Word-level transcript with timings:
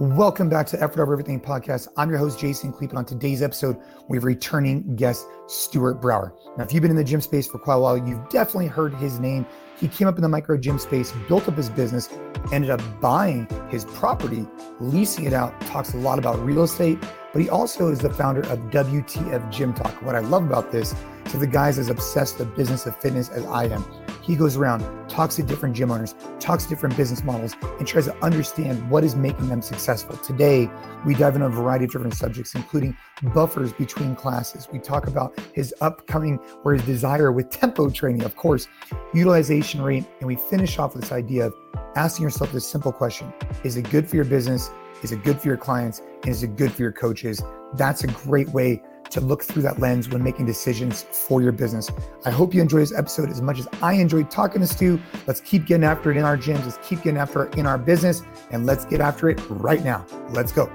Welcome 0.00 0.48
back 0.48 0.68
to 0.68 0.80
Effort 0.80 1.00
Over 1.00 1.12
Everything 1.14 1.40
podcast. 1.40 1.88
I'm 1.96 2.08
your 2.08 2.20
host, 2.20 2.38
Jason 2.38 2.72
Khalipa. 2.72 2.94
On 2.94 3.04
today's 3.04 3.42
episode, 3.42 3.76
we 4.06 4.16
have 4.16 4.22
returning 4.22 4.94
guest, 4.94 5.26
Stuart 5.48 5.94
Brauer. 5.94 6.32
Now, 6.56 6.62
if 6.62 6.72
you've 6.72 6.82
been 6.82 6.92
in 6.92 6.96
the 6.96 7.02
gym 7.02 7.20
space 7.20 7.48
for 7.48 7.58
quite 7.58 7.74
a 7.74 7.80
while, 7.80 7.98
you've 7.98 8.28
definitely 8.28 8.68
heard 8.68 8.94
his 8.94 9.18
name. 9.18 9.44
He 9.76 9.88
came 9.88 10.06
up 10.06 10.14
in 10.14 10.22
the 10.22 10.28
micro 10.28 10.56
gym 10.56 10.78
space, 10.78 11.12
built 11.26 11.48
up 11.48 11.56
his 11.56 11.68
business, 11.68 12.08
ended 12.52 12.70
up 12.70 12.80
buying 13.00 13.48
his 13.70 13.86
property, 13.86 14.46
leasing 14.78 15.24
it 15.24 15.32
out, 15.32 15.60
talks 15.62 15.92
a 15.94 15.96
lot 15.96 16.20
about 16.20 16.38
real 16.46 16.62
estate, 16.62 17.00
but 17.32 17.42
he 17.42 17.50
also 17.50 17.88
is 17.88 17.98
the 17.98 18.10
founder 18.10 18.42
of 18.42 18.60
WTF 18.70 19.50
Gym 19.50 19.74
Talk. 19.74 20.00
What 20.02 20.14
I 20.14 20.20
love 20.20 20.44
about 20.44 20.70
this 20.70 20.94
is 21.26 21.40
the 21.40 21.46
guy's 21.48 21.76
as 21.76 21.88
obsessed 21.88 22.38
with 22.38 22.50
the 22.50 22.54
business 22.54 22.86
of 22.86 22.96
fitness 22.98 23.30
as 23.30 23.44
I 23.46 23.64
am. 23.64 23.84
He 24.28 24.36
goes 24.36 24.58
around, 24.58 24.84
talks 25.08 25.36
to 25.36 25.42
different 25.42 25.74
gym 25.74 25.90
owners, 25.90 26.14
talks 26.38 26.64
to 26.64 26.68
different 26.68 26.98
business 26.98 27.24
models, 27.24 27.56
and 27.78 27.88
tries 27.88 28.04
to 28.04 28.16
understand 28.22 28.90
what 28.90 29.02
is 29.02 29.16
making 29.16 29.48
them 29.48 29.62
successful. 29.62 30.18
Today, 30.18 30.70
we 31.06 31.14
dive 31.14 31.34
into 31.34 31.46
a 31.46 31.48
variety 31.48 31.86
of 31.86 31.92
different 31.92 32.12
subjects, 32.12 32.54
including 32.54 32.94
buffers 33.32 33.72
between 33.72 34.14
classes. 34.14 34.68
We 34.70 34.80
talk 34.80 35.06
about 35.06 35.40
his 35.54 35.74
upcoming 35.80 36.38
or 36.62 36.74
his 36.74 36.84
desire 36.84 37.32
with 37.32 37.48
tempo 37.48 37.88
training, 37.88 38.22
of 38.22 38.36
course, 38.36 38.68
utilization 39.14 39.80
rate, 39.80 40.04
and 40.20 40.26
we 40.26 40.36
finish 40.36 40.78
off 40.78 40.92
with 40.92 41.04
this 41.04 41.12
idea 41.12 41.46
of 41.46 41.54
asking 41.96 42.24
yourself 42.24 42.52
this 42.52 42.68
simple 42.68 42.92
question 42.92 43.32
Is 43.64 43.78
it 43.78 43.88
good 43.88 44.06
for 44.06 44.16
your 44.16 44.26
business? 44.26 44.70
Is 45.02 45.10
it 45.10 45.24
good 45.24 45.40
for 45.40 45.48
your 45.48 45.56
clients? 45.56 46.02
And 46.22 46.28
is 46.28 46.42
it 46.42 46.54
good 46.56 46.72
for 46.72 46.82
your 46.82 46.92
coaches? 46.92 47.42
That's 47.76 48.04
a 48.04 48.08
great 48.08 48.48
way 48.50 48.82
to 49.10 49.20
look 49.20 49.42
through 49.42 49.62
that 49.62 49.78
lens 49.78 50.08
when 50.08 50.22
making 50.22 50.46
decisions 50.46 51.02
for 51.02 51.42
your 51.42 51.52
business. 51.52 51.90
I 52.24 52.30
hope 52.30 52.54
you 52.54 52.60
enjoy 52.60 52.78
this 52.78 52.94
episode 52.94 53.30
as 53.30 53.40
much 53.40 53.58
as 53.58 53.68
I 53.82 53.94
enjoyed 53.94 54.30
talking 54.30 54.60
to 54.60 54.66
Stu. 54.66 55.00
Let's 55.26 55.40
keep 55.40 55.66
getting 55.66 55.84
after 55.84 56.10
it 56.10 56.16
in 56.16 56.24
our 56.24 56.36
gyms. 56.36 56.64
Let's 56.64 56.78
keep 56.86 57.02
getting 57.02 57.18
after 57.18 57.46
it 57.46 57.56
in 57.56 57.66
our 57.66 57.78
business. 57.78 58.22
And 58.50 58.66
let's 58.66 58.84
get 58.84 59.00
after 59.00 59.28
it 59.30 59.40
right 59.48 59.82
now. 59.84 60.06
Let's 60.30 60.52
go. 60.52 60.70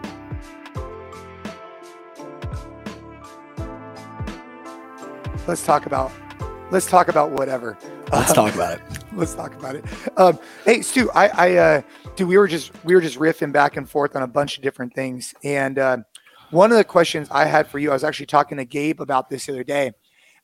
Let's 5.46 5.66
talk 5.66 5.86
about 5.86 6.12
let's 6.72 6.86
talk 6.86 7.08
about 7.08 7.32
whatever. 7.32 7.78
Let's 8.12 8.30
um, 8.30 8.36
talk 8.36 8.56
about 8.56 8.80
it. 8.80 8.82
Let's 9.16 9.36
talk 9.36 9.54
about 9.54 9.76
it. 9.76 9.86
Um, 10.18 10.40
hey, 10.66 10.82
Stu, 10.82 11.12
I, 11.12 11.28
I, 11.28 11.56
uh, 11.56 11.82
dude, 12.16 12.28
we 12.28 12.38
were 12.38 12.48
just 12.48 12.72
we 12.84 12.96
were 12.96 13.02
just 13.02 13.20
riffing 13.20 13.52
back 13.52 13.78
and 13.78 13.88
forth 13.88 14.16
on 14.16 14.24
a 14.24 14.28
bunch 14.28 14.58
of 14.58 14.64
different 14.64 14.94
things, 14.96 15.36
and 15.44 15.78
uh, 15.78 15.98
one 16.54 16.72
of 16.72 16.78
the 16.78 16.84
questions 16.84 17.28
I 17.32 17.46
had 17.46 17.68
for 17.68 17.80
you, 17.80 17.90
I 17.90 17.94
was 17.94 18.04
actually 18.04 18.28
talking 18.28 18.58
to 18.58 18.66
Gabe 18.66 19.02
about 19.02 19.30
this 19.30 19.48
the 19.48 19.54
other 19.54 19.64
day. 19.64 19.92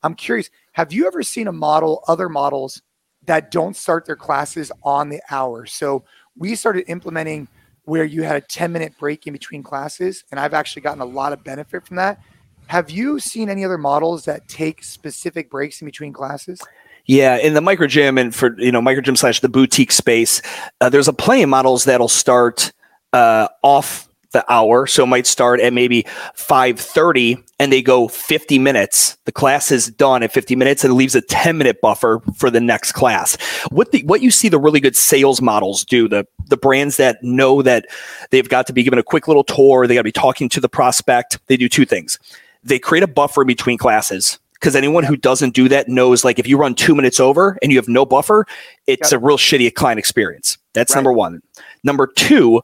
I'm 0.01 0.15
curious, 0.15 0.49
have 0.73 0.91
you 0.91 1.05
ever 1.07 1.21
seen 1.23 1.47
a 1.47 1.51
model, 1.51 2.03
other 2.07 2.29
models 2.29 2.81
that 3.25 3.51
don't 3.51 3.75
start 3.75 4.05
their 4.05 4.15
classes 4.15 4.71
on 4.83 5.09
the 5.09 5.21
hour? 5.29 5.65
So 5.65 6.03
we 6.35 6.55
started 6.55 6.85
implementing 6.89 7.47
where 7.83 8.03
you 8.03 8.23
had 8.23 8.35
a 8.35 8.41
10 8.41 8.71
minute 8.71 8.93
break 8.99 9.27
in 9.27 9.33
between 9.33 9.61
classes, 9.61 10.23
and 10.31 10.39
I've 10.39 10.53
actually 10.53 10.81
gotten 10.81 11.01
a 11.01 11.05
lot 11.05 11.31
of 11.31 11.43
benefit 11.43 11.85
from 11.85 11.97
that. 11.97 12.19
Have 12.67 12.89
you 12.89 13.19
seen 13.19 13.49
any 13.49 13.63
other 13.63 13.77
models 13.77 14.25
that 14.25 14.47
take 14.47 14.83
specific 14.83 15.49
breaks 15.49 15.81
in 15.81 15.85
between 15.85 16.13
classes? 16.13 16.59
Yeah, 17.05 17.37
in 17.37 17.55
the 17.55 17.61
micro 17.61 17.87
gym 17.87 18.17
and 18.17 18.33
for 18.33 18.59
you 18.59 18.71
know 18.71 18.81
micro 18.81 19.01
gym 19.01 19.15
slash 19.15 19.39
the 19.39 19.49
boutique 19.49 19.91
space, 19.91 20.41
uh, 20.79 20.89
there's 20.89 21.07
a 21.07 21.13
of 21.13 21.49
models 21.49 21.85
that'll 21.85 22.07
start 22.07 22.71
uh, 23.13 23.47
off 23.63 24.08
the 24.31 24.45
hour. 24.51 24.85
So 24.85 25.03
it 25.03 25.07
might 25.07 25.27
start 25.27 25.59
at 25.59 25.73
maybe 25.73 26.03
5:30 26.35 27.43
and 27.59 27.73
they 27.73 27.81
go 27.81 28.07
50 28.07 28.59
minutes. 28.59 29.17
The 29.25 29.31
class 29.31 29.71
is 29.71 29.87
done 29.87 30.23
at 30.23 30.31
50 30.31 30.55
minutes 30.55 30.83
and 30.83 30.91
it 30.91 30.95
leaves 30.95 31.15
a 31.15 31.21
10 31.21 31.57
minute 31.57 31.81
buffer 31.81 32.21
for 32.35 32.49
the 32.49 32.61
next 32.61 32.91
class. 32.91 33.37
What 33.69 33.91
the 33.91 34.03
what 34.03 34.21
you 34.21 34.31
see 34.31 34.49
the 34.49 34.59
really 34.59 34.79
good 34.79 34.95
sales 34.95 35.41
models 35.41 35.83
do, 35.83 36.07
the 36.07 36.25
the 36.47 36.57
brands 36.57 36.97
that 36.97 37.23
know 37.23 37.61
that 37.61 37.85
they've 38.31 38.49
got 38.49 38.67
to 38.67 38.73
be 38.73 38.83
given 38.83 38.99
a 38.99 39.03
quick 39.03 39.27
little 39.27 39.43
tour, 39.43 39.87
they 39.87 39.95
got 39.95 40.01
to 40.01 40.03
be 40.03 40.11
talking 40.11 40.49
to 40.49 40.59
the 40.59 40.69
prospect. 40.69 41.39
They 41.47 41.57
do 41.57 41.69
two 41.69 41.85
things. 41.85 42.19
They 42.63 42.79
create 42.79 43.03
a 43.03 43.07
buffer 43.07 43.45
between 43.45 43.77
classes 43.77 44.39
because 44.53 44.75
anyone 44.75 45.05
who 45.05 45.15
doesn't 45.15 45.53
do 45.53 45.69
that 45.69 45.87
knows 45.87 46.25
like 46.25 46.37
if 46.37 46.47
you 46.47 46.57
run 46.57 46.75
2 46.75 46.93
minutes 46.93 47.19
over 47.19 47.57
and 47.61 47.71
you 47.71 47.77
have 47.77 47.87
no 47.87 48.05
buffer, 48.05 48.45
it's 48.87 49.11
yep. 49.11 49.21
a 49.21 49.25
real 49.25 49.37
shitty 49.37 49.73
client 49.73 49.99
experience. 49.99 50.57
That's 50.73 50.91
right. 50.91 50.97
number 50.97 51.13
1. 51.13 51.41
Number 51.83 52.07
2, 52.07 52.61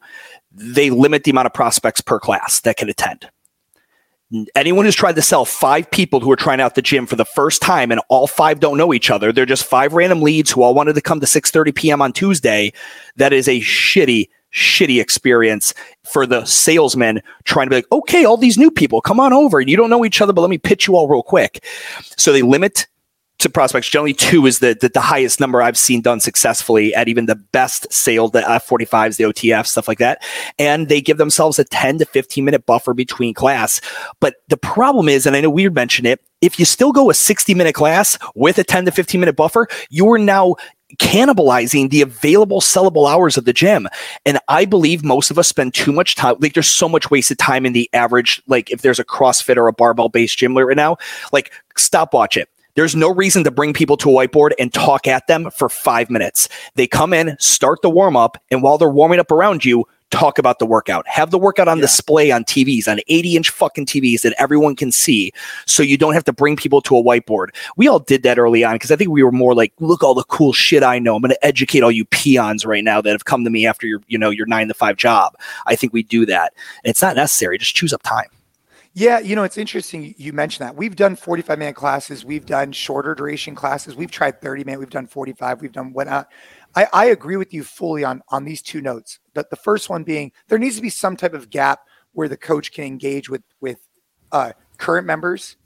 they 0.56 0.90
limit 0.90 1.24
the 1.24 1.30
amount 1.30 1.46
of 1.46 1.54
prospects 1.54 2.00
per 2.00 2.18
class 2.18 2.60
that 2.60 2.76
can 2.76 2.88
attend. 2.88 3.28
Anyone 4.56 4.86
who's 4.86 4.96
tried 4.96 5.14
to 5.16 5.22
sell 5.22 5.44
five 5.44 5.88
people 5.90 6.18
who 6.18 6.32
are 6.32 6.36
trying 6.36 6.60
out 6.60 6.74
the 6.74 6.82
gym 6.82 7.06
for 7.06 7.14
the 7.14 7.24
first 7.24 7.62
time 7.62 7.92
and 7.92 8.00
all 8.08 8.26
five 8.26 8.58
don't 8.58 8.76
know 8.76 8.92
each 8.92 9.08
other, 9.08 9.32
they're 9.32 9.46
just 9.46 9.64
five 9.64 9.92
random 9.92 10.20
leads 10.20 10.50
who 10.50 10.62
all 10.62 10.74
wanted 10.74 10.94
to 10.94 11.00
come 11.00 11.20
to 11.20 11.26
6:30 11.26 11.74
p.m. 11.74 12.02
on 12.02 12.12
Tuesday. 12.12 12.72
That 13.16 13.32
is 13.32 13.46
a 13.46 13.60
shitty, 13.60 14.28
shitty 14.52 15.00
experience 15.00 15.74
for 16.02 16.26
the 16.26 16.44
salesman 16.44 17.22
trying 17.44 17.66
to 17.66 17.70
be 17.70 17.76
like, 17.76 17.92
okay, 17.92 18.24
all 18.24 18.36
these 18.36 18.58
new 18.58 18.70
people, 18.70 19.00
come 19.00 19.20
on 19.20 19.32
over. 19.32 19.60
You 19.60 19.76
don't 19.76 19.90
know 19.90 20.04
each 20.04 20.20
other, 20.20 20.32
but 20.32 20.40
let 20.40 20.50
me 20.50 20.58
pitch 20.58 20.88
you 20.88 20.96
all 20.96 21.06
real 21.06 21.22
quick. 21.22 21.64
So 22.16 22.32
they 22.32 22.42
limit 22.42 22.88
to 23.38 23.50
prospects. 23.50 23.88
Generally, 23.88 24.14
two 24.14 24.46
is 24.46 24.60
the, 24.60 24.76
the, 24.80 24.88
the 24.88 25.00
highest 25.00 25.40
number 25.40 25.62
I've 25.62 25.76
seen 25.76 26.00
done 26.00 26.20
successfully 26.20 26.94
at 26.94 27.08
even 27.08 27.26
the 27.26 27.36
best 27.36 27.92
sale, 27.92 28.28
the 28.28 28.40
F45s, 28.40 29.16
the 29.16 29.24
OTF, 29.24 29.66
stuff 29.66 29.88
like 29.88 29.98
that. 29.98 30.22
And 30.58 30.88
they 30.88 31.00
give 31.00 31.18
themselves 31.18 31.58
a 31.58 31.64
10 31.64 31.98
to 31.98 32.06
15 32.06 32.44
minute 32.44 32.66
buffer 32.66 32.94
between 32.94 33.34
class. 33.34 33.80
But 34.20 34.36
the 34.48 34.56
problem 34.56 35.08
is, 35.08 35.26
and 35.26 35.36
I 35.36 35.40
know 35.40 35.50
we 35.50 35.68
mentioned 35.68 36.06
it, 36.06 36.20
if 36.40 36.58
you 36.58 36.64
still 36.64 36.92
go 36.92 37.10
a 37.10 37.14
60 37.14 37.54
minute 37.54 37.74
class 37.74 38.18
with 38.34 38.58
a 38.58 38.64
10 38.64 38.86
to 38.86 38.90
15 38.90 39.20
minute 39.20 39.36
buffer, 39.36 39.68
you 39.90 40.10
are 40.10 40.18
now 40.18 40.56
cannibalizing 40.98 41.90
the 41.90 42.00
available 42.00 42.60
sellable 42.60 43.10
hours 43.10 43.36
of 43.36 43.44
the 43.44 43.52
gym. 43.52 43.88
And 44.24 44.38
I 44.48 44.64
believe 44.64 45.04
most 45.04 45.30
of 45.30 45.38
us 45.38 45.48
spend 45.48 45.74
too 45.74 45.92
much 45.92 46.14
time. 46.14 46.36
Like 46.38 46.54
there's 46.54 46.70
so 46.70 46.88
much 46.88 47.10
wasted 47.10 47.38
time 47.38 47.66
in 47.66 47.72
the 47.72 47.90
average, 47.92 48.40
like 48.46 48.70
if 48.70 48.82
there's 48.82 49.00
a 49.00 49.04
CrossFit 49.04 49.56
or 49.56 49.66
a 49.66 49.72
barbell 49.72 50.08
based 50.08 50.38
gym 50.38 50.56
right 50.56 50.76
now, 50.76 50.96
like 51.32 51.52
stopwatch 51.76 52.36
it 52.36 52.48
there's 52.76 52.94
no 52.94 53.12
reason 53.12 53.42
to 53.44 53.50
bring 53.50 53.72
people 53.72 53.96
to 53.98 54.10
a 54.10 54.28
whiteboard 54.28 54.52
and 54.58 54.72
talk 54.72 55.06
at 55.06 55.26
them 55.26 55.50
for 55.50 55.68
five 55.68 56.10
minutes. 56.10 56.48
They 56.74 56.86
come 56.86 57.12
in, 57.12 57.36
start 57.40 57.82
the 57.82 57.90
warm 57.90 58.16
up, 58.16 58.38
and 58.50 58.62
while 58.62 58.78
they're 58.78 58.88
warming 58.88 59.18
up 59.18 59.30
around 59.30 59.64
you, 59.64 59.86
talk 60.10 60.38
about 60.38 60.58
the 60.58 60.66
workout. 60.66 61.06
Have 61.08 61.30
the 61.30 61.38
workout 61.38 61.68
on 61.68 61.78
yeah. 61.78 61.82
display 61.82 62.30
on 62.30 62.44
TVs, 62.44 62.86
on 62.86 63.00
80 63.08 63.36
inch 63.36 63.50
fucking 63.50 63.86
TVs 63.86 64.22
that 64.22 64.34
everyone 64.38 64.76
can 64.76 64.92
see. 64.92 65.32
So 65.66 65.82
you 65.82 65.96
don't 65.96 66.14
have 66.14 66.24
to 66.24 66.32
bring 66.32 66.56
people 66.56 66.80
to 66.82 66.96
a 66.96 67.02
whiteboard. 67.02 67.48
We 67.76 67.88
all 67.88 67.98
did 67.98 68.22
that 68.22 68.38
early 68.38 68.62
on 68.62 68.74
because 68.74 68.90
I 68.90 68.96
think 68.96 69.10
we 69.10 69.22
were 69.22 69.32
more 69.32 69.54
like, 69.54 69.72
look, 69.80 70.02
all 70.02 70.14
the 70.14 70.24
cool 70.24 70.52
shit 70.52 70.82
I 70.82 70.98
know. 70.98 71.16
I'm 71.16 71.22
going 71.22 71.30
to 71.30 71.46
educate 71.46 71.82
all 71.82 71.90
you 71.90 72.04
peons 72.04 72.64
right 72.64 72.84
now 72.84 73.00
that 73.00 73.10
have 73.10 73.24
come 73.24 73.44
to 73.44 73.50
me 73.50 73.66
after 73.66 73.86
your, 73.86 74.00
you 74.06 74.18
know, 74.18 74.30
your 74.30 74.46
nine 74.46 74.68
to 74.68 74.74
five 74.74 74.96
job. 74.96 75.36
I 75.66 75.76
think 75.76 75.92
we 75.92 76.02
do 76.02 76.26
that. 76.26 76.52
And 76.84 76.90
it's 76.90 77.02
not 77.02 77.16
necessary. 77.16 77.58
Just 77.58 77.74
choose 77.74 77.92
up 77.92 78.02
time. 78.02 78.28
Yeah, 78.98 79.18
you 79.18 79.36
know, 79.36 79.42
it's 79.42 79.58
interesting 79.58 80.14
you 80.16 80.32
mentioned 80.32 80.66
that. 80.66 80.74
We've 80.74 80.96
done 80.96 81.16
45 81.16 81.58
minute 81.58 81.76
classes, 81.76 82.24
we've 82.24 82.46
done 82.46 82.72
shorter 82.72 83.14
duration 83.14 83.54
classes, 83.54 83.94
we've 83.94 84.10
tried 84.10 84.40
30 84.40 84.64
minute, 84.64 84.78
we've 84.80 84.88
done 84.88 85.06
45, 85.06 85.60
we've 85.60 85.70
done 85.70 85.92
whatnot. 85.92 86.28
I, 86.74 86.88
I 86.94 87.04
agree 87.06 87.36
with 87.36 87.52
you 87.52 87.62
fully 87.62 88.04
on 88.04 88.22
on 88.30 88.46
these 88.46 88.62
two 88.62 88.80
notes. 88.80 89.18
But 89.34 89.50
the 89.50 89.56
first 89.56 89.90
one 89.90 90.02
being 90.02 90.32
there 90.48 90.58
needs 90.58 90.76
to 90.76 90.82
be 90.82 90.88
some 90.88 91.14
type 91.14 91.34
of 91.34 91.50
gap 91.50 91.80
where 92.12 92.26
the 92.26 92.38
coach 92.38 92.72
can 92.72 92.84
engage 92.84 93.28
with 93.28 93.42
with 93.60 93.86
uh, 94.32 94.52
current 94.78 95.06
members, 95.06 95.58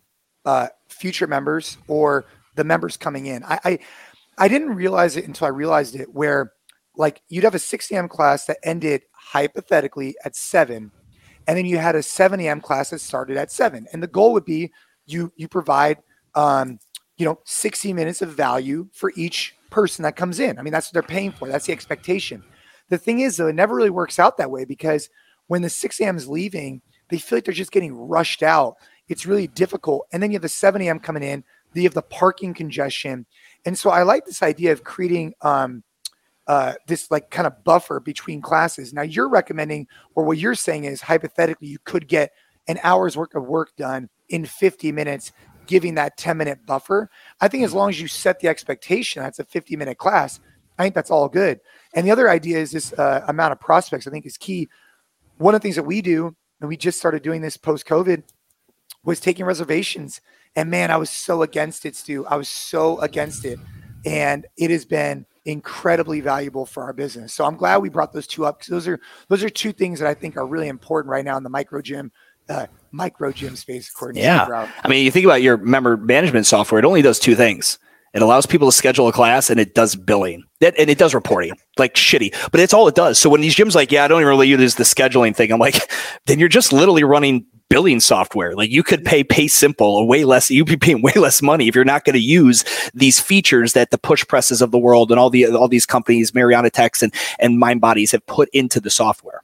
uh, 0.44 0.66
future 0.88 1.28
members, 1.28 1.78
or 1.86 2.24
the 2.56 2.64
members 2.64 2.96
coming 2.96 3.26
in. 3.26 3.44
I, 3.44 3.60
I 3.64 3.78
I 4.38 4.48
didn't 4.48 4.74
realize 4.74 5.16
it 5.16 5.24
until 5.24 5.46
I 5.46 5.50
realized 5.50 5.94
it 5.94 6.12
where 6.12 6.52
like 6.96 7.22
you'd 7.28 7.44
have 7.44 7.54
a 7.54 7.60
6 7.60 7.92
a.m. 7.92 8.08
class 8.08 8.46
that 8.46 8.58
ended 8.64 9.02
hypothetically 9.12 10.16
at 10.24 10.34
seven 10.34 10.90
and 11.50 11.58
then 11.58 11.66
you 11.66 11.78
had 11.78 11.96
a 11.96 12.02
7 12.02 12.38
a.m. 12.38 12.60
class 12.60 12.90
that 12.90 13.00
started 13.00 13.36
at 13.36 13.50
7 13.50 13.88
and 13.92 14.00
the 14.00 14.06
goal 14.06 14.32
would 14.32 14.44
be 14.44 14.70
you 15.06 15.32
you 15.34 15.48
provide 15.48 15.98
um, 16.36 16.78
you 17.16 17.24
know 17.24 17.40
60 17.44 17.92
minutes 17.92 18.22
of 18.22 18.30
value 18.30 18.88
for 18.92 19.12
each 19.16 19.56
person 19.68 20.04
that 20.04 20.14
comes 20.14 20.38
in 20.38 20.58
i 20.58 20.62
mean 20.62 20.72
that's 20.72 20.86
what 20.86 20.92
they're 20.92 21.02
paying 21.02 21.32
for 21.32 21.48
that's 21.48 21.66
the 21.66 21.72
expectation 21.72 22.42
the 22.88 22.98
thing 22.98 23.20
is 23.20 23.36
though 23.36 23.48
it 23.48 23.56
never 23.56 23.74
really 23.74 23.90
works 23.90 24.20
out 24.20 24.36
that 24.36 24.50
way 24.50 24.64
because 24.64 25.10
when 25.48 25.60
the 25.62 25.68
6 25.68 26.00
a.m. 26.00 26.16
is 26.16 26.28
leaving 26.28 26.80
they 27.08 27.18
feel 27.18 27.38
like 27.38 27.44
they're 27.44 27.52
just 27.52 27.72
getting 27.72 27.94
rushed 27.94 28.44
out 28.44 28.76
it's 29.08 29.26
really 29.26 29.48
difficult 29.48 30.06
and 30.12 30.22
then 30.22 30.30
you 30.30 30.36
have 30.36 30.42
the 30.42 30.48
7 30.48 30.80
a.m. 30.82 31.00
coming 31.00 31.24
in 31.24 31.42
you 31.74 31.82
have 31.82 31.94
the 31.94 32.02
parking 32.02 32.54
congestion 32.54 33.26
and 33.64 33.76
so 33.76 33.90
i 33.90 34.04
like 34.04 34.24
this 34.24 34.42
idea 34.42 34.70
of 34.70 34.84
creating 34.84 35.34
um, 35.42 35.82
uh, 36.50 36.74
this 36.88 37.12
like 37.12 37.30
kind 37.30 37.46
of 37.46 37.62
buffer 37.62 38.00
between 38.00 38.42
classes. 38.42 38.92
Now 38.92 39.02
you're 39.02 39.28
recommending, 39.28 39.86
or 40.16 40.24
what 40.24 40.36
you're 40.36 40.56
saying 40.56 40.82
is 40.82 41.00
hypothetically, 41.00 41.68
you 41.68 41.78
could 41.84 42.08
get 42.08 42.32
an 42.66 42.80
hour's 42.82 43.16
worth 43.16 43.36
of 43.36 43.46
work 43.46 43.70
done 43.76 44.08
in 44.30 44.44
50 44.44 44.90
minutes, 44.90 45.30
giving 45.68 45.94
that 45.94 46.16
10 46.16 46.36
minute 46.36 46.66
buffer. 46.66 47.08
I 47.40 47.46
think 47.46 47.62
as 47.62 47.72
long 47.72 47.88
as 47.88 48.00
you 48.00 48.08
set 48.08 48.40
the 48.40 48.48
expectation, 48.48 49.22
that's 49.22 49.38
a 49.38 49.44
50 49.44 49.76
minute 49.76 49.98
class. 49.98 50.40
I 50.76 50.82
think 50.82 50.96
that's 50.96 51.12
all 51.12 51.28
good. 51.28 51.60
And 51.94 52.04
the 52.04 52.10
other 52.10 52.28
idea 52.28 52.58
is 52.58 52.72
this 52.72 52.92
uh, 52.94 53.24
amount 53.28 53.52
of 53.52 53.60
prospects. 53.60 54.08
I 54.08 54.10
think 54.10 54.26
is 54.26 54.36
key. 54.36 54.68
One 55.38 55.54
of 55.54 55.60
the 55.60 55.62
things 55.62 55.76
that 55.76 55.84
we 55.84 56.02
do, 56.02 56.34
and 56.60 56.68
we 56.68 56.76
just 56.76 56.98
started 56.98 57.22
doing 57.22 57.42
this 57.42 57.56
post 57.56 57.86
COVID, 57.86 58.24
was 59.04 59.20
taking 59.20 59.46
reservations. 59.46 60.20
And 60.56 60.68
man, 60.68 60.90
I 60.90 60.96
was 60.96 61.10
so 61.10 61.42
against 61.42 61.86
it, 61.86 61.94
Stu. 61.94 62.26
I 62.26 62.34
was 62.34 62.48
so 62.48 62.98
against 62.98 63.44
it, 63.44 63.60
and 64.04 64.48
it 64.56 64.72
has 64.72 64.84
been 64.84 65.26
incredibly 65.44 66.20
valuable 66.20 66.66
for 66.66 66.82
our 66.82 66.92
business. 66.92 67.32
So 67.32 67.44
I'm 67.44 67.56
glad 67.56 67.78
we 67.78 67.88
brought 67.88 68.12
those 68.12 68.26
two 68.26 68.44
up 68.44 68.58
because 68.58 68.70
those 68.70 68.88
are 68.88 69.00
those 69.28 69.42
are 69.42 69.50
two 69.50 69.72
things 69.72 70.00
that 70.00 70.08
I 70.08 70.14
think 70.14 70.36
are 70.36 70.46
really 70.46 70.68
important 70.68 71.10
right 71.10 71.24
now 71.24 71.36
in 71.36 71.42
the 71.42 71.50
micro 71.50 71.80
gym. 71.82 72.12
Uh, 72.48 72.66
micro 72.90 73.30
gym 73.30 73.54
space, 73.54 73.88
according 73.88 74.20
yeah. 74.20 74.44
to 74.44 74.72
I 74.82 74.88
mean, 74.88 75.04
you 75.04 75.12
think 75.12 75.24
about 75.24 75.40
your 75.40 75.56
member 75.56 75.96
management 75.96 76.46
software; 76.46 76.80
it 76.80 76.84
only 76.84 77.00
does 77.00 77.20
two 77.20 77.36
things. 77.36 77.78
It 78.12 78.22
allows 78.22 78.44
people 78.44 78.68
to 78.68 78.72
schedule 78.72 79.06
a 79.08 79.12
class, 79.12 79.50
and 79.50 79.60
it 79.60 79.74
does 79.74 79.94
billing. 79.94 80.42
That, 80.60 80.74
and 80.78 80.90
it 80.90 80.98
does 80.98 81.14
reporting, 81.14 81.52
like 81.78 81.94
shitty, 81.94 82.34
but 82.50 82.60
it's 82.60 82.74
all 82.74 82.88
it 82.88 82.94
does. 82.94 83.18
So 83.18 83.30
when 83.30 83.40
these 83.40 83.54
gyms 83.54 83.74
like, 83.74 83.92
yeah, 83.92 84.04
I 84.04 84.08
don't 84.08 84.20
even 84.20 84.28
really 84.28 84.48
use 84.48 84.74
the 84.74 84.84
scheduling 84.84 85.34
thing. 85.34 85.52
I'm 85.52 85.60
like, 85.60 85.90
then 86.26 86.38
you're 86.38 86.48
just 86.48 86.72
literally 86.72 87.04
running 87.04 87.46
billing 87.70 88.00
software. 88.00 88.54
Like 88.54 88.70
you 88.70 88.82
could 88.82 89.04
pay 89.04 89.24
PaySimple 89.24 89.80
or 89.80 90.06
way 90.06 90.24
less. 90.24 90.50
You'd 90.50 90.66
be 90.66 90.76
paying 90.76 91.00
way 91.02 91.12
less 91.14 91.40
money 91.40 91.68
if 91.68 91.74
you're 91.74 91.84
not 91.84 92.04
going 92.04 92.14
to 92.14 92.20
use 92.20 92.64
these 92.92 93.18
features 93.18 93.72
that 93.72 93.90
the 93.90 93.98
push 93.98 94.26
presses 94.26 94.60
of 94.60 94.72
the 94.72 94.78
world 94.78 95.10
and 95.10 95.18
all 95.18 95.30
the 95.30 95.46
all 95.46 95.68
these 95.68 95.86
companies, 95.86 96.34
Mariana 96.34 96.70
Teks 96.70 97.02
and 97.02 97.14
and 97.38 97.62
MindBodies 97.62 98.12
have 98.12 98.26
put 98.26 98.50
into 98.52 98.80
the 98.80 98.90
software. 98.90 99.42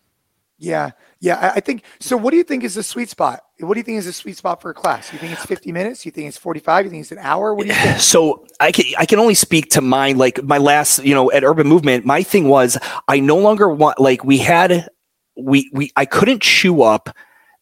Yeah, 0.59 0.91
yeah. 1.26 1.52
I 1.55 1.61
think 1.61 1.82
so. 2.00 2.17
What 2.17 2.31
do 2.31 2.37
you 2.37 2.44
think 2.44 2.64
is 2.64 2.75
the 2.75 2.82
sweet 2.82 3.08
spot? 3.08 3.40
What 3.58 3.75
do 3.75 3.81
you 3.81 3.84
think 3.84 3.99
is 3.99 4.06
the 4.06 4.12
sweet 4.12 4.37
spot 4.37 4.62
for 4.62 4.70
a 4.70 4.75
class? 4.75 5.12
You 5.12 5.19
think 5.19 5.32
it's 5.32 5.44
50 5.44 5.73
minutes? 5.73 6.06
You 6.06 6.12
think 6.12 6.28
it's 6.28 6.37
45? 6.37 6.84
You 6.84 6.90
think 6.90 7.02
it's 7.02 7.12
an 7.12 7.19
hour? 7.19 7.55
What 7.55 7.64
do 7.64 7.69
you 7.69 7.75
think? 7.75 7.99
So 8.00 8.46
I 8.61 8.73
can 8.73 8.84
I 8.99 9.06
can 9.06 9.19
only 9.19 9.34
speak 9.34 9.70
to 9.70 9.81
my 9.81 10.12
like 10.12 10.43
my 10.44 10.58
last 10.58 11.05
you 11.05 11.14
know 11.14 11.31
at 11.32 11.44
Urban 11.44 11.67
Movement. 11.67 12.05
My 12.05 12.23
thing 12.23 12.49
was 12.49 12.78
I 13.08 13.20
no 13.20 13.37
longer 13.37 13.69
want 13.69 13.99
like 13.99 14.25
we 14.25 14.38
had 14.38 14.88
we 15.37 15.70
we 15.73 15.90
I 15.96 16.05
couldn't 16.05 16.43
chew 16.43 16.82
up 16.82 17.11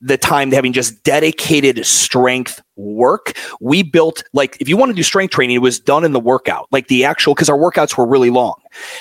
the 0.05 0.19
time 0.19 0.51
to 0.51 0.57
having 0.57 0.75
just 0.75 1.03
dedicated 1.03 1.85
strength 1.87 2.61
work. 2.77 3.33
We 3.59 3.83
built 3.83 4.23
like 4.35 4.59
if 4.61 4.69
you 4.69 4.77
want 4.77 4.91
to 4.91 4.95
do 4.95 5.03
strength 5.03 5.33
training, 5.33 5.57
it 5.57 5.61
was 5.61 5.81
done 5.81 6.05
in 6.05 6.13
the 6.13 6.21
workout, 6.21 6.69
like 6.71 6.89
the 6.89 7.05
actual 7.07 7.35
because 7.35 7.49
our 7.49 7.57
workouts 7.57 7.97
were 7.97 8.07
really 8.07 8.29
long. 8.29 8.55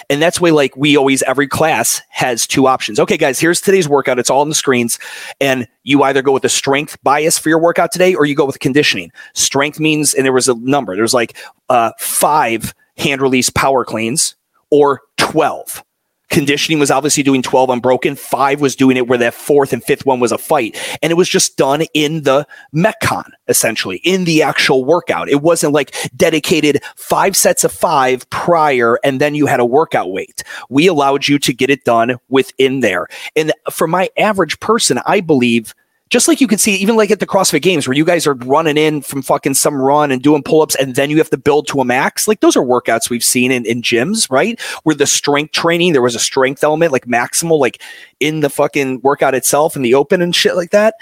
And 0.10 0.22
that's 0.22 0.40
why 0.40 0.52
like 0.52 0.78
we 0.78 0.96
always 0.96 1.22
every 1.24 1.48
class 1.48 2.02
has 2.10 2.48
two 2.48 2.68
options. 2.68 3.02
Okay, 3.02 3.18
guys, 3.18 3.38
here's 3.38 3.60
today's 3.60 3.90
workout. 3.90 4.18
It's 4.18 4.30
all 4.30 4.40
on 4.40 4.50
the 4.50 4.56
screens. 4.56 4.98
And 5.42 5.68
you 5.84 6.04
either 6.04 6.22
go 6.22 6.32
with 6.32 6.44
the 6.44 6.50
strength 6.50 6.98
bias 7.04 7.38
for 7.38 7.50
your 7.50 7.60
workout 7.60 7.92
today 7.92 8.16
or 8.16 8.26
you 8.26 8.34
go 8.34 8.46
with 8.46 8.60
conditioning. 8.60 9.12
Strength 9.34 9.82
means, 9.82 10.14
and 10.14 10.24
there 10.24 10.32
was 10.32 10.48
a 10.48 10.56
number, 10.56 10.96
there's 10.96 11.14
like 11.14 11.38
uh 11.68 11.92
five 12.00 12.74
hand 12.98 13.22
release 13.22 13.50
power 13.50 13.84
cleans 13.84 14.36
or 14.70 15.02
12 15.18 15.84
Conditioning 16.30 16.80
was 16.80 16.90
obviously 16.90 17.22
doing 17.22 17.42
12 17.42 17.70
unbroken. 17.70 18.16
Five 18.16 18.60
was 18.62 18.76
doing 18.76 18.98
it 18.98 19.08
where 19.08 19.20
that 19.20 19.34
fourth 19.34 19.74
and 19.74 19.84
fifth 19.84 20.06
one 20.06 20.20
was 20.20 20.32
a 20.32 20.38
fight. 20.38 20.78
And 21.02 21.12
it 21.12 21.16
was 21.16 21.30
just 21.30 21.58
done 21.58 21.84
in 21.94 22.24
the 22.24 22.48
Metcon, 22.76 23.30
essentially, 23.48 23.98
in 23.98 24.24
the 24.24 24.42
actual 24.42 24.84
workout. 24.84 25.30
It 25.30 25.42
wasn't 25.42 25.74
like 25.74 25.94
dedicated 26.16 26.82
five 26.96 27.36
sets 27.36 27.64
of 27.64 27.72
five 27.72 28.28
prior 28.30 28.98
and 29.04 29.22
then 29.22 29.36
you 29.36 29.46
had 29.46 29.60
a 29.60 29.66
workout 29.66 30.12
weight. 30.12 30.44
We 30.70 30.88
allowed 30.88 31.28
you 31.28 31.38
to 31.40 31.54
get 31.54 31.70
it 31.70 31.84
done 31.84 32.18
within 32.30 32.80
there. 32.80 33.08
And 33.36 33.54
for 33.70 33.88
my 33.88 34.10
average 34.18 34.60
person, 34.60 35.00
I 35.06 35.22
believe 35.22 35.76
just 36.14 36.28
like 36.28 36.40
you 36.40 36.48
can 36.48 36.60
see, 36.60 36.76
even 36.76 36.96
like 36.96 37.10
at 37.10 37.20
the 37.20 37.26
CrossFit 37.26 37.64
games 37.64 37.88
where 37.88 37.98
you 37.98 38.06
guys 38.06 38.28
are 38.28 38.36
running 38.36 38.78
in 38.78 39.02
from 39.02 39.24
fucking 39.24 39.56
some 39.56 39.82
run 39.82 40.12
and 40.12 40.22
doing 40.22 40.44
pull 40.44 40.62
ups 40.62 40.76
and 40.76 40.94
then 40.94 41.10
you 41.10 41.18
have 41.18 41.32
to 41.32 41.40
build 41.40 41.68
to 41.70 41.82
a 41.82 41.86
max. 41.86 42.28
Like 42.28 42.40
those 42.40 42.56
are 42.56 42.62
workouts 42.62 43.10
we've 43.10 43.24
seen 43.24 43.52
in, 43.52 43.66
in 43.66 43.82
gyms, 43.82 44.30
right? 44.30 44.62
Where 44.84 44.94
the 44.94 45.08
strength 45.08 45.54
training, 45.54 45.94
there 45.94 46.04
was 46.04 46.14
a 46.14 46.20
strength 46.20 46.64
element, 46.64 46.92
like 46.92 47.08
maximal, 47.08 47.60
like 47.60 47.82
in 48.20 48.42
the 48.42 48.52
fucking 48.52 49.02
workout 49.02 49.34
itself 49.34 49.76
in 49.76 49.82
the 49.82 49.96
open 49.96 50.22
and 50.22 50.36
shit 50.36 50.56
like 50.56 50.70
that. 50.70 50.94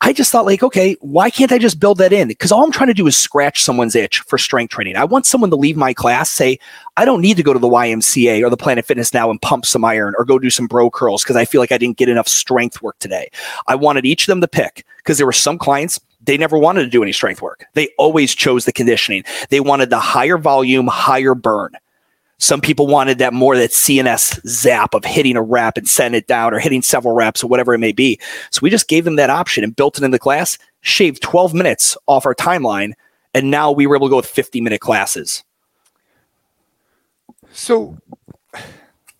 I 0.00 0.12
just 0.12 0.30
thought, 0.30 0.44
like, 0.44 0.62
okay, 0.62 0.96
why 1.00 1.30
can't 1.30 1.52
I 1.52 1.58
just 1.58 1.80
build 1.80 1.98
that 1.98 2.12
in? 2.12 2.28
Because 2.28 2.52
all 2.52 2.64
I'm 2.64 2.72
trying 2.72 2.88
to 2.88 2.94
do 2.94 3.06
is 3.06 3.16
scratch 3.16 3.62
someone's 3.62 3.94
itch 3.94 4.20
for 4.20 4.38
strength 4.38 4.70
training. 4.70 4.96
I 4.96 5.04
want 5.04 5.26
someone 5.26 5.50
to 5.50 5.56
leave 5.56 5.76
my 5.76 5.94
class, 5.94 6.30
say, 6.30 6.58
I 6.96 7.04
don't 7.04 7.20
need 7.20 7.36
to 7.38 7.42
go 7.42 7.52
to 7.52 7.58
the 7.58 7.68
YMCA 7.68 8.44
or 8.44 8.50
the 8.50 8.56
Planet 8.56 8.84
Fitness 8.84 9.14
now 9.14 9.30
and 9.30 9.40
pump 9.40 9.64
some 9.64 9.84
iron 9.84 10.14
or 10.18 10.24
go 10.24 10.38
do 10.38 10.50
some 10.50 10.66
bro 10.66 10.90
curls 10.90 11.22
because 11.22 11.36
I 11.36 11.44
feel 11.44 11.60
like 11.60 11.72
I 11.72 11.78
didn't 11.78 11.96
get 11.96 12.08
enough 12.08 12.28
strength 12.28 12.82
work 12.82 12.98
today. 12.98 13.30
I 13.66 13.74
wanted 13.74 14.04
each 14.04 14.22
of 14.22 14.26
them 14.26 14.40
to 14.42 14.48
pick 14.48 14.84
because 14.98 15.18
there 15.18 15.26
were 15.26 15.32
some 15.32 15.58
clients 15.58 16.00
they 16.22 16.36
never 16.36 16.58
wanted 16.58 16.82
to 16.82 16.90
do 16.90 17.02
any 17.02 17.12
strength 17.12 17.40
work. 17.40 17.64
They 17.74 17.88
always 17.98 18.34
chose 18.34 18.64
the 18.64 18.72
conditioning. 18.72 19.24
They 19.50 19.60
wanted 19.60 19.90
the 19.90 20.00
higher 20.00 20.38
volume, 20.38 20.88
higher 20.88 21.34
burn. 21.34 21.72
Some 22.38 22.60
people 22.60 22.86
wanted 22.86 23.18
that 23.18 23.32
more 23.32 23.56
that 23.56 23.70
CNS 23.70 24.46
zap 24.46 24.94
of 24.94 25.04
hitting 25.04 25.36
a 25.36 25.42
rep 25.42 25.78
and 25.78 25.88
send 25.88 26.14
it 26.14 26.26
down 26.26 26.52
or 26.52 26.58
hitting 26.58 26.82
several 26.82 27.14
reps 27.14 27.42
or 27.42 27.46
whatever 27.46 27.72
it 27.72 27.78
may 27.78 27.92
be. 27.92 28.20
So 28.50 28.60
we 28.62 28.68
just 28.68 28.88
gave 28.88 29.04
them 29.04 29.16
that 29.16 29.30
option 29.30 29.64
and 29.64 29.74
built 29.74 29.96
it 29.96 30.04
in 30.04 30.10
the 30.10 30.18
class, 30.18 30.58
shaved 30.82 31.22
12 31.22 31.54
minutes 31.54 31.96
off 32.06 32.26
our 32.26 32.34
timeline, 32.34 32.92
and 33.32 33.50
now 33.50 33.72
we 33.72 33.86
were 33.86 33.96
able 33.96 34.08
to 34.08 34.10
go 34.10 34.16
with 34.16 34.26
50 34.26 34.60
minute 34.60 34.80
classes. 34.80 35.44
So, 37.52 37.96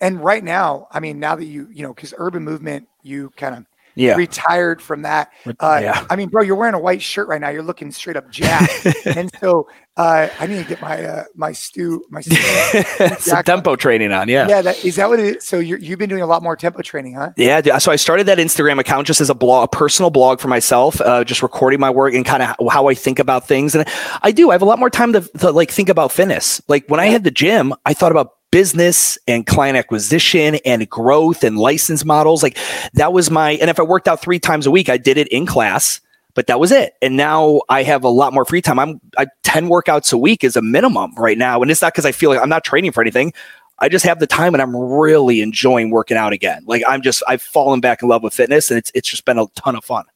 and 0.00 0.22
right 0.22 0.44
now, 0.44 0.88
I 0.90 1.00
mean, 1.00 1.18
now 1.18 1.36
that 1.36 1.46
you, 1.46 1.68
you 1.72 1.82
know, 1.82 1.94
because 1.94 2.12
urban 2.18 2.44
movement, 2.44 2.86
you 3.02 3.30
kind 3.36 3.54
of 3.54 3.64
yeah. 3.96 4.14
retired 4.14 4.80
from 4.80 5.02
that. 5.02 5.32
Uh, 5.58 5.80
yeah. 5.82 6.06
I 6.08 6.16
mean, 6.16 6.28
bro, 6.28 6.42
you're 6.42 6.56
wearing 6.56 6.74
a 6.74 6.78
white 6.78 7.02
shirt 7.02 7.28
right 7.28 7.40
now. 7.40 7.48
You're 7.48 7.62
looking 7.62 7.90
straight 7.90 8.16
up 8.16 8.30
jacked. 8.30 8.86
and 9.06 9.30
so 9.40 9.66
uh, 9.96 10.28
I 10.38 10.46
need 10.46 10.62
to 10.62 10.68
get 10.68 10.80
my 10.80 11.02
uh, 11.02 11.24
my 11.34 11.52
stew 11.52 12.04
my 12.10 12.20
some 13.18 13.42
tempo 13.42 13.72
on. 13.72 13.78
training 13.78 14.12
on. 14.12 14.28
Yeah, 14.28 14.46
yeah. 14.46 14.62
That, 14.62 14.84
is 14.84 14.96
that 14.96 15.08
what 15.08 15.18
it 15.18 15.36
is? 15.36 15.46
So 15.46 15.58
you 15.58 15.76
you've 15.78 15.98
been 15.98 16.10
doing 16.10 16.22
a 16.22 16.26
lot 16.26 16.42
more 16.42 16.54
tempo 16.54 16.82
training, 16.82 17.14
huh? 17.14 17.32
Yeah. 17.36 17.78
So 17.78 17.90
I 17.90 17.96
started 17.96 18.26
that 18.26 18.38
Instagram 18.38 18.78
account 18.78 19.06
just 19.06 19.22
as 19.22 19.30
a 19.30 19.34
blog, 19.34 19.64
a 19.64 19.68
personal 19.68 20.10
blog 20.10 20.38
for 20.38 20.48
myself, 20.48 21.00
uh, 21.00 21.24
just 21.24 21.42
recording 21.42 21.80
my 21.80 21.90
work 21.90 22.12
and 22.12 22.26
kind 22.26 22.42
of 22.42 22.54
how 22.70 22.88
I 22.88 22.94
think 22.94 23.18
about 23.18 23.48
things. 23.48 23.74
And 23.74 23.88
I 24.22 24.32
do. 24.32 24.50
I 24.50 24.54
have 24.54 24.62
a 24.62 24.66
lot 24.66 24.78
more 24.78 24.90
time 24.90 25.14
to, 25.14 25.22
to 25.38 25.50
like 25.50 25.70
think 25.70 25.88
about 25.88 26.12
fitness. 26.12 26.60
Like 26.68 26.86
when 26.88 27.00
I 27.00 27.06
had 27.06 27.24
the 27.24 27.30
gym, 27.30 27.72
I 27.86 27.94
thought 27.94 28.12
about 28.12 28.35
business 28.56 29.18
and 29.28 29.46
client 29.46 29.76
acquisition 29.76 30.54
and 30.64 30.88
growth 30.88 31.44
and 31.44 31.58
license 31.58 32.06
models. 32.06 32.42
Like 32.42 32.56
that 32.94 33.12
was 33.12 33.30
my, 33.30 33.50
and 33.50 33.68
if 33.68 33.78
I 33.78 33.82
worked 33.82 34.08
out 34.08 34.22
three 34.22 34.38
times 34.38 34.64
a 34.64 34.70
week, 34.70 34.88
I 34.88 34.96
did 34.96 35.18
it 35.18 35.28
in 35.28 35.44
class, 35.44 36.00
but 36.32 36.46
that 36.46 36.58
was 36.58 36.72
it. 36.72 36.94
And 37.02 37.18
now 37.18 37.60
I 37.68 37.82
have 37.82 38.02
a 38.02 38.08
lot 38.08 38.32
more 38.32 38.46
free 38.46 38.62
time. 38.62 38.78
I'm 38.78 38.98
I, 39.18 39.26
10 39.42 39.68
workouts 39.68 40.10
a 40.10 40.16
week 40.16 40.42
is 40.42 40.56
a 40.56 40.62
minimum 40.62 41.14
right 41.16 41.36
now. 41.36 41.60
And 41.60 41.70
it's 41.70 41.82
not 41.82 41.92
because 41.92 42.06
I 42.06 42.12
feel 42.12 42.30
like 42.30 42.40
I'm 42.40 42.48
not 42.48 42.64
training 42.64 42.92
for 42.92 43.02
anything. 43.02 43.34
I 43.78 43.90
just 43.90 44.06
have 44.06 44.20
the 44.20 44.26
time 44.26 44.54
and 44.54 44.62
I'm 44.62 44.74
really 44.74 45.42
enjoying 45.42 45.90
working 45.90 46.16
out 46.16 46.32
again. 46.32 46.64
Like 46.66 46.82
I'm 46.88 47.02
just, 47.02 47.22
I've 47.28 47.42
fallen 47.42 47.80
back 47.80 48.02
in 48.02 48.08
love 48.08 48.22
with 48.22 48.32
fitness 48.32 48.70
and 48.70 48.78
it's, 48.78 48.90
it's 48.94 49.10
just 49.10 49.26
been 49.26 49.38
a 49.38 49.48
ton 49.54 49.76
of 49.76 49.84
fun. 49.84 50.06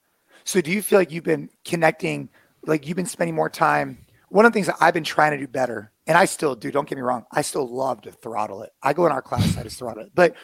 So 0.44 0.62
do 0.62 0.70
you 0.70 0.81
feel 0.81 0.98
like 0.98 1.12
you've 1.12 1.25
been 1.25 1.50
connecting, 1.66 2.31
like 2.64 2.88
you've 2.88 2.96
been 2.96 3.04
spending 3.04 3.34
more 3.34 3.50
time? 3.50 3.98
One 4.30 4.46
of 4.46 4.52
the 4.52 4.56
things 4.56 4.66
that 4.66 4.76
I've 4.80 4.94
been 4.94 5.04
trying 5.04 5.32
to 5.32 5.38
do 5.38 5.46
better 5.46 5.92
and 6.06 6.16
I 6.18 6.24
still 6.24 6.56
do. 6.56 6.70
Don't 6.72 6.88
get 6.88 6.96
me 6.96 7.02
wrong. 7.02 7.24
I 7.30 7.42
still 7.42 7.68
love 7.68 8.00
to 8.02 8.12
throttle 8.12 8.62
it. 8.62 8.70
I 8.82 8.92
go 8.92 9.06
in 9.06 9.12
our 9.12 9.22
class, 9.22 9.56
I 9.56 9.62
just 9.62 9.78
throttle 9.78 10.02
it. 10.02 10.12
But 10.14 10.34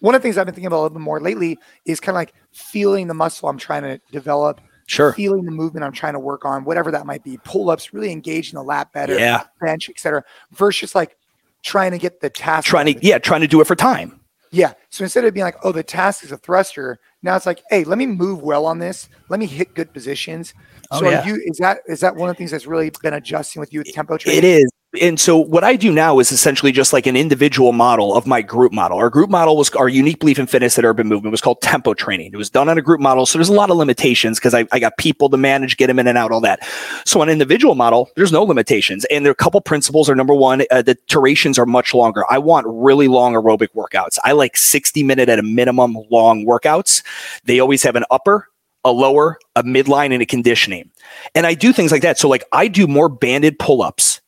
one 0.00 0.14
of 0.14 0.20
the 0.20 0.26
things 0.26 0.36
I've 0.36 0.46
been 0.46 0.54
thinking 0.54 0.66
about 0.66 0.78
a 0.78 0.82
little 0.82 0.98
bit 0.98 1.02
more 1.02 1.20
lately 1.20 1.58
is 1.84 2.00
kind 2.00 2.14
of 2.14 2.18
like 2.18 2.34
feeling 2.52 3.06
the 3.06 3.14
muscle 3.14 3.48
I'm 3.48 3.58
trying 3.58 3.82
to 3.82 4.00
develop. 4.10 4.60
Sure. 4.86 5.12
Feeling 5.12 5.44
the 5.44 5.52
movement 5.52 5.84
I'm 5.84 5.92
trying 5.92 6.14
to 6.14 6.18
work 6.18 6.44
on, 6.44 6.64
whatever 6.64 6.90
that 6.90 7.06
might 7.06 7.22
be. 7.22 7.38
Pull 7.44 7.70
ups, 7.70 7.94
really 7.94 8.10
engage 8.10 8.50
in 8.50 8.56
the 8.56 8.64
lat 8.64 8.92
better, 8.92 9.16
yeah. 9.16 9.44
bench, 9.60 9.88
etc. 9.88 10.24
Versus 10.50 10.94
like 10.94 11.16
trying 11.62 11.92
to 11.92 11.98
get 11.98 12.20
the 12.20 12.28
task. 12.28 12.66
Trying 12.66 12.94
to, 12.94 13.06
yeah, 13.06 13.18
trying 13.18 13.42
to 13.42 13.46
do 13.46 13.60
it 13.60 13.66
for 13.66 13.76
time. 13.76 14.20
Yeah. 14.50 14.74
So 14.90 15.04
instead 15.04 15.24
of 15.24 15.32
being 15.32 15.44
like, 15.44 15.56
oh, 15.64 15.72
the 15.72 15.82
task 15.82 16.24
is 16.24 16.32
a 16.32 16.36
thruster, 16.36 16.98
now 17.22 17.36
it's 17.36 17.46
like, 17.46 17.62
hey, 17.70 17.84
let 17.84 17.96
me 17.96 18.06
move 18.06 18.42
well 18.42 18.66
on 18.66 18.80
this. 18.80 19.08
Let 19.28 19.40
me 19.40 19.46
hit 19.46 19.74
good 19.74 19.94
positions. 19.94 20.52
Oh, 20.92 21.00
so 21.00 21.10
yeah. 21.10 21.26
you 21.26 21.40
is 21.44 21.56
that 21.58 21.78
is 21.86 22.00
that 22.00 22.16
one 22.16 22.28
of 22.28 22.36
the 22.36 22.38
things 22.38 22.50
that's 22.50 22.66
really 22.66 22.90
been 23.02 23.14
adjusting 23.14 23.60
with 23.60 23.72
you 23.72 23.80
with 23.80 23.92
tempo 23.92 24.16
training? 24.18 24.38
It 24.38 24.44
is 24.44 24.70
and 25.00 25.18
so 25.18 25.38
what 25.38 25.64
I 25.64 25.76
do 25.76 25.90
now 25.90 26.18
is 26.18 26.32
essentially 26.32 26.70
just 26.70 26.92
like 26.92 27.06
an 27.06 27.16
individual 27.16 27.72
model 27.72 28.14
of 28.14 28.26
my 28.26 28.42
group 28.42 28.74
model. 28.74 28.98
Our 28.98 29.08
group 29.08 29.30
model 29.30 29.56
was 29.56 29.70
our 29.70 29.88
unique 29.88 30.18
belief 30.18 30.38
in 30.38 30.46
fitness 30.46 30.78
at 30.78 30.84
Urban 30.84 31.08
Movement 31.08 31.30
was 31.30 31.40
called 31.40 31.62
tempo 31.62 31.94
training. 31.94 32.32
It 32.34 32.36
was 32.36 32.50
done 32.50 32.68
on 32.68 32.76
a 32.76 32.82
group 32.82 33.00
model. 33.00 33.24
So 33.24 33.38
there's 33.38 33.48
a 33.48 33.54
lot 33.54 33.70
of 33.70 33.78
limitations 33.78 34.38
because 34.38 34.52
I, 34.52 34.66
I 34.70 34.78
got 34.78 34.98
people 34.98 35.30
to 35.30 35.38
manage, 35.38 35.78
get 35.78 35.86
them 35.86 35.98
in 35.98 36.06
and 36.06 36.18
out, 36.18 36.30
all 36.30 36.42
that. 36.42 36.60
So 37.06 37.22
on 37.22 37.30
an 37.30 37.32
individual 37.32 37.74
model, 37.74 38.10
there's 38.16 38.32
no 38.32 38.42
limitations. 38.42 39.06
And 39.06 39.24
there 39.24 39.30
are 39.30 39.32
a 39.32 39.34
couple 39.34 39.62
principles 39.62 40.10
are 40.10 40.14
number 40.14 40.34
one, 40.34 40.64
uh, 40.70 40.82
the 40.82 40.98
durations 41.08 41.58
are 41.58 41.66
much 41.66 41.94
longer. 41.94 42.30
I 42.30 42.36
want 42.36 42.66
really 42.68 43.08
long 43.08 43.32
aerobic 43.32 43.68
workouts. 43.74 44.18
I 44.24 44.32
like 44.32 44.58
60 44.58 45.02
minute 45.04 45.30
at 45.30 45.38
a 45.38 45.42
minimum 45.42 45.96
long 46.10 46.44
workouts. 46.44 47.02
They 47.44 47.60
always 47.60 47.82
have 47.82 47.96
an 47.96 48.04
upper, 48.10 48.48
a 48.84 48.92
lower, 48.92 49.38
a 49.56 49.62
midline, 49.62 50.12
and 50.12 50.22
a 50.22 50.26
conditioning. 50.26 50.90
And 51.34 51.46
I 51.46 51.54
do 51.54 51.72
things 51.72 51.92
like 51.92 52.02
that. 52.02 52.18
So 52.18 52.28
like 52.28 52.44
I 52.52 52.68
do 52.68 52.86
more 52.86 53.08
banded 53.08 53.58
pull-ups 53.58 54.20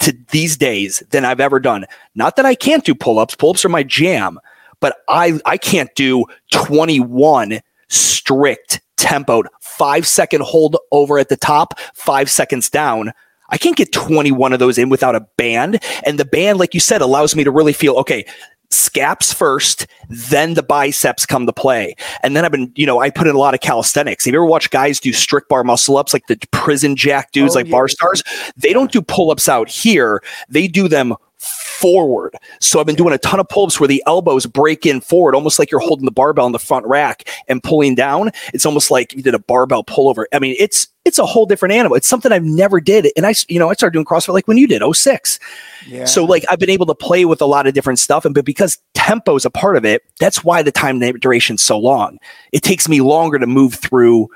to 0.00 0.16
these 0.30 0.56
days 0.56 1.02
than 1.10 1.24
I've 1.24 1.40
ever 1.40 1.60
done. 1.60 1.86
Not 2.14 2.36
that 2.36 2.46
I 2.46 2.54
can't 2.54 2.84
do 2.84 2.94
pull-ups. 2.94 3.34
Pull-ups 3.36 3.64
are 3.64 3.70
my 3.70 3.82
jam, 3.82 4.38
but 4.80 4.98
I 5.08 5.38
I 5.46 5.56
can't 5.56 5.94
do 5.94 6.24
21 6.50 7.60
strict 7.88 8.80
tempoed 8.96 9.46
5 9.60 10.06
second 10.06 10.42
hold 10.42 10.76
over 10.92 11.18
at 11.18 11.28
the 11.28 11.36
top, 11.36 11.78
5 11.94 12.30
seconds 12.30 12.70
down. 12.70 13.12
I 13.48 13.58
can't 13.58 13.76
get 13.76 13.92
21 13.92 14.52
of 14.52 14.60
those 14.60 14.78
in 14.78 14.88
without 14.88 15.14
a 15.14 15.26
band. 15.36 15.82
And 16.06 16.18
the 16.18 16.24
band, 16.24 16.58
like 16.58 16.72
you 16.72 16.80
said, 16.80 17.02
allows 17.02 17.36
me 17.36 17.44
to 17.44 17.50
really 17.50 17.74
feel 17.74 17.96
okay, 17.96 18.24
scaps 18.72 19.32
first, 19.32 19.86
then 20.08 20.54
the 20.54 20.62
biceps 20.62 21.26
come 21.26 21.46
to 21.46 21.52
play. 21.52 21.94
And 22.22 22.36
then 22.36 22.44
I've 22.44 22.52
been, 22.52 22.72
you 22.74 22.86
know, 22.86 23.00
I 23.00 23.10
put 23.10 23.26
in 23.26 23.34
a 23.34 23.38
lot 23.38 23.54
of 23.54 23.60
calisthenics. 23.60 24.24
Have 24.24 24.32
you 24.32 24.38
ever 24.38 24.46
watched 24.46 24.70
guys 24.70 25.00
do 25.00 25.12
strict 25.12 25.48
bar 25.48 25.64
muscle 25.64 25.96
ups 25.96 26.12
like 26.12 26.26
the 26.26 26.38
prison 26.50 26.96
jack 26.96 27.32
dudes, 27.32 27.54
oh, 27.54 27.58
like 27.60 27.66
yeah. 27.66 27.72
bar 27.72 27.88
stars? 27.88 28.22
They 28.56 28.72
don't 28.72 28.92
do 28.92 29.02
pull 29.02 29.30
ups 29.30 29.48
out 29.48 29.68
here. 29.68 30.22
They 30.48 30.68
do 30.68 30.88
them 30.88 31.14
forward. 31.82 32.36
So 32.60 32.78
I've 32.78 32.86
been 32.86 32.94
doing 32.94 33.12
a 33.12 33.18
ton 33.18 33.40
of 33.40 33.48
pull 33.48 33.64
ups 33.64 33.80
where 33.80 33.88
the 33.88 34.02
elbows 34.06 34.46
break 34.46 34.86
in 34.86 35.00
forward, 35.00 35.34
almost 35.34 35.58
like 35.58 35.70
you're 35.70 35.80
holding 35.80 36.04
the 36.04 36.12
barbell 36.12 36.46
in 36.46 36.52
the 36.52 36.58
front 36.60 36.86
rack 36.86 37.28
and 37.48 37.60
pulling 37.62 37.96
down. 37.96 38.30
It's 38.54 38.64
almost 38.64 38.90
like 38.90 39.12
you 39.12 39.22
did 39.22 39.34
a 39.34 39.40
barbell 39.40 39.82
pullover. 39.82 40.26
I 40.32 40.38
mean, 40.38 40.54
it's 40.58 40.86
it's 41.04 41.18
a 41.18 41.26
whole 41.26 41.46
different 41.46 41.74
animal. 41.74 41.96
It's 41.96 42.06
something 42.06 42.30
I've 42.30 42.44
never 42.44 42.80
did. 42.80 43.10
And 43.16 43.26
I, 43.26 43.34
you 43.48 43.58
know, 43.58 43.68
I 43.68 43.74
started 43.74 43.94
doing 43.94 44.04
CrossFit 44.04 44.32
like 44.32 44.46
when 44.46 44.56
you 44.56 44.68
did 44.68 44.82
06. 44.94 45.40
Yeah. 45.88 46.04
So 46.04 46.24
like 46.24 46.44
I've 46.48 46.60
been 46.60 46.70
able 46.70 46.86
to 46.86 46.94
play 46.94 47.24
with 47.24 47.42
a 47.42 47.46
lot 47.46 47.66
of 47.66 47.74
different 47.74 47.98
stuff. 47.98 48.24
And 48.24 48.32
but 48.32 48.44
because 48.44 48.78
tempo 48.94 49.34
is 49.34 49.44
a 49.44 49.50
part 49.50 49.76
of 49.76 49.84
it, 49.84 50.02
that's 50.20 50.44
why 50.44 50.62
the 50.62 50.70
time 50.70 51.00
duration 51.00 51.56
is 51.56 51.62
so 51.62 51.76
long. 51.76 52.18
It 52.52 52.62
takes 52.62 52.88
me 52.88 53.00
longer 53.00 53.40
to 53.40 53.46
move 53.48 53.74
through 53.74 54.28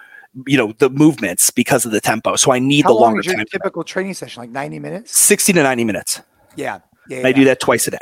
you 0.46 0.56
know 0.58 0.72
the 0.78 0.90
movements 0.90 1.50
because 1.50 1.86
of 1.86 1.92
the 1.92 2.00
tempo. 2.00 2.36
So 2.36 2.52
I 2.52 2.58
need 2.58 2.82
How 2.82 2.90
the 2.90 2.94
longer 2.94 3.22
time. 3.22 3.44
typical 3.50 3.84
training 3.84 4.14
session, 4.14 4.42
like 4.42 4.50
ninety 4.50 4.78
minutes, 4.78 5.16
sixty 5.16 5.52
to 5.52 5.62
ninety 5.62 5.84
minutes. 5.84 6.20
Yeah, 6.56 6.80
yeah. 7.08 7.18
I 7.18 7.28
yeah. 7.28 7.32
do 7.32 7.44
that 7.44 7.60
twice 7.60 7.86
a 7.86 7.90
day. 7.92 7.98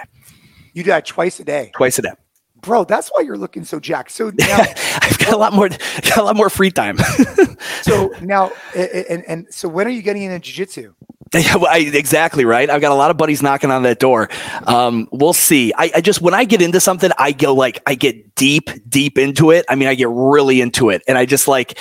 You 0.73 0.83
do 0.83 0.91
that 0.91 1.07
twice 1.07 1.39
a 1.41 1.45
day. 1.45 1.71
Twice 1.75 1.99
a 1.99 2.03
day. 2.03 2.13
Bro, 2.61 2.85
that's 2.85 3.11
why 3.11 3.21
you're 3.21 3.37
looking 3.37 3.65
so 3.65 3.79
jacked. 3.79 4.11
So 4.11 4.31
now 4.39 4.59
I've 5.03 5.19
got 5.19 5.33
a 5.33 5.37
lot 5.37 5.53
more, 5.53 5.69
got 5.69 6.19
a 6.19 6.23
lot 6.23 6.37
more 6.37 6.51
free 6.51 6.71
time. 6.71 6.99
so 7.83 8.13
now, 8.21 8.51
and, 8.75 9.25
and 9.29 9.47
so 9.51 9.69
when 9.69 9.87
are 9.87 9.91
you 9.91 10.03
getting 10.03 10.23
into 10.23 10.39
jiu-jitsu? 10.39 10.95
Yeah, 11.35 11.57
well, 11.57 11.67
I, 11.69 11.79
exactly 11.79 12.45
right. 12.45 12.71
I've 12.71 12.81
got 12.81 12.93
a 12.93 12.95
lot 12.95 13.11
of 13.11 13.17
buddies 13.17 13.43
knocking 13.43 13.73
on 13.73 13.83
that 13.83 13.99
door. 13.99 14.29
Um, 14.69 15.09
we'll 15.11 15.33
see. 15.33 15.73
I, 15.77 15.91
I, 15.97 16.01
just 16.01 16.21
when 16.21 16.33
I 16.33 16.45
get 16.45 16.63
into 16.63 16.79
something, 16.79 17.11
I 17.19 17.33
go 17.33 17.53
like 17.55 17.83
I 17.89 17.97
get 17.97 18.37
deep, 18.37 18.71
deep 18.89 19.19
into 19.19 19.51
it. 19.51 19.65
I 19.69 19.75
mean, 19.75 19.89
I 19.89 19.97
get 19.97 20.11
really 20.11 20.61
into 20.61 20.91
it, 20.91 21.03
and 21.09 21.19
I 21.19 21.27
just 21.27 21.49
like 21.49 21.77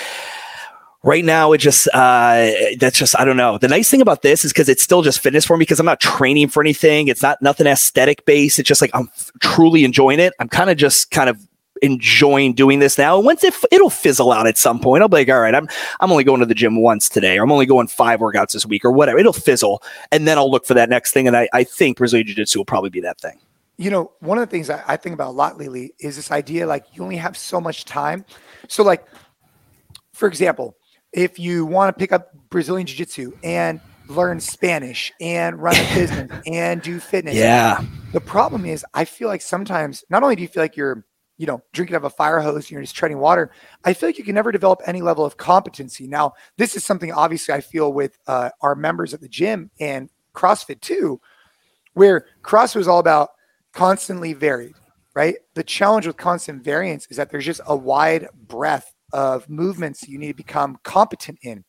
right 1.04 1.26
now 1.26 1.52
it 1.52 1.58
just 1.58 1.88
uh 1.94 2.50
that's 2.80 2.98
just 2.98 3.18
i 3.20 3.26
don't 3.26 3.38
know. 3.38 3.58
The 3.58 3.68
nice 3.68 3.90
thing 3.90 4.02
about 4.02 4.22
this 4.22 4.44
is 4.44 4.52
because 4.52 4.70
it's 4.70 4.82
still 4.82 5.02
just 5.02 5.20
fitness 5.20 5.46
for 5.46 5.58
me 5.58 5.62
because 5.64 5.80
i'm 5.80 5.86
not 5.86 6.00
training 6.00 6.48
for 6.48 6.64
anything. 6.64 7.08
It's 7.10 7.22
not 7.22 7.42
nothing 7.42 7.68
aesthetic 7.68 8.26
based. 8.26 8.58
It's 8.60 8.68
just 8.68 8.82
like 8.82 8.92
i'm 8.94 9.10
f- 9.16 9.32
truly 9.42 9.84
enjoying 9.84 10.20
it. 10.20 10.34
I'm 10.40 10.50
kind 10.50 10.70
of 10.70 10.78
just 10.78 11.12
kind 11.12 11.30
of 11.30 11.38
enjoying 11.82 12.54
doing 12.54 12.80
this 12.80 12.98
now. 12.98 13.18
And 13.18 13.26
once 13.26 13.44
it 13.44 13.54
it'll 13.72 13.90
fizzle 13.90 14.32
out 14.32 14.48
at 14.48 14.58
some 14.58 14.80
point 14.80 15.02
i'll 15.02 15.10
be 15.10 15.18
like 15.18 15.30
all 15.30 15.42
right 15.42 15.54
i'm 15.54 15.68
i'm 16.00 16.12
only 16.12 16.24
going 16.24 16.40
to 16.40 16.46
the 16.46 16.54
gym 16.56 16.82
once 16.82 17.10
today 17.10 17.38
or 17.38 17.44
i'm 17.44 17.52
only 17.52 17.66
going 17.66 17.88
five 17.88 18.22
workouts 18.22 18.54
this 18.54 18.66
week 18.66 18.86
or 18.86 18.92
whatever. 18.92 19.18
It'll 19.20 19.34
fizzle 19.34 19.84
and 20.12 20.26
then 20.26 20.38
i'll 20.38 20.50
look 20.50 20.66
for 20.66 20.76
that 20.76 20.90
next 20.90 21.12
thing 21.12 21.28
and 21.28 21.36
i, 21.36 21.50
I 21.52 21.66
think 21.66 21.98
brazilian 21.98 22.28
jiu-jitsu 22.28 22.60
will 22.60 22.66
probably 22.66 22.90
be 22.90 23.02
that 23.02 23.20
thing. 23.20 23.38
You 23.78 23.92
know 23.92 24.12
one 24.20 24.38
of 24.38 24.48
the 24.48 24.52
things 24.52 24.70
I, 24.70 24.82
I 24.88 24.96
think 24.96 25.14
about 25.14 25.30
a 25.30 25.36
lot 25.36 25.58
lately 25.58 25.94
is 26.00 26.16
this 26.16 26.32
idea 26.32 26.66
like 26.68 26.86
you 26.94 27.04
only 27.04 27.18
have 27.18 27.36
so 27.36 27.60
much 27.60 27.84
time. 27.84 28.24
So 28.70 28.84
like 28.84 29.06
for 30.14 30.28
example 30.30 30.78
if 31.14 31.40
you 31.40 31.66
want 31.66 31.96
to 31.96 32.00
pick 32.00 32.12
up 32.12 32.32
Brazilian 32.50 32.88
Jiu 32.88 32.98
Jitsu 32.98 33.34
and 33.44 33.80
learn 34.08 34.40
Spanish 34.40 35.12
and 35.22 35.62
run 35.62 35.76
a 35.76 35.94
business 35.96 36.42
and 36.46 36.82
do 36.82 37.00
fitness. 37.00 37.36
Yeah. 37.36 37.84
The 38.12 38.22
problem 38.22 38.66
is, 38.66 38.86
I 38.94 39.06
feel 39.06 39.28
like 39.28 39.42
sometimes 39.42 40.04
not 40.10 40.24
only 40.24 40.36
do 40.36 40.42
you 40.42 40.48
feel 40.48 40.64
like 40.64 40.76
you're, 40.76 41.06
you 41.38 41.48
know, 41.48 41.62
drinking 41.72 41.96
out 41.96 42.00
of 42.00 42.06
a 42.06 42.10
fire 42.10 42.40
hose, 42.40 42.70
you're 42.70 42.82
just 42.82 42.96
treading 42.96 43.18
water. 43.18 43.52
I 43.86 43.94
feel 43.94 44.10
like 44.10 44.18
you 44.18 44.24
can 44.24 44.36
never 44.36 44.52
develop 44.52 44.82
any 44.86 45.02
level 45.02 45.26
of 45.26 45.38
competency. 45.38 46.08
Now, 46.08 46.34
this 46.58 46.76
is 46.76 46.84
something 46.84 47.12
obviously 47.12 47.54
I 47.54 47.62
feel 47.62 47.94
with 47.94 48.18
uh, 48.28 48.50
our 48.62 48.76
members 48.76 49.14
at 49.14 49.22
the 49.22 49.30
gym 49.30 49.72
and 49.80 50.10
CrossFit 50.36 50.82
too, 50.82 51.20
where 51.94 52.28
CrossFit 52.44 52.78
was 52.78 52.88
all 52.88 53.00
about 53.00 53.30
constantly 53.72 54.34
varied, 54.34 54.76
right? 55.16 55.36
The 55.56 55.64
challenge 55.64 56.06
with 56.06 56.18
constant 56.18 56.64
variance 56.64 57.08
is 57.10 57.18
that 57.18 57.32
there's 57.32 57.46
just 57.46 57.62
a 57.66 57.76
wide 57.76 58.28
breadth 58.48 58.94
of 59.14 59.50
movements 59.50 60.08
you 60.08 60.18
need 60.18 60.28
to 60.28 60.34
become 60.34 60.78
competent 60.84 61.40
in. 61.44 61.64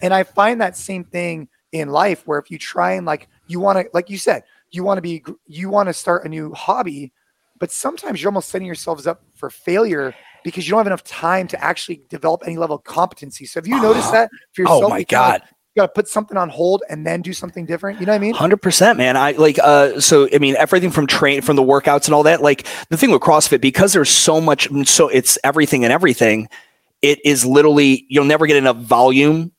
And 0.00 0.14
I 0.14 0.22
find 0.22 0.60
that 0.60 0.76
same 0.76 1.04
thing 1.04 1.48
in 1.72 1.88
life 1.88 2.26
where 2.26 2.38
if 2.38 2.50
you 2.50 2.58
try 2.58 2.92
and 2.92 3.04
like 3.04 3.28
you 3.48 3.60
want 3.60 3.78
to 3.78 3.90
like 3.92 4.08
you 4.08 4.16
said, 4.16 4.44
you 4.70 4.84
want 4.84 4.98
to 4.98 5.02
be 5.02 5.22
you 5.46 5.68
want 5.68 5.88
to 5.88 5.92
start 5.92 6.24
a 6.24 6.28
new 6.28 6.52
hobby, 6.54 7.12
but 7.58 7.70
sometimes 7.70 8.22
you're 8.22 8.30
almost 8.30 8.48
setting 8.48 8.66
yourselves 8.66 9.06
up 9.06 9.22
for 9.34 9.50
failure 9.50 10.14
because 10.44 10.66
you 10.66 10.70
don't 10.70 10.78
have 10.78 10.86
enough 10.86 11.04
time 11.04 11.48
to 11.48 11.62
actually 11.62 12.02
develop 12.08 12.42
any 12.46 12.56
level 12.56 12.76
of 12.76 12.84
competency. 12.84 13.44
So 13.46 13.60
have 13.60 13.66
you 13.66 13.80
noticed 13.80 14.12
that 14.12 14.30
for 14.52 14.62
yourself? 14.62 14.84
Oh 14.84 14.88
my 14.88 15.02
god. 15.02 15.42
you 15.74 15.80
got 15.80 15.86
to 15.86 15.92
put 15.92 16.06
something 16.06 16.36
on 16.36 16.48
hold 16.48 16.84
and 16.88 17.04
then 17.06 17.22
do 17.22 17.32
something 17.32 17.66
different. 17.66 17.98
You 17.98 18.06
know 18.06 18.12
what 18.12 18.16
I 18.16 18.20
mean? 18.20 18.34
Hundred 18.34 18.62
percent, 18.62 18.96
man. 18.96 19.16
I 19.16 19.32
like, 19.32 19.58
uh, 19.60 20.00
so, 20.00 20.28
I 20.32 20.38
mean, 20.38 20.54
everything 20.56 20.90
from 20.90 21.06
train, 21.06 21.42
from 21.42 21.56
the 21.56 21.62
workouts 21.62 22.04
and 22.04 22.14
all 22.14 22.22
that, 22.24 22.42
like 22.42 22.66
the 22.90 22.96
thing 22.96 23.10
with 23.10 23.22
CrossFit, 23.22 23.60
because 23.60 23.92
there's 23.92 24.10
so 24.10 24.40
much, 24.40 24.68
so 24.86 25.08
it's 25.08 25.38
everything 25.42 25.82
and 25.84 25.92
everything 25.92 26.48
it 27.04 27.20
is 27.22 27.44
literally 27.44 28.06
you'll 28.08 28.24
never 28.24 28.46
get 28.46 28.56
enough 28.56 28.78
volume 28.78 29.52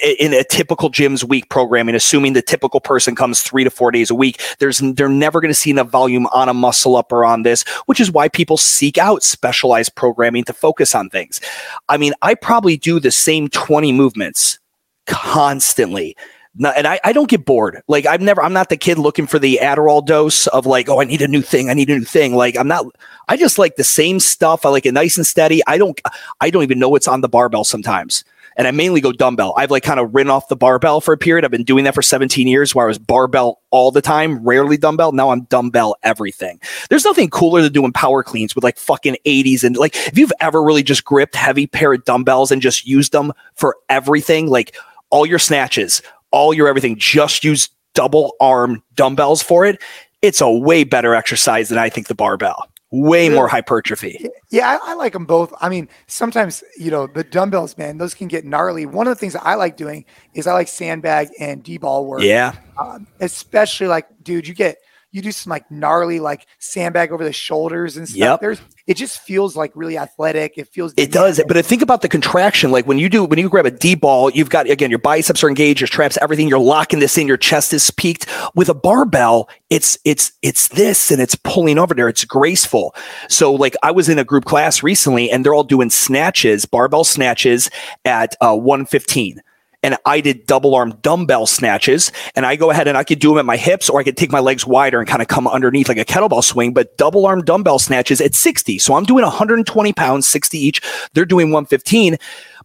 in 0.00 0.32
a 0.32 0.44
typical 0.44 0.88
gym's 0.88 1.24
week 1.24 1.48
programming, 1.48 1.96
assuming 1.96 2.34
the 2.34 2.42
typical 2.42 2.80
person 2.80 3.16
comes 3.16 3.42
three 3.42 3.64
to 3.64 3.70
four 3.70 3.90
days 3.90 4.10
a 4.10 4.14
week, 4.14 4.40
there's 4.60 4.78
they're 4.78 5.08
never 5.08 5.40
going 5.40 5.50
to 5.50 5.58
see 5.58 5.70
enough 5.70 5.88
volume 5.88 6.26
on 6.28 6.48
a 6.48 6.54
muscle 6.54 6.94
up 6.94 7.10
or 7.10 7.24
on 7.24 7.42
this, 7.42 7.64
which 7.86 7.98
is 7.98 8.08
why 8.08 8.28
people 8.28 8.56
seek 8.56 8.96
out 8.96 9.24
specialized 9.24 9.96
programming 9.96 10.44
to 10.44 10.52
focus 10.52 10.94
on 10.94 11.10
things. 11.10 11.40
I 11.88 11.96
mean, 11.96 12.12
I 12.22 12.36
probably 12.36 12.76
do 12.76 13.00
the 13.00 13.10
same 13.10 13.48
20 13.48 13.90
movements 13.90 14.60
constantly 15.06 16.16
and 16.58 16.86
I, 16.86 17.00
I 17.02 17.12
don't 17.12 17.30
get 17.30 17.44
bored. 17.44 17.82
Like 17.88 18.06
I've 18.06 18.20
never, 18.20 18.42
I'm 18.42 18.52
not 18.52 18.68
the 18.68 18.76
kid 18.76 18.98
looking 18.98 19.26
for 19.26 19.38
the 19.38 19.58
Adderall 19.62 20.04
dose 20.04 20.46
of 20.48 20.66
like, 20.66 20.88
oh, 20.88 21.00
I 21.00 21.04
need 21.04 21.22
a 21.22 21.28
new 21.28 21.42
thing. 21.42 21.70
I 21.70 21.74
need 21.74 21.90
a 21.90 21.98
new 21.98 22.04
thing. 22.04 22.34
Like 22.34 22.56
I'm 22.56 22.68
not, 22.68 22.86
I 23.28 23.36
just 23.36 23.58
like 23.58 23.76
the 23.76 23.84
same 23.84 24.20
stuff. 24.20 24.66
I 24.66 24.68
like 24.68 24.86
it 24.86 24.92
nice 24.92 25.16
and 25.16 25.26
steady. 25.26 25.62
I 25.66 25.78
don't, 25.78 26.00
I 26.40 26.50
don't 26.50 26.62
even 26.62 26.78
know 26.78 26.88
what's 26.88 27.08
on 27.08 27.22
the 27.22 27.28
barbell 27.28 27.64
sometimes. 27.64 28.24
And 28.54 28.68
I 28.68 28.70
mainly 28.70 29.00
go 29.00 29.12
dumbbell. 29.12 29.54
I've 29.56 29.70
like 29.70 29.82
kind 29.82 29.98
of 29.98 30.14
ridden 30.14 30.30
off 30.30 30.48
the 30.48 30.56
barbell 30.56 31.00
for 31.00 31.14
a 31.14 31.16
period. 31.16 31.42
I've 31.42 31.50
been 31.50 31.64
doing 31.64 31.84
that 31.84 31.94
for 31.94 32.02
17 32.02 32.46
years 32.46 32.74
where 32.74 32.84
I 32.84 32.88
was 32.88 32.98
barbell 32.98 33.62
all 33.70 33.90
the 33.90 34.02
time, 34.02 34.44
rarely 34.44 34.76
dumbbell. 34.76 35.12
Now 35.12 35.30
I'm 35.30 35.44
dumbbell 35.44 35.96
everything. 36.02 36.60
There's 36.90 37.06
nothing 37.06 37.30
cooler 37.30 37.62
than 37.62 37.72
doing 37.72 37.92
power 37.92 38.22
cleans 38.22 38.54
with 38.54 38.62
like 38.62 38.76
fucking 38.76 39.16
80s. 39.24 39.64
And 39.64 39.74
like, 39.78 39.96
if 39.96 40.18
you've 40.18 40.34
ever 40.38 40.62
really 40.62 40.82
just 40.82 41.02
gripped 41.02 41.34
heavy 41.34 41.66
pair 41.66 41.94
of 41.94 42.04
dumbbells 42.04 42.52
and 42.52 42.60
just 42.60 42.86
used 42.86 43.12
them 43.12 43.32
for 43.54 43.78
everything, 43.88 44.48
like 44.48 44.76
all 45.08 45.24
your 45.24 45.38
snatches, 45.38 46.02
all 46.32 46.52
your 46.52 46.68
everything, 46.68 46.96
just 46.98 47.44
use 47.44 47.68
double 47.94 48.34
arm 48.40 48.82
dumbbells 48.94 49.42
for 49.42 49.64
it. 49.64 49.80
It's 50.22 50.40
a 50.40 50.50
way 50.50 50.84
better 50.84 51.14
exercise 51.14 51.68
than 51.68 51.78
I 51.78 51.88
think 51.88 52.08
the 52.08 52.14
barbell. 52.14 52.68
Way 52.90 53.30
more 53.30 53.48
hypertrophy. 53.48 54.26
Yeah, 54.50 54.78
I, 54.84 54.92
I, 54.92 54.94
like 54.94 55.14
them 55.14 55.24
both. 55.24 55.54
I 55.62 55.70
mean, 55.70 55.88
sometimes 56.08 56.62
you 56.76 56.90
know 56.90 57.06
the 57.06 57.24
dumbbells, 57.24 57.78
man, 57.78 57.96
those 57.96 58.12
can 58.12 58.28
get 58.28 58.44
gnarly. 58.44 58.84
One 58.84 59.06
of 59.06 59.12
the 59.12 59.18
things 59.18 59.32
that 59.32 59.46
I 59.46 59.54
like 59.54 59.78
doing 59.78 60.04
is 60.34 60.46
I 60.46 60.52
like 60.52 60.68
sandbag 60.68 61.30
and 61.40 61.62
D-ball 61.62 62.04
work. 62.04 62.20
Yeah, 62.20 62.54
um, 62.78 63.06
especially 63.20 63.86
like, 63.86 64.08
dude, 64.22 64.46
you 64.46 64.52
get 64.52 64.76
you 65.12 65.20
do 65.20 65.30
some 65.30 65.50
like 65.50 65.70
gnarly 65.70 66.20
like 66.20 66.46
sandbag 66.58 67.12
over 67.12 67.22
the 67.22 67.32
shoulders 67.32 67.98
and 67.98 68.08
stuff. 68.08 68.18
Yep. 68.18 68.40
There's 68.40 68.60
it 68.86 68.96
just 68.96 69.20
feels 69.20 69.54
like 69.54 69.70
really 69.74 69.98
athletic. 69.98 70.54
It 70.56 70.68
feels 70.68 70.94
it 70.96 71.12
does. 71.12 71.40
But 71.46 71.56
I 71.56 71.62
think 71.62 71.82
about 71.82 72.00
the 72.00 72.08
contraction. 72.08 72.72
Like 72.72 72.86
when 72.86 72.98
you 72.98 73.08
do 73.10 73.24
when 73.24 73.38
you 73.38 73.48
grab 73.48 73.66
a 73.66 73.70
D 73.70 73.94
ball, 73.94 74.30
you've 74.30 74.48
got 74.50 74.68
again 74.68 74.90
your 74.90 74.98
biceps 74.98 75.44
are 75.44 75.48
engaged, 75.48 75.80
your 75.80 75.88
traps, 75.88 76.18
everything. 76.20 76.48
You're 76.48 76.58
locking 76.58 76.98
this 76.98 77.16
in. 77.18 77.28
Your 77.28 77.36
chest 77.36 77.74
is 77.74 77.90
peaked. 77.90 78.26
With 78.54 78.70
a 78.70 78.74
barbell, 78.74 79.50
it's 79.68 79.98
it's 80.04 80.32
it's 80.40 80.68
this 80.68 81.10
and 81.10 81.20
it's 81.20 81.34
pulling 81.34 81.78
over 81.78 81.94
there. 81.94 82.08
It's 82.08 82.24
graceful. 82.24 82.94
So 83.28 83.52
like 83.52 83.76
I 83.82 83.90
was 83.90 84.08
in 84.08 84.18
a 84.18 84.24
group 84.24 84.46
class 84.46 84.82
recently, 84.82 85.30
and 85.30 85.44
they're 85.44 85.54
all 85.54 85.62
doing 85.62 85.90
snatches, 85.90 86.64
barbell 86.64 87.04
snatches 87.04 87.70
at 88.06 88.34
uh, 88.40 88.56
115 88.56 89.42
and 89.82 89.96
I 90.04 90.20
did 90.20 90.46
double 90.46 90.74
arm 90.74 90.94
dumbbell 91.02 91.46
snatches. 91.46 92.12
And 92.34 92.46
I 92.46 92.56
go 92.56 92.70
ahead 92.70 92.88
and 92.88 92.96
I 92.96 93.04
could 93.04 93.18
do 93.18 93.30
them 93.30 93.38
at 93.38 93.44
my 93.44 93.56
hips 93.56 93.90
or 93.90 94.00
I 94.00 94.04
could 94.04 94.16
take 94.16 94.30
my 94.30 94.40
legs 94.40 94.66
wider 94.66 94.98
and 94.98 95.08
kind 95.08 95.22
of 95.22 95.28
come 95.28 95.46
underneath 95.48 95.88
like 95.88 95.98
a 95.98 96.04
kettlebell 96.04 96.44
swing, 96.44 96.72
but 96.72 96.96
double 96.96 97.26
arm 97.26 97.42
dumbbell 97.42 97.78
snatches 97.78 98.20
at 98.20 98.34
60. 98.34 98.78
So 98.78 98.94
I'm 98.94 99.04
doing 99.04 99.22
120 99.22 99.92
pounds, 99.92 100.28
60 100.28 100.58
each. 100.58 100.80
They're 101.14 101.24
doing 101.24 101.48
115. 101.48 102.16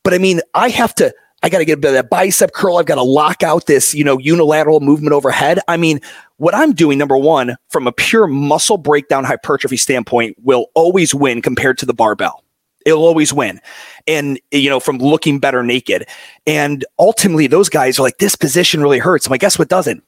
But 0.04 0.14
I 0.14 0.18
mean, 0.18 0.42
I 0.54 0.70
have 0.70 0.94
to. 0.96 1.14
I 1.44 1.50
got 1.50 1.60
to 1.60 1.66
get 1.66 1.78
a 1.78 1.82
bit 1.82 1.90
of 1.90 1.94
that 1.94 2.10
bicep 2.10 2.54
curl. 2.54 2.78
I've 2.78 2.88
got 2.88 2.96
to 2.96 3.04
lock 3.04 3.44
out 3.44 3.68
this, 3.68 3.94
you 3.94 4.04
know, 4.04 4.18
unilateral 4.18 4.80
movement 4.80 5.14
overhead. 5.14 5.60
I 5.68 5.78
mean, 5.78 6.02
what 6.38 6.56
I'm 6.56 6.74
doing, 6.74 6.98
number 6.98 7.16
one, 7.16 7.58
from 7.70 7.86
a 7.86 7.92
pure 7.92 8.26
muscle 8.26 8.80
breakdown 8.80 9.24
hypertrophy 9.24 9.78
standpoint, 9.78 10.36
will 10.42 10.66
always 10.74 11.14
win 11.14 11.44
compared 11.44 11.78
to 11.78 11.86
the 11.86 11.94
barbell 11.94 12.44
it'll 12.88 13.06
always 13.06 13.34
win. 13.34 13.60
And, 14.08 14.40
you 14.52 14.70
know, 14.70 14.80
from 14.80 14.98
looking 14.98 15.40
better 15.40 15.62
naked. 15.62 16.08
And 16.48 16.86
ultimately, 16.98 17.48
those 17.48 17.68
guys 17.68 18.00
are 18.00 18.04
like, 18.04 18.18
this 18.18 18.36
position 18.36 18.82
really 18.82 19.00
hurts. 19.00 19.28
I'm 19.28 19.32
like, 19.32 19.42
guess 19.42 19.60
what 19.60 19.68
doesn't? 19.68 20.04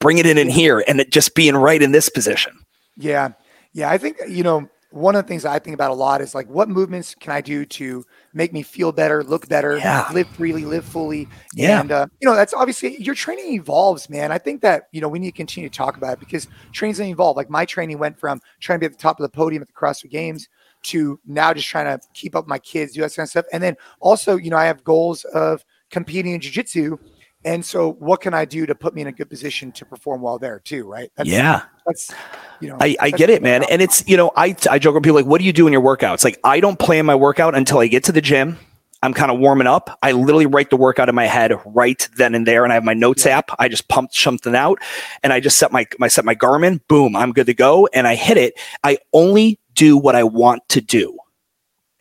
Bring 0.00 0.18
it 0.18 0.26
in 0.26 0.38
in 0.38 0.48
here 0.48 0.82
and 0.88 0.98
it 1.00 1.12
just 1.12 1.34
being 1.34 1.54
right 1.54 1.80
in 1.80 1.92
this 1.92 2.08
position. 2.08 2.58
Yeah. 2.96 3.32
Yeah. 3.74 3.90
I 3.90 3.98
think, 3.98 4.16
you 4.26 4.42
know, 4.42 4.68
one 4.90 5.14
of 5.14 5.24
the 5.24 5.28
things 5.28 5.44
I 5.44 5.58
think 5.58 5.74
about 5.74 5.90
a 5.90 5.94
lot 5.94 6.20
is 6.20 6.34
like, 6.34 6.48
what 6.48 6.68
movements 6.68 7.14
can 7.14 7.32
I 7.32 7.40
do 7.40 7.64
to 7.64 8.04
make 8.34 8.52
me 8.52 8.62
feel 8.62 8.92
better, 8.92 9.22
look 9.22 9.48
better, 9.48 9.78
yeah. 9.78 10.08
live 10.12 10.28
freely, 10.28 10.64
live 10.64 10.84
fully? 10.84 11.28
Yeah. 11.54 11.80
And, 11.80 11.92
uh, 11.92 12.06
you 12.20 12.28
know, 12.28 12.34
that's 12.34 12.52
obviously 12.52 13.00
your 13.00 13.14
training 13.14 13.54
evolves, 13.54 14.10
man. 14.10 14.32
I 14.32 14.38
think 14.38 14.60
that, 14.62 14.88
you 14.92 15.00
know, 15.00 15.08
we 15.08 15.18
need 15.18 15.30
to 15.30 15.36
continue 15.36 15.68
to 15.68 15.74
talk 15.74 15.96
about 15.96 16.14
it 16.14 16.20
because 16.20 16.46
training's 16.72 17.00
evolve. 17.00 17.36
Like 17.36 17.48
my 17.48 17.64
training 17.64 17.98
went 17.98 18.18
from 18.18 18.40
trying 18.60 18.80
to 18.80 18.80
be 18.80 18.86
at 18.86 18.92
the 18.92 19.02
top 19.02 19.20
of 19.20 19.22
the 19.22 19.34
podium 19.34 19.62
at 19.62 19.68
the 19.68 19.74
CrossFit 19.74 20.10
Games 20.10 20.48
to 20.84 21.20
now 21.26 21.54
just 21.54 21.68
trying 21.68 21.86
to 21.86 22.04
keep 22.14 22.34
up 22.34 22.46
my 22.46 22.58
kids, 22.58 22.92
do 22.92 23.00
that 23.02 23.14
kind 23.14 23.26
of 23.26 23.30
stuff. 23.30 23.46
And 23.52 23.62
then 23.62 23.76
also, 24.00 24.36
you 24.36 24.50
know, 24.50 24.56
I 24.56 24.66
have 24.66 24.84
goals 24.84 25.24
of 25.24 25.64
competing 25.90 26.32
in 26.32 26.40
jiu-jitsu 26.40 26.98
And 27.44 27.64
so, 27.64 27.92
what 27.94 28.20
can 28.20 28.34
I 28.34 28.44
do 28.44 28.66
to 28.66 28.74
put 28.74 28.94
me 28.94 29.02
in 29.02 29.08
a 29.08 29.12
good 29.12 29.28
position 29.28 29.72
to 29.72 29.84
perform 29.84 30.22
well 30.22 30.38
there 30.38 30.60
too? 30.60 30.88
Right? 30.88 31.10
That's, 31.16 31.28
yeah. 31.28 31.62
That's 31.86 32.12
you 32.60 32.68
know. 32.68 32.76
I, 32.80 32.96
I 33.00 33.10
get 33.10 33.30
it, 33.30 33.42
man. 33.42 33.64
And 33.64 33.82
it's 33.82 34.06
you 34.06 34.16
know, 34.16 34.30
I 34.36 34.54
I 34.70 34.78
joke 34.78 34.94
with 34.94 35.02
people 35.02 35.16
like, 35.16 35.26
what 35.26 35.40
do 35.40 35.44
you 35.44 35.52
do 35.52 35.66
in 35.66 35.72
your 35.72 35.82
workouts? 35.82 36.22
Like, 36.22 36.38
I 36.44 36.60
don't 36.60 36.78
plan 36.78 37.04
my 37.04 37.16
workout 37.16 37.56
until 37.56 37.78
I 37.80 37.88
get 37.88 38.04
to 38.04 38.12
the 38.12 38.20
gym. 38.20 38.58
I'm 39.04 39.12
kind 39.12 39.32
of 39.32 39.40
warming 39.40 39.66
up. 39.66 39.98
I 40.04 40.12
literally 40.12 40.46
write 40.46 40.70
the 40.70 40.76
workout 40.76 41.08
in 41.08 41.16
my 41.16 41.26
head 41.26 41.52
right 41.66 42.08
then 42.16 42.36
and 42.36 42.46
there, 42.46 42.62
and 42.62 42.72
I 42.72 42.74
have 42.74 42.84
my 42.84 42.94
notes 42.94 43.26
yeah. 43.26 43.38
app. 43.38 43.50
I 43.58 43.66
just 43.66 43.88
pump 43.88 44.14
something 44.14 44.54
out, 44.54 44.78
and 45.24 45.32
I 45.32 45.40
just 45.40 45.58
set 45.58 45.72
my 45.72 45.84
my 45.98 46.06
set 46.06 46.24
my 46.24 46.36
Garmin. 46.36 46.80
Boom, 46.86 47.16
I'm 47.16 47.32
good 47.32 47.46
to 47.46 47.54
go, 47.54 47.88
and 47.92 48.06
I 48.06 48.14
hit 48.14 48.36
it. 48.36 48.54
I 48.84 48.98
only 49.12 49.58
do 49.74 49.96
what 49.96 50.14
I 50.14 50.24
want 50.24 50.68
to 50.70 50.80
do 50.80 51.18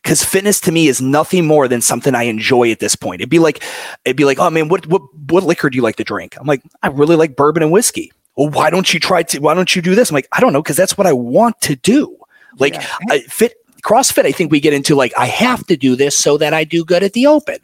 because 0.03 0.23
fitness 0.23 0.59
to 0.61 0.71
me 0.71 0.87
is 0.87 1.01
nothing 1.01 1.45
more 1.45 1.67
than 1.67 1.81
something 1.81 2.15
I 2.15 2.23
enjoy 2.23 2.71
at 2.71 2.79
this 2.79 2.95
point. 2.95 3.21
It'd 3.21 3.29
be 3.29 3.39
like, 3.39 3.63
it'd 4.05 4.17
be 4.17 4.25
like, 4.25 4.39
oh 4.39 4.49
man, 4.49 4.67
what 4.67 4.87
what 4.87 5.01
what 5.29 5.43
liquor 5.43 5.69
do 5.69 5.75
you 5.75 5.81
like 5.81 5.97
to 5.97 6.03
drink? 6.03 6.35
I'm 6.39 6.47
like, 6.47 6.63
I 6.81 6.87
really 6.87 7.15
like 7.15 7.35
bourbon 7.35 7.63
and 7.63 7.71
whiskey. 7.71 8.11
Well, 8.35 8.49
why 8.49 8.69
don't 8.69 8.93
you 8.93 8.99
try 8.99 9.23
to? 9.23 9.39
Why 9.39 9.53
don't 9.53 9.75
you 9.75 9.81
do 9.81 9.95
this? 9.95 10.09
I'm 10.09 10.15
like, 10.15 10.27
I 10.31 10.39
don't 10.39 10.53
know, 10.53 10.61
because 10.61 10.77
that's 10.77 10.97
what 10.97 11.07
I 11.07 11.13
want 11.13 11.59
to 11.61 11.75
do. 11.75 12.17
Like, 12.57 12.73
yeah. 12.73 12.87
I, 13.09 13.19
fit 13.21 13.53
CrossFit. 13.83 14.25
I 14.25 14.31
think 14.31 14.51
we 14.51 14.59
get 14.59 14.73
into 14.73 14.95
like, 14.95 15.13
I 15.17 15.25
have 15.27 15.65
to 15.67 15.77
do 15.77 15.95
this 15.95 16.17
so 16.17 16.37
that 16.37 16.53
I 16.53 16.63
do 16.63 16.83
good 16.83 17.03
at 17.03 17.13
the 17.13 17.27
Open. 17.27 17.59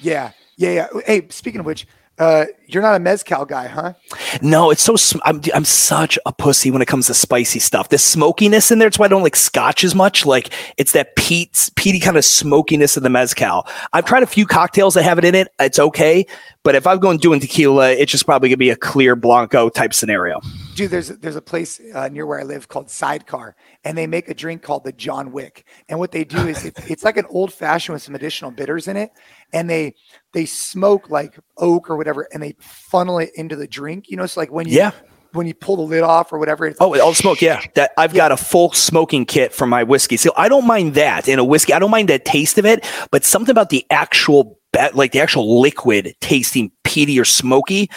Yeah, 0.00 0.32
yeah, 0.56 0.70
yeah. 0.70 1.00
Hey, 1.06 1.26
speaking 1.28 1.60
of 1.60 1.66
which, 1.66 1.86
uh, 2.18 2.46
you're 2.66 2.82
not 2.82 2.96
a 2.96 2.98
mezcal 2.98 3.44
guy, 3.44 3.66
huh? 3.66 3.94
No, 4.42 4.70
it's 4.70 4.82
so. 4.82 4.96
I'm 5.24 5.40
I'm 5.54 5.64
such 5.64 6.18
a 6.26 6.32
pussy 6.32 6.70
when 6.70 6.82
it 6.82 6.86
comes 6.86 7.06
to 7.06 7.14
spicy 7.14 7.60
stuff. 7.60 7.88
The 7.88 7.98
smokiness 7.98 8.70
in 8.70 8.78
there. 8.78 8.88
It's 8.88 8.98
why 8.98 9.06
I 9.06 9.08
don't 9.08 9.22
like 9.22 9.36
Scotch 9.36 9.84
as 9.84 9.94
much. 9.94 10.26
Like 10.26 10.52
it's 10.76 10.92
that 10.92 11.16
peat, 11.16 11.70
peaty 11.76 12.00
kind 12.00 12.16
of 12.16 12.24
smokiness 12.24 12.96
of 12.96 13.04
the 13.04 13.08
mezcal. 13.08 13.66
I've 13.92 14.04
tried 14.04 14.22
a 14.22 14.26
few 14.26 14.46
cocktails 14.46 14.94
that 14.94 15.04
have 15.04 15.18
it 15.18 15.24
in 15.24 15.34
it. 15.34 15.48
It's 15.60 15.78
okay, 15.78 16.26
but 16.62 16.74
if 16.74 16.86
I'm 16.86 16.98
going 16.98 17.18
doing 17.18 17.40
tequila, 17.40 17.92
it's 17.92 18.10
just 18.10 18.26
probably 18.26 18.48
gonna 18.48 18.58
be 18.58 18.70
a 18.70 18.76
clear 18.76 19.14
blanco 19.16 19.68
type 19.68 19.94
scenario. 19.94 20.40
Dude, 20.74 20.90
there's 20.90 21.08
there's 21.08 21.36
a 21.36 21.42
place 21.42 21.80
uh, 21.94 22.08
near 22.08 22.26
where 22.26 22.40
I 22.40 22.42
live 22.42 22.68
called 22.68 22.90
Sidecar, 22.90 23.56
and 23.84 23.96
they 23.96 24.06
make 24.06 24.28
a 24.28 24.34
drink 24.34 24.62
called 24.62 24.84
the 24.84 24.92
John 24.92 25.32
Wick. 25.32 25.64
And 25.88 25.98
what 25.98 26.10
they 26.10 26.24
do 26.24 26.48
is 26.48 26.64
it, 26.64 26.78
it's 26.90 27.04
like 27.04 27.16
an 27.16 27.26
old 27.30 27.52
fashioned 27.52 27.94
with 27.94 28.02
some 28.02 28.14
additional 28.14 28.50
bitters 28.50 28.88
in 28.88 28.96
it, 28.96 29.10
and 29.52 29.70
they 29.70 29.94
they 30.38 30.46
smoke 30.46 31.10
like 31.10 31.36
oak 31.56 31.90
or 31.90 31.96
whatever, 31.96 32.28
and 32.32 32.40
they 32.40 32.54
funnel 32.60 33.18
it 33.18 33.30
into 33.34 33.56
the 33.56 33.66
drink. 33.66 34.08
You 34.08 34.16
know, 34.16 34.22
it's 34.22 34.36
like 34.36 34.52
when 34.52 34.68
you 34.68 34.76
yeah. 34.76 34.92
When 35.32 35.46
you 35.46 35.52
pull 35.52 35.76
the 35.76 35.82
lid 35.82 36.02
off 36.02 36.32
or 36.32 36.38
whatever, 36.38 36.66
It's 36.66 36.78
oh, 36.80 36.98
all 36.98 37.12
smoke, 37.12 37.42
yeah. 37.42 37.60
That 37.74 37.90
I've 37.98 38.14
yeah. 38.14 38.16
got 38.16 38.32
a 38.32 38.36
full 38.38 38.72
smoking 38.72 39.26
kit 39.26 39.52
for 39.52 39.66
my 39.66 39.82
whiskey, 39.82 40.16
so 40.16 40.32
I 40.38 40.48
don't 40.48 40.66
mind 40.66 40.94
that 40.94 41.28
in 41.28 41.38
a 41.38 41.44
whiskey. 41.44 41.74
I 41.74 41.78
don't 41.78 41.90
mind 41.90 42.08
the 42.08 42.18
taste 42.18 42.56
of 42.56 42.64
it, 42.64 42.82
but 43.10 43.26
something 43.26 43.50
about 43.50 43.68
the 43.68 43.84
actual 43.90 44.58
like 44.94 45.12
the 45.12 45.20
actual 45.20 45.60
liquid 45.60 46.14
tasting 46.20 46.70
peaty 46.98 47.20
or 47.20 47.24
smoky. 47.24 47.88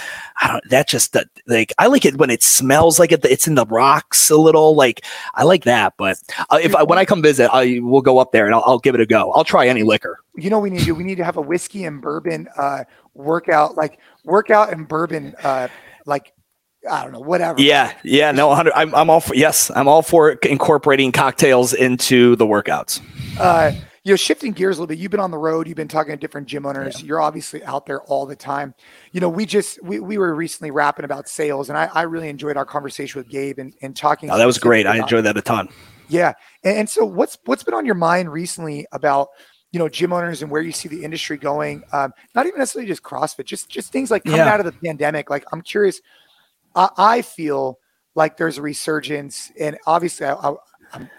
I 0.42 0.48
don't, 0.48 0.70
that 0.70 0.88
just 0.88 1.14
that 1.14 1.28
like, 1.48 1.74
I 1.80 1.88
like 1.88 2.06
it 2.06 2.18
when 2.18 2.30
it 2.30 2.44
smells 2.44 3.00
like 3.00 3.12
it, 3.12 3.26
it's 3.26 3.48
in 3.48 3.56
the 3.56 3.66
rocks 3.66 4.30
a 4.30 4.38
little, 4.38 4.76
like 4.76 5.04
I 5.34 5.44
like 5.44 5.64
that. 5.64 5.94
But 5.98 6.22
uh, 6.52 6.60
if 6.62 6.76
I, 6.76 6.84
when 6.84 7.00
I 7.00 7.06
come 7.06 7.24
visit, 7.24 7.50
I 7.52 7.80
will 7.80 8.02
go 8.02 8.20
up 8.20 8.32
there 8.32 8.46
and 8.46 8.54
I'll, 8.54 8.64
I'll, 8.64 8.78
give 8.78 8.94
it 8.94 9.02
a 9.02 9.08
go. 9.08 9.32
I'll 9.32 9.44
try 9.44 9.68
any 9.68 9.82
liquor. 9.82 10.20
You 10.36 10.52
know, 10.52 10.60
we 10.60 10.70
need 10.70 10.84
to, 10.86 10.92
we 10.92 11.04
need 11.04 11.18
to 11.18 11.24
have 11.24 11.38
a 11.38 11.42
whiskey 11.42 11.86
and 11.86 12.00
bourbon, 12.00 12.48
uh, 12.58 12.84
workout, 13.16 13.76
like 13.76 13.98
workout 14.24 14.72
and 14.72 14.88
bourbon, 14.88 15.34
uh, 15.44 15.68
like 16.06 16.34
I 16.90 17.04
don't 17.04 17.14
know, 17.14 17.20
whatever. 17.20 17.60
Yeah, 17.62 17.94
yeah, 18.04 18.32
no, 18.32 18.52
I'm, 18.52 18.94
I'm 18.96 19.10
all 19.10 19.20
for 19.20 19.36
yes, 19.36 19.72
I'm 19.76 19.88
all 19.88 20.02
for 20.02 20.32
incorporating 20.32 21.12
cocktails 21.12 21.74
into 21.74 22.36
the 22.38 22.46
workouts. 22.46 23.02
Uh, 23.40 23.72
you 24.04 24.12
know, 24.12 24.16
shifting 24.16 24.52
gears 24.52 24.78
a 24.78 24.82
little 24.82 24.88
bit, 24.88 24.98
you've 24.98 25.12
been 25.12 25.20
on 25.20 25.30
the 25.30 25.38
road, 25.38 25.68
you've 25.68 25.78
been 25.78 25.88
talking 25.88 26.12
to 26.12 26.18
different 26.18 26.48
gym 26.48 26.66
owners, 26.66 27.00
yeah. 27.00 27.08
you're 27.08 27.22
obviously 27.22 27.64
out 27.66 27.86
there 27.86 28.02
all 28.04 28.26
the 28.26 28.36
time. 28.36 28.74
You 29.12 29.22
know, 29.22 29.30
we 29.30 29.46
just 29.46 29.82
we, 29.84 30.00
we 30.00 30.18
were 30.18 30.34
recently 30.34 30.72
rapping 30.72 31.06
about 31.06 31.30
sales, 31.30 31.70
and 31.70 31.78
I, 31.78 31.90
I 31.94 32.04
really 32.04 32.30
enjoyed 32.30 32.58
our 32.58 32.66
conversation 32.66 33.20
with 33.20 33.30
Gabe 33.30 33.60
and, 33.60 33.74
and 33.82 33.96
talking. 33.96 34.32
Oh, 34.32 34.38
that 34.38 34.46
was 34.46 34.58
great. 34.58 34.88
I 34.88 34.98
enjoyed 34.98 35.26
that 35.26 35.38
a 35.38 35.42
ton. 35.42 35.70
Yeah. 36.10 36.34
And, 36.64 36.80
and, 36.80 36.90
so 36.90 37.06
what's 37.06 37.38
what's 37.46 37.64
been 37.64 37.74
on 37.74 37.86
your 37.86 37.96
mind 37.96 38.32
recently 38.32 38.86
about 38.92 39.30
you 39.72 39.80
know 39.80 39.88
gym 39.88 40.12
owners 40.12 40.42
and 40.42 40.52
where 40.52 40.62
you 40.62 40.72
see 40.72 40.90
the 40.90 41.04
industry 41.04 41.38
going? 41.38 41.84
Um, 41.94 42.12
not 42.34 42.48
even 42.48 42.58
necessarily 42.58 42.88
just 42.88 43.04
CrossFit, 43.04 43.46
just 43.46 43.70
just 43.70 43.92
things 43.92 44.10
like 44.10 44.24
coming 44.24 44.40
yeah. 44.40 44.52
out 44.52 44.60
of 44.60 44.66
the 44.66 44.74
pandemic. 44.74 45.30
Like 45.30 45.46
I'm 45.54 45.62
curious. 45.62 46.02
I, 46.76 46.90
I 46.98 47.22
feel 47.22 47.78
like 48.16 48.36
there's 48.36 48.58
a 48.58 48.62
resurgence, 48.64 49.52
and 49.60 49.78
obviously 49.86 50.26
I, 50.26 50.34
I, 50.34 50.56
I'm 50.94 51.10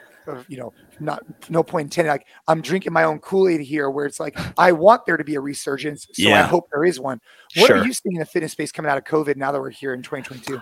you 0.49 0.57
know, 0.57 0.73
not 1.01 1.23
no 1.51 1.63
point 1.63 1.87
intended. 1.87 2.11
Like 2.11 2.27
I'm 2.49 2.61
drinking 2.61 2.93
my 2.93 3.05
own 3.05 3.19
Kool 3.19 3.49
Aid 3.49 3.61
here, 3.61 3.91
where 3.91 4.07
it's 4.07 4.21
like 4.21 4.39
I 4.59 4.73
want 4.73 5.07
there 5.07 5.17
to 5.17 5.25
be 5.25 5.35
a 5.35 5.41
resurgence, 5.41 6.07
so 6.13 6.29
yeah. 6.29 6.41
I 6.41 6.43
hope 6.43 6.69
there 6.73 6.85
is 6.85 7.01
one. 7.01 7.21
What 7.57 7.69
sure. 7.69 7.79
are 7.79 7.85
you 7.85 7.93
seeing 7.93 8.17
in 8.17 8.21
the 8.21 8.27
fitness 8.27 8.53
space 8.53 8.73
coming 8.73 8.91
out 8.91 8.99
of 8.99 9.05
COVID 9.05 9.37
now 9.37 9.53
that 9.53 9.61
we're 9.61 9.71
here 9.71 9.95
in 9.95 10.03
2022? 10.03 10.61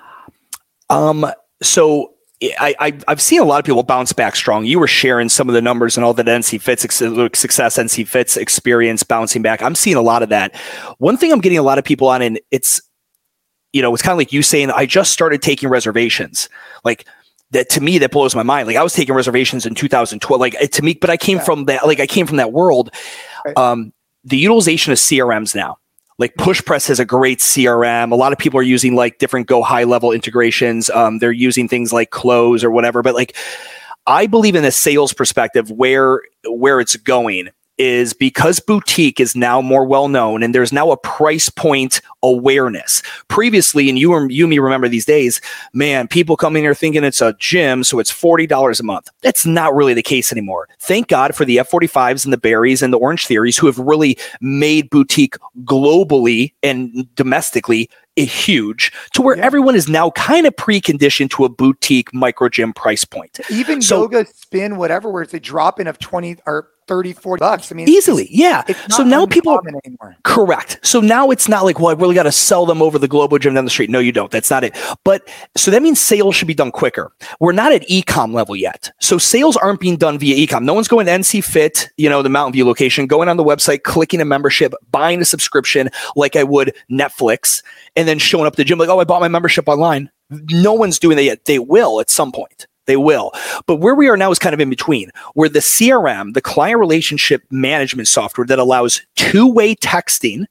Um, 0.88 1.26
so 1.62 2.14
I, 2.42 2.74
I 2.80 2.98
have 3.08 3.20
seen 3.20 3.40
a 3.40 3.44
lot 3.44 3.58
of 3.58 3.64
people 3.66 3.82
bounce 3.82 4.12
back 4.12 4.34
strong. 4.34 4.64
You 4.64 4.78
were 4.78 4.86
sharing 4.86 5.28
some 5.28 5.48
of 5.48 5.54
the 5.54 5.60
numbers 5.60 5.96
and 5.96 6.04
all 6.04 6.14
that 6.14 6.26
NC 6.26 6.60
Fit's 6.60 6.82
success, 6.82 7.78
NC 7.78 8.08
Fit's 8.08 8.36
experience 8.36 9.02
bouncing 9.02 9.42
back. 9.42 9.62
I'm 9.62 9.74
seeing 9.74 9.96
a 9.96 10.02
lot 10.02 10.22
of 10.22 10.30
that. 10.30 10.56
One 10.98 11.16
thing 11.16 11.32
I'm 11.32 11.40
getting 11.40 11.58
a 11.58 11.62
lot 11.62 11.78
of 11.78 11.84
people 11.84 12.08
on, 12.08 12.22
and 12.22 12.40
it's 12.50 12.80
you 13.72 13.82
know, 13.82 13.92
it's 13.94 14.02
kind 14.02 14.12
of 14.12 14.18
like 14.18 14.32
you 14.32 14.42
saying, 14.42 14.70
I 14.70 14.84
just 14.86 15.12
started 15.12 15.42
taking 15.42 15.68
reservations. 15.68 16.48
Like 16.84 17.06
that 17.52 17.68
to 17.70 17.80
me 17.80 17.98
that 17.98 18.10
blows 18.10 18.34
my 18.34 18.42
mind. 18.42 18.66
Like 18.66 18.76
I 18.76 18.82
was 18.82 18.92
taking 18.92 19.14
reservations 19.14 19.66
in 19.66 19.74
2012. 19.74 20.40
Like 20.40 20.58
to 20.58 20.82
me, 20.82 20.94
but 20.94 21.10
I 21.10 21.16
came 21.16 21.38
yeah. 21.38 21.44
from 21.44 21.64
that. 21.64 21.86
Like 21.86 22.00
I 22.00 22.06
came 22.06 22.26
from 22.26 22.36
that 22.36 22.52
world. 22.52 22.94
Right. 23.44 23.56
Um, 23.56 23.92
the 24.24 24.36
utilization 24.36 24.92
of 24.92 24.98
CRMs 24.98 25.54
now. 25.54 25.78
Like 26.18 26.34
PushPress 26.34 26.88
has 26.88 27.00
a 27.00 27.06
great 27.06 27.38
CRM. 27.38 28.12
A 28.12 28.14
lot 28.14 28.32
of 28.32 28.38
people 28.38 28.60
are 28.60 28.64
using 28.64 28.94
like 28.94 29.18
different 29.18 29.46
go 29.46 29.62
high 29.62 29.84
level 29.84 30.12
integrations. 30.12 30.90
Um, 30.90 31.18
they're 31.18 31.32
using 31.32 31.66
things 31.66 31.94
like 31.94 32.10
Close 32.10 32.62
or 32.62 32.70
whatever. 32.70 33.02
But 33.02 33.14
like, 33.14 33.34
I 34.06 34.26
believe 34.26 34.54
in 34.54 34.64
a 34.64 34.70
sales 34.70 35.14
perspective 35.14 35.70
where 35.70 36.20
where 36.46 36.78
it's 36.78 36.96
going 36.96 37.48
is 37.80 38.12
because 38.12 38.60
boutique 38.60 39.18
is 39.18 39.34
now 39.34 39.62
more 39.62 39.86
well 39.86 40.06
known 40.06 40.42
and 40.42 40.54
there's 40.54 40.70
now 40.70 40.90
a 40.90 40.98
price 40.98 41.48
point 41.48 42.02
awareness. 42.22 43.02
Previously, 43.28 43.88
and 43.88 43.98
you 43.98 44.28
you 44.28 44.46
me 44.46 44.58
remember 44.58 44.86
these 44.86 45.06
days, 45.06 45.40
man, 45.72 46.06
people 46.06 46.36
come 46.36 46.56
in 46.56 46.62
here 46.62 46.74
thinking 46.74 47.04
it's 47.04 47.22
a 47.22 47.34
gym, 47.38 47.82
so 47.82 47.98
it's 47.98 48.10
forty 48.10 48.46
dollars 48.46 48.80
a 48.80 48.84
month. 48.84 49.08
That's 49.22 49.46
not 49.46 49.74
really 49.74 49.94
the 49.94 50.02
case 50.02 50.30
anymore. 50.30 50.68
Thank 50.78 51.08
God 51.08 51.34
for 51.34 51.46
the 51.46 51.56
F45s 51.56 52.24
and 52.24 52.34
the 52.34 52.38
Barry's 52.38 52.82
and 52.82 52.92
the 52.92 52.98
Orange 52.98 53.26
Theories 53.26 53.56
who 53.56 53.66
have 53.66 53.78
really 53.78 54.18
made 54.42 54.90
boutique 54.90 55.36
globally 55.64 56.52
and 56.62 57.08
domestically 57.14 57.88
huge 58.16 58.92
to 59.14 59.22
where 59.22 59.36
yeah. 59.36 59.44
everyone 59.44 59.74
is 59.74 59.88
now 59.88 60.10
kind 60.10 60.46
of 60.46 60.54
preconditioned 60.56 61.30
to 61.30 61.44
a 61.44 61.48
boutique 61.48 62.12
micro 62.12 62.48
gym 62.48 62.72
price 62.72 63.04
point. 63.04 63.40
Even 63.50 63.80
so, 63.80 64.02
yoga, 64.02 64.26
spin, 64.26 64.76
whatever, 64.76 65.10
where 65.10 65.22
it's 65.22 65.34
a 65.34 65.40
drop 65.40 65.80
in 65.80 65.86
of 65.86 65.98
20 65.98 66.36
or 66.46 66.68
30, 66.90 67.12
40 67.12 67.38
bucks. 67.38 67.70
I 67.70 67.76
mean, 67.76 67.88
easily. 67.88 68.26
Yeah. 68.32 68.64
So 68.88 69.04
now 69.04 69.24
people, 69.24 69.60
anymore. 69.84 70.16
correct. 70.24 70.80
So 70.82 71.00
now 71.00 71.30
it's 71.30 71.48
not 71.48 71.64
like, 71.64 71.78
well, 71.78 71.90
I 71.90 71.92
really 71.92 72.16
got 72.16 72.24
to 72.24 72.32
sell 72.32 72.66
them 72.66 72.82
over 72.82 72.98
the 72.98 73.06
global 73.06 73.38
gym 73.38 73.54
down 73.54 73.64
the 73.64 73.70
street. 73.70 73.90
No, 73.90 74.00
you 74.00 74.10
don't. 74.10 74.32
That's 74.32 74.50
not 74.50 74.64
it. 74.64 74.76
But 75.04 75.28
so 75.56 75.70
that 75.70 75.82
means 75.82 76.00
sales 76.00 76.34
should 76.34 76.48
be 76.48 76.54
done 76.54 76.72
quicker. 76.72 77.12
We're 77.38 77.52
not 77.52 77.70
at 77.70 77.82
ecom 77.88 78.34
level 78.34 78.56
yet. 78.56 78.90
So 79.00 79.18
sales 79.18 79.56
aren't 79.56 79.78
being 79.78 79.98
done 79.98 80.18
via 80.18 80.34
ecom. 80.34 80.64
No 80.64 80.74
one's 80.74 80.88
going 80.88 81.06
to 81.06 81.12
NC 81.12 81.44
Fit, 81.44 81.90
you 81.96 82.08
know, 82.08 82.22
the 82.22 82.28
Mountain 82.28 82.54
View 82.54 82.66
location, 82.66 83.06
going 83.06 83.28
on 83.28 83.36
the 83.36 83.44
website, 83.44 83.84
clicking 83.84 84.20
a 84.20 84.24
membership, 84.24 84.74
buying 84.90 85.20
a 85.20 85.24
subscription 85.24 85.90
like 86.16 86.34
I 86.34 86.42
would 86.42 86.74
Netflix, 86.90 87.62
and 87.94 88.08
then 88.08 88.18
showing 88.18 88.46
up 88.46 88.54
to 88.54 88.56
the 88.56 88.64
gym 88.64 88.80
like, 88.80 88.88
oh, 88.88 88.98
I 88.98 89.04
bought 89.04 89.20
my 89.20 89.28
membership 89.28 89.68
online. 89.68 90.10
No 90.28 90.72
one's 90.72 90.98
doing 90.98 91.16
that 91.18 91.22
yet. 91.22 91.44
They 91.44 91.60
will 91.60 92.00
at 92.00 92.10
some 92.10 92.32
point. 92.32 92.66
They 92.90 92.96
will. 92.96 93.30
But 93.66 93.76
where 93.76 93.94
we 93.94 94.08
are 94.08 94.16
now 94.16 94.32
is 94.32 94.40
kind 94.40 94.52
of 94.52 94.58
in 94.58 94.68
between, 94.68 95.12
where 95.34 95.48
the 95.48 95.60
CRM, 95.60 96.34
the 96.34 96.40
client 96.40 96.80
relationship 96.80 97.44
management 97.48 98.08
software 98.08 98.44
that 98.48 98.58
allows 98.58 99.00
two 99.14 99.48
way 99.48 99.76
texting, 99.76 100.46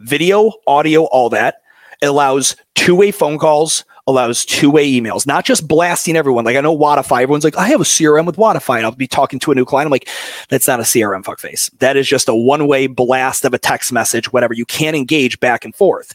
video, 0.00 0.52
audio, 0.66 1.04
all 1.04 1.30
that, 1.30 1.62
it 2.02 2.06
allows 2.06 2.56
two 2.74 2.94
way 2.94 3.10
phone 3.10 3.38
calls, 3.38 3.86
allows 4.06 4.44
two 4.44 4.70
way 4.70 4.86
emails, 4.86 5.26
not 5.26 5.46
just 5.46 5.66
blasting 5.66 6.14
everyone. 6.14 6.44
Like 6.44 6.56
I 6.56 6.60
know 6.60 6.76
Wodify, 6.76 7.22
everyone's 7.22 7.44
like, 7.44 7.56
I 7.56 7.68
have 7.68 7.80
a 7.80 7.84
CRM 7.84 8.26
with 8.26 8.36
Wodify, 8.36 8.76
and 8.76 8.84
I'll 8.84 8.92
be 8.92 9.06
talking 9.06 9.38
to 9.40 9.52
a 9.52 9.54
new 9.54 9.64
client. 9.64 9.86
I'm 9.86 9.90
like, 9.90 10.10
that's 10.50 10.68
not 10.68 10.80
a 10.80 10.82
CRM 10.82 11.24
fuckface. 11.24 11.70
That 11.78 11.96
is 11.96 12.06
just 12.06 12.28
a 12.28 12.34
one 12.34 12.66
way 12.66 12.86
blast 12.86 13.46
of 13.46 13.54
a 13.54 13.58
text 13.58 13.94
message, 13.94 14.30
whatever. 14.30 14.52
You 14.52 14.66
can't 14.66 14.94
engage 14.94 15.40
back 15.40 15.64
and 15.64 15.74
forth. 15.74 16.14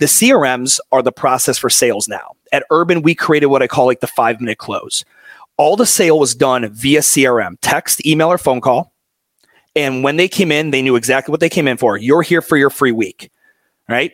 The 0.00 0.06
CRMs 0.06 0.80
are 0.92 1.02
the 1.02 1.12
process 1.12 1.58
for 1.58 1.68
sales 1.68 2.08
now. 2.08 2.30
At 2.52 2.64
Urban, 2.70 3.02
we 3.02 3.14
created 3.14 3.46
what 3.46 3.62
I 3.62 3.66
call 3.66 3.84
like 3.84 4.00
the 4.00 4.06
five 4.06 4.40
minute 4.40 4.56
close. 4.56 5.04
All 5.58 5.76
the 5.76 5.84
sale 5.84 6.18
was 6.18 6.34
done 6.34 6.66
via 6.72 7.00
CRM, 7.00 7.58
text, 7.60 8.04
email, 8.06 8.32
or 8.32 8.38
phone 8.38 8.62
call. 8.62 8.94
And 9.76 10.02
when 10.02 10.16
they 10.16 10.26
came 10.26 10.50
in, 10.50 10.70
they 10.70 10.80
knew 10.80 10.96
exactly 10.96 11.30
what 11.30 11.40
they 11.40 11.50
came 11.50 11.68
in 11.68 11.76
for. 11.76 11.98
You're 11.98 12.22
here 12.22 12.40
for 12.40 12.56
your 12.56 12.70
free 12.70 12.92
week, 12.92 13.30
right? 13.90 14.12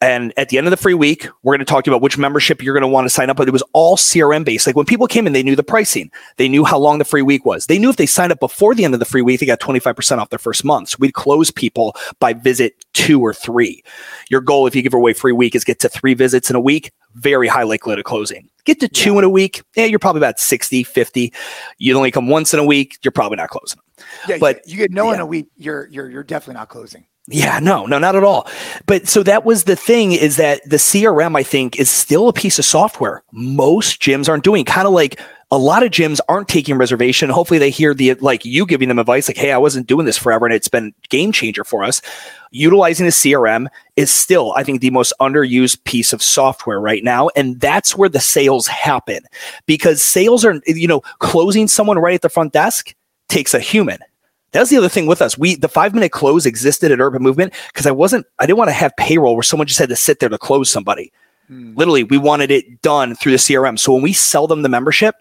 And 0.00 0.34
at 0.36 0.50
the 0.50 0.58
end 0.58 0.66
of 0.66 0.70
the 0.70 0.76
free 0.76 0.92
week, 0.92 1.26
we're 1.42 1.54
going 1.54 1.64
to 1.64 1.70
talk 1.70 1.84
to 1.84 1.90
you 1.90 1.94
about 1.94 2.02
which 2.02 2.18
membership 2.18 2.62
you're 2.62 2.74
going 2.74 2.82
to 2.82 2.88
want 2.88 3.06
to 3.06 3.10
sign 3.10 3.30
up. 3.30 3.38
But 3.38 3.48
it 3.48 3.52
was 3.52 3.62
all 3.72 3.96
CRM 3.96 4.44
based. 4.44 4.66
Like 4.66 4.76
when 4.76 4.84
people 4.84 5.06
came 5.06 5.26
in, 5.26 5.32
they 5.32 5.42
knew 5.42 5.56
the 5.56 5.62
pricing. 5.62 6.10
They 6.36 6.48
knew 6.48 6.64
how 6.64 6.78
long 6.78 6.98
the 6.98 7.04
free 7.04 7.22
week 7.22 7.46
was. 7.46 7.66
They 7.66 7.78
knew 7.78 7.88
if 7.88 7.96
they 7.96 8.04
signed 8.04 8.30
up 8.30 8.38
before 8.38 8.74
the 8.74 8.84
end 8.84 8.92
of 8.92 9.00
the 9.00 9.06
free 9.06 9.22
week, 9.22 9.40
they 9.40 9.46
got 9.46 9.60
25% 9.60 10.18
off 10.18 10.28
their 10.28 10.38
first 10.38 10.64
month. 10.64 10.90
So 10.90 10.96
we'd 11.00 11.14
close 11.14 11.50
people 11.50 11.96
by 12.20 12.34
visit 12.34 12.74
two 12.92 13.20
or 13.20 13.32
three. 13.32 13.82
Your 14.28 14.42
goal, 14.42 14.66
if 14.66 14.76
you 14.76 14.82
give 14.82 14.92
away 14.92 15.14
free 15.14 15.32
week, 15.32 15.54
is 15.54 15.64
get 15.64 15.80
to 15.80 15.88
three 15.88 16.12
visits 16.12 16.50
in 16.50 16.56
a 16.56 16.60
week. 16.60 16.92
Very 17.14 17.48
high 17.48 17.62
likelihood 17.62 17.98
of 17.98 18.04
closing. 18.04 18.50
Get 18.66 18.80
to 18.80 18.88
two 18.88 19.12
yeah. 19.12 19.18
in 19.18 19.24
a 19.24 19.30
week. 19.30 19.62
Yeah, 19.76 19.86
you're 19.86 19.98
probably 19.98 20.18
about 20.18 20.38
60, 20.38 20.82
50. 20.82 21.32
You 21.78 21.96
only 21.96 22.10
come 22.10 22.28
once 22.28 22.52
in 22.52 22.60
a 22.60 22.64
week. 22.64 22.98
You're 23.02 23.12
probably 23.12 23.36
not 23.36 23.48
closing. 23.48 23.80
Yeah, 24.28 24.36
but 24.38 24.60
you 24.68 24.76
get 24.76 24.90
no 24.90 25.08
yeah. 25.08 25.14
in 25.14 25.20
a 25.20 25.26
week. 25.26 25.46
You're, 25.56 25.88
you're, 25.88 26.10
you're 26.10 26.24
definitely 26.24 26.58
not 26.58 26.68
closing. 26.68 27.06
Yeah, 27.28 27.58
no, 27.60 27.86
no, 27.86 27.98
not 27.98 28.14
at 28.14 28.22
all. 28.22 28.46
But 28.86 29.08
so 29.08 29.22
that 29.24 29.44
was 29.44 29.64
the 29.64 29.74
thing 29.74 30.12
is 30.12 30.36
that 30.36 30.62
the 30.68 30.76
CRM, 30.76 31.36
I 31.36 31.42
think, 31.42 31.78
is 31.78 31.90
still 31.90 32.28
a 32.28 32.32
piece 32.32 32.58
of 32.58 32.64
software 32.64 33.24
most 33.32 34.00
gyms 34.00 34.28
aren't 34.28 34.44
doing. 34.44 34.64
Kind 34.64 34.86
of 34.86 34.94
like 34.94 35.20
a 35.50 35.58
lot 35.58 35.82
of 35.82 35.90
gyms 35.90 36.20
aren't 36.28 36.48
taking 36.48 36.76
reservation. 36.76 37.30
Hopefully 37.30 37.58
they 37.58 37.70
hear 37.70 37.94
the 37.94 38.14
like 38.14 38.44
you 38.44 38.64
giving 38.64 38.88
them 38.88 39.00
advice 39.00 39.28
like, 39.28 39.36
hey, 39.36 39.50
I 39.50 39.58
wasn't 39.58 39.88
doing 39.88 40.06
this 40.06 40.18
forever 40.18 40.46
and 40.46 40.54
it's 40.54 40.68
been 40.68 40.94
game 41.08 41.32
changer 41.32 41.64
for 41.64 41.82
us. 41.82 42.00
Utilizing 42.52 43.06
the 43.06 43.12
CRM 43.12 43.66
is 43.96 44.10
still, 44.10 44.52
I 44.56 44.62
think, 44.62 44.80
the 44.80 44.90
most 44.90 45.12
underused 45.20 45.82
piece 45.82 46.12
of 46.12 46.22
software 46.22 46.80
right 46.80 47.02
now. 47.02 47.28
And 47.34 47.60
that's 47.60 47.96
where 47.96 48.08
the 48.08 48.20
sales 48.20 48.68
happen 48.68 49.20
because 49.66 50.02
sales 50.02 50.44
are, 50.44 50.60
you 50.66 50.86
know, 50.86 51.00
closing 51.18 51.66
someone 51.66 51.98
right 51.98 52.14
at 52.14 52.22
the 52.22 52.28
front 52.28 52.52
desk 52.52 52.94
takes 53.28 53.52
a 53.52 53.60
human 53.60 53.98
that's 54.56 54.70
the 54.70 54.76
other 54.76 54.88
thing 54.88 55.06
with 55.06 55.22
us. 55.22 55.36
We 55.36 55.56
the 55.56 55.68
five 55.68 55.94
minute 55.94 56.12
close 56.12 56.46
existed 56.46 56.92
at 56.92 57.00
Urban 57.00 57.22
Movement 57.22 57.54
because 57.68 57.86
I 57.86 57.90
wasn't 57.90 58.26
I 58.38 58.46
didn't 58.46 58.58
want 58.58 58.68
to 58.68 58.74
have 58.74 58.96
payroll 58.96 59.34
where 59.34 59.42
someone 59.42 59.66
just 59.66 59.78
had 59.78 59.88
to 59.88 59.96
sit 59.96 60.20
there 60.20 60.28
to 60.28 60.38
close 60.38 60.70
somebody. 60.70 61.12
Hmm. 61.48 61.74
Literally, 61.76 62.04
we 62.04 62.18
wanted 62.18 62.50
it 62.50 62.82
done 62.82 63.14
through 63.14 63.32
the 63.32 63.38
CRM. 63.38 63.78
So 63.78 63.92
when 63.92 64.02
we 64.02 64.12
sell 64.12 64.46
them 64.46 64.62
the 64.62 64.68
membership, 64.68 65.14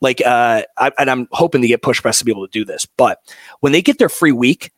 like 0.00 0.22
uh, 0.24 0.62
I, 0.76 0.92
and 0.98 1.10
I'm 1.10 1.28
hoping 1.32 1.62
to 1.62 1.68
get 1.68 1.82
Push 1.82 2.00
Press 2.00 2.18
to 2.18 2.24
be 2.24 2.32
able 2.32 2.46
to 2.46 2.52
do 2.52 2.64
this, 2.64 2.86
but 2.86 3.20
when 3.60 3.72
they 3.72 3.82
get 3.82 3.98
their 3.98 4.08
free 4.08 4.32
week 4.32 4.72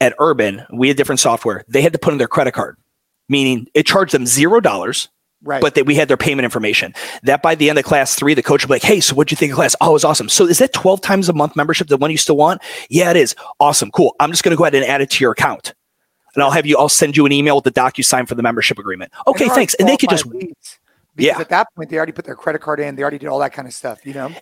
at 0.00 0.14
Urban, 0.18 0.64
we 0.72 0.88
had 0.88 0.96
different 0.96 1.20
software. 1.20 1.64
They 1.68 1.82
had 1.82 1.92
to 1.92 1.98
put 1.98 2.12
in 2.12 2.18
their 2.18 2.28
credit 2.28 2.52
card, 2.52 2.76
meaning 3.28 3.68
it 3.74 3.86
charged 3.86 4.12
them 4.12 4.26
zero 4.26 4.60
dollars 4.60 5.08
Right. 5.42 5.60
But 5.60 5.76
that 5.76 5.86
we 5.86 5.94
had 5.94 6.08
their 6.08 6.16
payment 6.16 6.44
information. 6.44 6.94
That 7.22 7.42
by 7.42 7.54
the 7.54 7.70
end 7.70 7.78
of 7.78 7.84
class 7.84 8.16
three, 8.16 8.34
the 8.34 8.42
coach 8.42 8.64
would 8.64 8.68
be 8.68 8.74
like, 8.74 8.82
Hey, 8.82 9.00
so 9.00 9.14
what'd 9.14 9.30
you 9.30 9.36
think 9.36 9.52
of 9.52 9.56
class? 9.56 9.76
Oh, 9.80 9.90
it 9.90 9.92
was 9.92 10.04
awesome. 10.04 10.28
So 10.28 10.46
is 10.46 10.58
that 10.58 10.72
12 10.72 11.00
times 11.00 11.28
a 11.28 11.32
month 11.32 11.54
membership 11.54 11.88
the 11.88 11.96
one 11.96 12.10
you 12.10 12.18
still 12.18 12.36
want? 12.36 12.60
Yeah, 12.90 13.10
it 13.10 13.16
is. 13.16 13.36
Awesome. 13.60 13.90
Cool. 13.92 14.16
I'm 14.18 14.30
just 14.30 14.42
going 14.42 14.50
to 14.50 14.56
go 14.56 14.64
ahead 14.64 14.74
and 14.74 14.84
add 14.84 15.00
it 15.00 15.10
to 15.10 15.24
your 15.24 15.32
account. 15.32 15.74
And 16.34 16.42
I'll 16.42 16.50
have 16.50 16.66
you, 16.66 16.76
I'll 16.76 16.88
send 16.88 17.16
you 17.16 17.24
an 17.26 17.32
email 17.32 17.56
with 17.56 17.64
the 17.64 17.70
doc 17.70 17.98
you 17.98 18.04
sign 18.04 18.26
for 18.26 18.34
the 18.34 18.42
membership 18.42 18.78
agreement. 18.78 19.12
Okay, 19.26 19.44
and 19.44 19.54
thanks. 19.54 19.74
And 19.74 19.88
they 19.88 19.96
could 19.96 20.10
just, 20.10 20.26
leads. 20.26 20.78
yeah. 21.16 21.38
At 21.38 21.48
that 21.48 21.68
point, 21.74 21.90
they 21.90 21.96
already 21.96 22.12
put 22.12 22.24
their 22.24 22.36
credit 22.36 22.60
card 22.60 22.80
in. 22.80 22.96
They 22.96 23.02
already 23.02 23.18
did 23.18 23.28
all 23.28 23.38
that 23.40 23.52
kind 23.52 23.66
of 23.66 23.74
stuff, 23.74 24.04
you 24.04 24.14
know? 24.14 24.32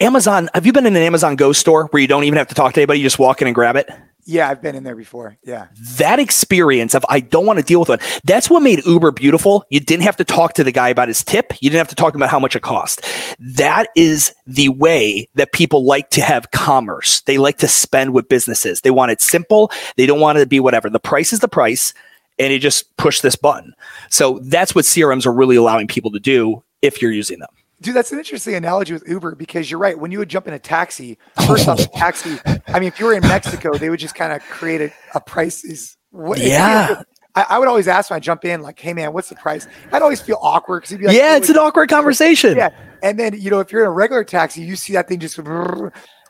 Amazon, 0.00 0.48
have 0.54 0.66
you 0.66 0.72
been 0.72 0.86
in 0.86 0.94
an 0.94 1.02
Amazon 1.02 1.36
Go 1.36 1.52
store 1.52 1.86
where 1.86 2.00
you 2.00 2.06
don't 2.06 2.24
even 2.24 2.36
have 2.36 2.48
to 2.48 2.54
talk 2.54 2.74
to 2.74 2.80
anybody? 2.80 3.00
You 3.00 3.06
just 3.06 3.18
walk 3.18 3.40
in 3.40 3.48
and 3.48 3.54
grab 3.54 3.76
it? 3.76 3.90
Yeah, 4.24 4.48
I've 4.48 4.62
been 4.62 4.74
in 4.74 4.84
there 4.84 4.94
before. 4.94 5.36
Yeah. 5.42 5.66
That 5.96 6.18
experience 6.18 6.94
of 6.94 7.04
I 7.08 7.20
don't 7.20 7.44
want 7.44 7.58
to 7.58 7.64
deal 7.64 7.80
with 7.80 7.90
it. 7.90 8.20
That's 8.24 8.48
what 8.48 8.62
made 8.62 8.84
Uber 8.86 9.10
beautiful. 9.10 9.64
You 9.68 9.80
didn't 9.80 10.04
have 10.04 10.16
to 10.18 10.24
talk 10.24 10.54
to 10.54 10.64
the 10.64 10.70
guy 10.72 10.90
about 10.90 11.08
his 11.08 11.24
tip. 11.24 11.52
You 11.60 11.70
didn't 11.70 11.80
have 11.80 11.88
to 11.88 11.94
talk 11.96 12.14
about 12.14 12.30
how 12.30 12.38
much 12.38 12.54
it 12.54 12.62
cost. 12.62 13.04
That 13.38 13.88
is 13.96 14.32
the 14.46 14.68
way 14.68 15.28
that 15.34 15.52
people 15.52 15.84
like 15.84 16.10
to 16.10 16.22
have 16.22 16.50
commerce. 16.52 17.22
They 17.22 17.38
like 17.38 17.58
to 17.58 17.68
spend 17.68 18.14
with 18.14 18.28
businesses. 18.28 18.82
They 18.82 18.90
want 18.90 19.10
it 19.10 19.20
simple. 19.20 19.72
They 19.96 20.06
don't 20.06 20.20
want 20.20 20.38
it 20.38 20.42
to 20.42 20.46
be 20.46 20.60
whatever. 20.60 20.88
The 20.88 21.00
price 21.00 21.32
is 21.32 21.40
the 21.40 21.48
price 21.48 21.92
and 22.38 22.52
you 22.52 22.58
just 22.58 22.96
push 22.96 23.20
this 23.20 23.36
button. 23.36 23.74
So 24.08 24.38
that's 24.44 24.74
what 24.74 24.84
CRMs 24.84 25.26
are 25.26 25.32
really 25.32 25.56
allowing 25.56 25.88
people 25.88 26.12
to 26.12 26.20
do 26.20 26.62
if 26.80 27.02
you're 27.02 27.12
using 27.12 27.40
them. 27.40 27.50
Dude, 27.82 27.94
that's 27.94 28.12
an 28.12 28.18
interesting 28.18 28.54
analogy 28.54 28.92
with 28.92 29.06
Uber 29.08 29.34
because 29.34 29.70
you're 29.70 29.80
right. 29.80 29.98
When 29.98 30.12
you 30.12 30.18
would 30.18 30.28
jump 30.28 30.46
in 30.46 30.54
a 30.54 30.58
taxi, 30.58 31.18
first 31.46 31.66
off, 31.66 31.80
a 31.80 31.88
taxi. 31.94 32.38
I 32.68 32.78
mean, 32.78 32.88
if 32.88 33.00
you 33.00 33.06
were 33.06 33.14
in 33.14 33.22
Mexico, 33.22 33.76
they 33.76 33.90
would 33.90 33.98
just 33.98 34.14
kind 34.14 34.32
of 34.32 34.40
create 34.42 34.80
a, 34.80 34.92
a 35.16 35.20
price. 35.20 35.64
Is 35.64 35.96
what? 36.10 36.38
Yeah. 36.38 37.02
I, 37.34 37.46
I, 37.50 37.58
would 37.58 37.66
always 37.66 37.88
ask 37.88 38.10
when 38.10 38.18
I 38.18 38.20
jump 38.20 38.44
in, 38.44 38.62
like, 38.62 38.78
"Hey, 38.78 38.92
man, 38.92 39.12
what's 39.12 39.30
the 39.30 39.34
price?" 39.34 39.66
I'd 39.90 40.02
always 40.02 40.20
feel 40.20 40.38
awkward 40.40 40.82
because 40.82 40.90
he'd 40.90 41.00
be 41.00 41.06
like, 41.06 41.16
"Yeah, 41.16 41.36
it's 41.36 41.48
an 41.48 41.56
awkward 41.56 41.88
conversation." 41.88 42.56
Yeah, 42.56 42.70
and 43.02 43.18
then 43.18 43.34
you 43.40 43.50
know, 43.50 43.58
if 43.58 43.72
you're 43.72 43.82
in 43.82 43.88
a 43.88 43.92
regular 43.92 44.22
taxi, 44.22 44.62
you 44.62 44.76
see 44.76 44.92
that 44.92 45.08
thing 45.08 45.18
just. 45.18 45.42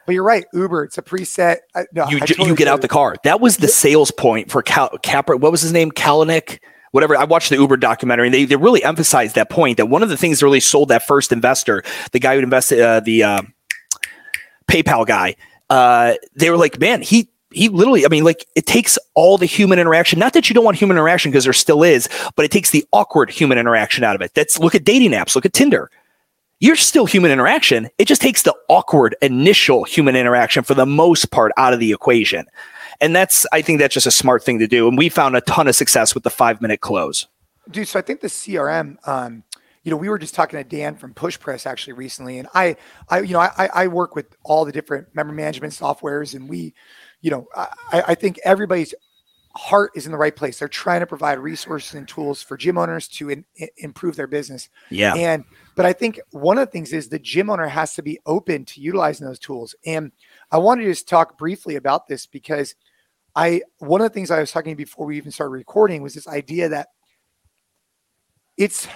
But 0.05 0.15
you're 0.15 0.25
right, 0.25 0.45
Uber. 0.53 0.85
It's 0.85 0.99
a 0.99 1.03
preset. 1.03 1.59
I, 1.77 1.85
no, 1.93 2.09
you, 2.09 2.19
totally 2.19 2.49
you 2.49 2.57
get 2.57 2.67
out 2.67 2.81
the 2.81 2.89
car. 2.89 3.15
That 3.25 3.41
was 3.41 3.59
the 3.59 3.69
sales 3.69 4.11
point 4.11 4.51
for 4.51 4.63
Cal, 4.63 4.91
Capra. 5.03 5.37
What 5.37 5.53
was 5.53 5.61
his 5.61 5.73
name? 5.73 5.93
Kalanick 5.93 6.59
whatever. 6.93 7.17
I 7.17 7.25
watched 7.25 7.51
the 7.51 7.57
Uber 7.57 7.77
documentary 7.79 8.29
and 8.29 8.35
they, 8.35 8.45
they 8.45 8.57
really 8.57 8.85
emphasized 8.85 9.35
that 9.35 9.51
point 9.51 9.79
that 9.79 9.87
one 9.87 10.03
of 10.03 10.09
the 10.09 10.17
things 10.17 10.39
that 10.39 10.47
really 10.47 10.61
sold 10.61 10.89
that 10.89 11.05
first 11.05 11.33
investor, 11.33 11.83
the 12.13 12.21
guy 12.21 12.37
who 12.37 12.43
invested, 12.43 12.81
uh, 12.81 13.01
the 13.01 13.25
uh, 13.25 13.43
PayPal 14.71 15.07
guy, 15.07 15.35
uh, 15.69 16.15
they 16.35 16.51
were 16.51 16.57
like, 16.57 16.79
man, 16.79 17.03
he, 17.03 17.29
he 17.51 17.69
literally, 17.69 18.05
I 18.05 18.09
mean, 18.09 18.25
like 18.25 18.47
it 18.55 18.67
takes 18.67 18.99
all 19.15 19.37
the 19.37 19.47
human 19.47 19.79
interaction. 19.79 20.19
Not 20.19 20.35
that 20.35 20.49
you 20.49 20.55
don't 20.55 20.65
want 20.65 20.77
human 20.77 20.97
interaction 20.97 21.31
because 21.31 21.45
there 21.45 21.53
still 21.53 21.83
is, 21.83 22.09
but 22.37 22.45
it 22.45 22.51
takes 22.51 22.71
the 22.71 22.87
awkward 22.93 23.31
human 23.31 23.59
interaction 23.59 24.05
out 24.05 24.15
of 24.15 24.23
it. 24.23 24.33
That's 24.35 24.59
look 24.59 24.75
at 24.75 24.85
dating 24.85 25.11
apps, 25.11 25.35
look 25.35 25.45
at 25.47 25.53
Tinder. 25.53 25.91
You're 26.61 26.77
still 26.77 27.07
human 27.07 27.33
interaction. 27.33 27.89
It 27.99 28.07
just 28.07 28.23
takes 28.23 28.43
the 28.43 28.55
awkward 28.69 29.17
initial 29.21 29.83
human 29.83 30.15
interaction 30.15 30.63
for 30.63 30.75
the 30.75 30.87
most 30.87 31.33
part 31.33 31.51
out 31.57 31.73
of 31.73 31.81
the 31.81 31.93
equation. 31.93 32.47
And 33.03 33.15
that's, 33.15 33.45
I 33.53 33.61
think 33.61 33.81
that's 33.81 33.93
just 33.93 34.07
a 34.07 34.13
smart 34.13 34.45
thing 34.45 34.61
to 34.61 34.67
do. 34.67 34.89
And 34.89 34.97
we 34.97 35.09
found 35.09 35.37
a 35.37 35.41
ton 35.43 35.69
of 35.69 35.75
success 35.75 36.15
with 36.15 36.23
the 36.23 36.31
five 36.31 36.63
minute 36.63 36.81
close. 36.81 37.27
Dude, 37.71 37.89
so 37.89 37.99
I 37.99 38.03
think 38.03 38.21
the 38.21 38.29
CRM, 38.29 38.97
um, 39.07 39.45
you 39.83 39.91
know, 39.91 39.97
we 39.97 40.09
were 40.09 40.19
just 40.19 40.35
talking 40.35 40.59
to 40.59 40.65
Dan 40.65 40.95
from 40.97 41.13
Push 41.13 41.41
Press 41.41 41.67
actually 41.67 41.95
recently, 41.95 42.39
and 42.39 42.49
I, 42.55 42.77
I, 43.09 43.21
you 43.21 43.33
know, 43.33 43.41
I, 43.41 43.69
I 43.75 43.87
work 43.89 44.15
with 44.15 44.37
all 44.45 44.65
the 44.65 44.73
different 44.73 45.15
member 45.15 45.33
management 45.33 45.73
softwares, 45.73 46.35
and 46.35 46.49
we, 46.49 46.73
you 47.21 47.31
know, 47.31 47.49
I, 47.57 47.69
I 48.09 48.15
think 48.15 48.39
everybody's 48.45 48.95
heart 49.55 49.93
is 49.95 50.07
in 50.07 50.13
the 50.13 50.19
right 50.19 50.35
place. 50.35 50.59
They're 50.59 50.69
trying 50.69 51.01
to 51.01 51.07
provide 51.07 51.39
resources 51.39 51.95
and 51.95 52.09
tools 52.09 52.43
for 52.43 52.57
gym 52.57 52.79
owners 52.79 53.07
to 53.09 53.31
in, 53.31 53.45
in, 53.57 53.69
improve 53.79 54.17
their 54.17 54.27
business. 54.27 54.69
Yeah. 54.91 55.15
And 55.15 55.45
but 55.75 55.85
I 55.85 55.93
think 55.93 56.21
one 56.31 56.59
of 56.59 56.67
the 56.67 56.71
things 56.71 56.93
is 56.93 57.09
the 57.09 57.19
gym 57.19 57.51
owner 57.51 57.67
has 57.67 57.95
to 57.95 58.03
be 58.03 58.19
open 58.25 58.65
to 58.67 58.81
utilizing 58.81 59.27
those 59.27 59.39
tools. 59.39 59.75
And 59.85 60.13
I 60.51 60.59
wanted 60.59 60.85
to 60.85 60.91
just 60.91 61.09
talk 61.09 61.39
briefly 61.39 61.77
about 61.77 62.09
this 62.09 62.27
because 62.27 62.75
I 63.35 63.63
one 63.79 64.01
of 64.01 64.05
the 64.05 64.15
things 64.15 64.31
I 64.31 64.41
was 64.41 64.53
talking 64.53 64.77
before 64.77 65.07
we 65.07 65.17
even 65.17 65.33
started 65.33 65.53
recording 65.53 66.03
was 66.03 66.15
this 66.15 66.29
idea 66.29 66.69
that 66.69 66.89
it's 68.57 68.87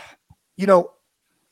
you 0.57 0.67
know 0.67 0.91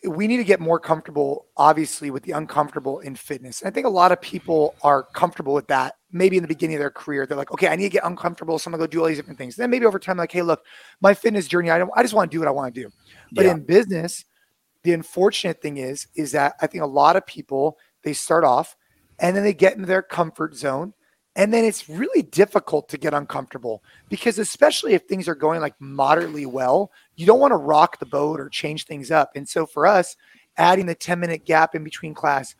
we 0.07 0.27
need 0.27 0.37
to 0.37 0.45
get 0.45 0.61
more 0.61 0.79
comfortable 0.79 1.47
obviously 1.57 2.11
with 2.11 2.23
the 2.25 2.33
uncomfortable 2.33 3.01
in 3.01 3.15
fitness. 3.17 3.63
And 3.63 3.69
i 3.69 3.73
think 3.73 3.87
a 3.87 3.91
lot 3.91 4.13
of 4.13 4.21
people 4.21 4.75
are 4.83 5.05
comfortable 5.15 5.55
with 5.55 5.67
that. 5.69 5.95
Maybe 6.13 6.37
in 6.37 6.43
the 6.43 6.49
beginning 6.49 6.77
of 6.77 6.81
their 6.81 6.91
career 6.91 7.27
they're 7.27 7.39
like 7.39 7.53
okay 7.53 7.69
i 7.69 7.77
need 7.77 7.85
to 7.85 7.91
get 7.91 8.05
uncomfortable 8.05 8.59
so 8.59 8.69
i'm 8.69 8.73
gonna 8.73 8.83
go 8.83 8.87
do 8.87 9.01
all 9.01 9.07
these 9.07 9.17
different 9.17 9.39
things. 9.39 9.57
Then 9.57 9.71
maybe 9.71 9.87
over 9.87 9.99
time 9.99 10.19
like 10.19 10.33
hey 10.33 10.43
look 10.43 10.65
my 11.01 11.15
fitness 11.15 11.49
journey 11.49 11.71
i 11.71 11.79
don't 11.79 11.91
i 11.97 12.03
just 12.03 12.15
want 12.15 12.31
to 12.31 12.35
do 12.35 12.41
what 12.41 12.49
i 12.49 12.53
want 12.53 12.75
to 12.75 12.83
do. 12.83 12.91
But 13.33 13.47
yeah. 13.47 13.53
in 13.53 13.65
business 13.65 14.25
the 14.83 14.93
unfortunate 14.93 15.63
thing 15.63 15.79
is 15.79 16.07
is 16.15 16.33
that 16.33 16.55
i 16.61 16.67
think 16.67 16.85
a 16.85 16.87
lot 16.87 17.17
of 17.17 17.27
people 17.27 17.79
they 18.03 18.13
start 18.13 18.45
off 18.45 18.77
and 19.19 19.35
then 19.35 19.43
they 19.43 19.55
get 19.55 19.75
into 19.75 19.87
their 19.87 20.03
comfort 20.03 20.55
zone 20.55 20.93
and 21.37 21.53
then 21.53 21.65
it's 21.65 21.89
really 21.89 22.23
difficult 22.23 22.89
to 22.91 22.99
get 22.99 23.13
uncomfortable 23.13 23.83
because, 24.09 24.39
especially 24.39 24.95
if 24.95 25.03
things 25.03 25.27
are 25.29 25.35
going 25.35 25.61
like 25.61 25.75
moderately 25.81 26.47
well, 26.47 26.93
you 27.17 27.27
don't 27.27 27.41
want 27.41 27.51
to 27.51 27.57
rock 27.57 27.99
the 27.99 28.07
boat 28.07 28.39
or 28.39 28.49
change 28.49 28.85
things 28.85 29.11
up. 29.11 29.33
And 29.35 29.49
so, 29.49 29.67
for 29.67 29.87
us, 29.87 30.17
adding 30.57 30.87
the 30.87 30.95
10 30.95 31.19
minute 31.19 31.45
gap 31.45 31.75
in 31.75 31.83
between 31.83 32.15
class, 32.15 32.55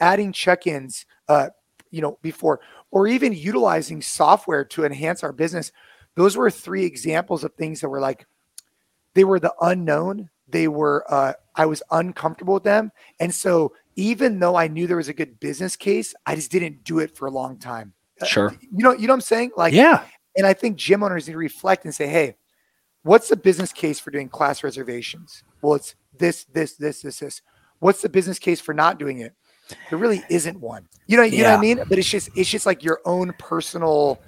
adding 0.00 0.32
check 0.32 0.66
ins, 0.66 1.06
uh, 1.28 1.50
you 1.90 2.02
know, 2.02 2.18
before, 2.20 2.60
or 2.90 3.06
even 3.06 3.32
utilizing 3.32 4.02
software 4.02 4.64
to 4.64 4.84
enhance 4.84 5.22
our 5.22 5.32
business, 5.32 5.70
those 6.16 6.36
were 6.36 6.50
three 6.50 6.84
examples 6.84 7.44
of 7.44 7.54
things 7.54 7.80
that 7.80 7.88
were 7.88 8.00
like, 8.00 8.26
they 9.14 9.24
were 9.24 9.38
the 9.38 9.54
unknown. 9.60 10.30
They 10.48 10.66
were, 10.66 11.04
uh, 11.08 11.34
I 11.54 11.66
was 11.66 11.82
uncomfortable 11.92 12.54
with 12.54 12.64
them. 12.64 12.90
And 13.20 13.32
so, 13.32 13.72
even 13.94 14.40
though 14.40 14.56
I 14.56 14.66
knew 14.66 14.86
there 14.88 14.96
was 14.96 15.08
a 15.08 15.14
good 15.14 15.38
business 15.38 15.76
case, 15.76 16.12
I 16.26 16.34
just 16.34 16.50
didn't 16.50 16.82
do 16.82 16.98
it 16.98 17.16
for 17.16 17.26
a 17.26 17.30
long 17.30 17.58
time. 17.58 17.94
Uh, 18.20 18.26
sure. 18.26 18.54
You 18.60 18.84
know, 18.84 18.92
you 18.92 19.06
know 19.06 19.12
what 19.12 19.18
I'm 19.18 19.20
saying? 19.22 19.52
Like, 19.56 19.72
yeah. 19.72 20.04
And 20.36 20.46
I 20.46 20.52
think 20.52 20.76
gym 20.76 21.02
owners 21.02 21.26
need 21.26 21.32
to 21.32 21.38
reflect 21.38 21.84
and 21.84 21.94
say, 21.94 22.06
hey, 22.06 22.36
what's 23.02 23.28
the 23.28 23.36
business 23.36 23.72
case 23.72 23.98
for 23.98 24.10
doing 24.10 24.28
class 24.28 24.62
reservations? 24.62 25.42
Well, 25.62 25.74
it's 25.74 25.94
this, 26.18 26.44
this, 26.44 26.76
this, 26.76 27.02
this, 27.02 27.18
this. 27.18 27.42
What's 27.78 28.02
the 28.02 28.08
business 28.08 28.38
case 28.38 28.60
for 28.60 28.74
not 28.74 28.98
doing 28.98 29.20
it? 29.20 29.34
There 29.90 29.98
really 29.98 30.22
isn't 30.30 30.60
one. 30.60 30.88
You 31.06 31.16
know, 31.16 31.22
you 31.22 31.38
yeah. 31.38 31.42
know 31.42 31.50
what 31.50 31.58
I 31.58 31.60
mean? 31.60 31.82
But 31.88 31.98
it's 31.98 32.08
just 32.08 32.30
it's 32.36 32.48
just 32.48 32.66
like 32.66 32.84
your 32.84 33.00
own 33.04 33.34
personal 33.38 34.20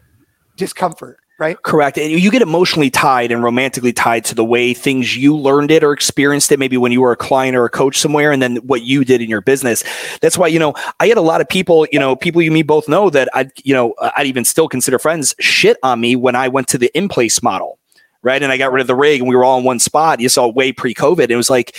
discomfort 0.57 1.19
right? 1.39 1.61
Correct. 1.63 1.97
And 1.99 2.11
you 2.11 2.31
get 2.31 2.43
emotionally 2.43 2.91
tied 2.91 3.31
and 3.31 3.43
romantically 3.43 3.93
tied 3.93 4.25
to 4.27 4.35
the 4.35 4.45
way 4.45 4.75
things 4.75 5.17
you 5.17 5.37
learned 5.37 5.71
it 5.71 5.85
or 5.85 5.93
experienced 5.93 6.51
it, 6.51 6.59
maybe 6.59 6.77
when 6.77 6.93
you 6.93 7.01
were 7.01 7.13
a 7.13 7.17
client 7.17 7.57
or 7.57 7.65
a 7.65 7.71
coach 7.71 7.99
somewhere, 7.99 8.33
and 8.33 8.43
then 8.43 8.57
what 8.57 8.83
you 8.83 9.05
did 9.05 9.23
in 9.23 9.31
your 9.31 9.41
business. 9.41 9.85
That's 10.21 10.37
why, 10.37 10.49
you 10.49 10.59
know, 10.59 10.75
I 11.01 11.07
had 11.07 11.17
a 11.17 11.23
lot 11.23 11.41
of 11.41 11.49
people, 11.49 11.87
you 11.93 11.99
know, 11.99 12.17
people 12.17 12.43
you 12.43 12.51
me 12.51 12.63
both 12.63 12.89
know 12.89 13.09
that 13.11 13.29
I, 13.35 13.51
you 13.63 13.73
know, 13.73 13.93
uh, 13.93 14.11
I'd 14.17 14.27
even 14.27 14.45
still 14.45 14.69
consider 14.69 14.99
friends 14.99 15.35
shit 15.39 15.77
on 15.83 16.01
me 16.01 16.17
when 16.17 16.35
I 16.35 16.49
went 16.49 16.69
to 16.69 16.79
the 16.79 16.91
in 16.97 17.09
place 17.09 17.43
model 17.43 17.79
right? 18.23 18.43
And 18.43 18.51
I 18.51 18.57
got 18.57 18.73
rid 18.73 18.81
of 18.81 18.87
the 18.87 18.97
rig 18.97 19.21
and 19.21 19.29
we 19.29 19.37
were 19.37 19.45
all 19.45 19.59
in 19.59 19.65
one 19.65 19.79
spot. 19.79 20.21
You 20.21 20.29
saw 20.29 20.49
way 20.49 20.73
pre-COVID. 20.73 21.31
It 21.31 21.37
was 21.37 21.49
like, 21.49 21.77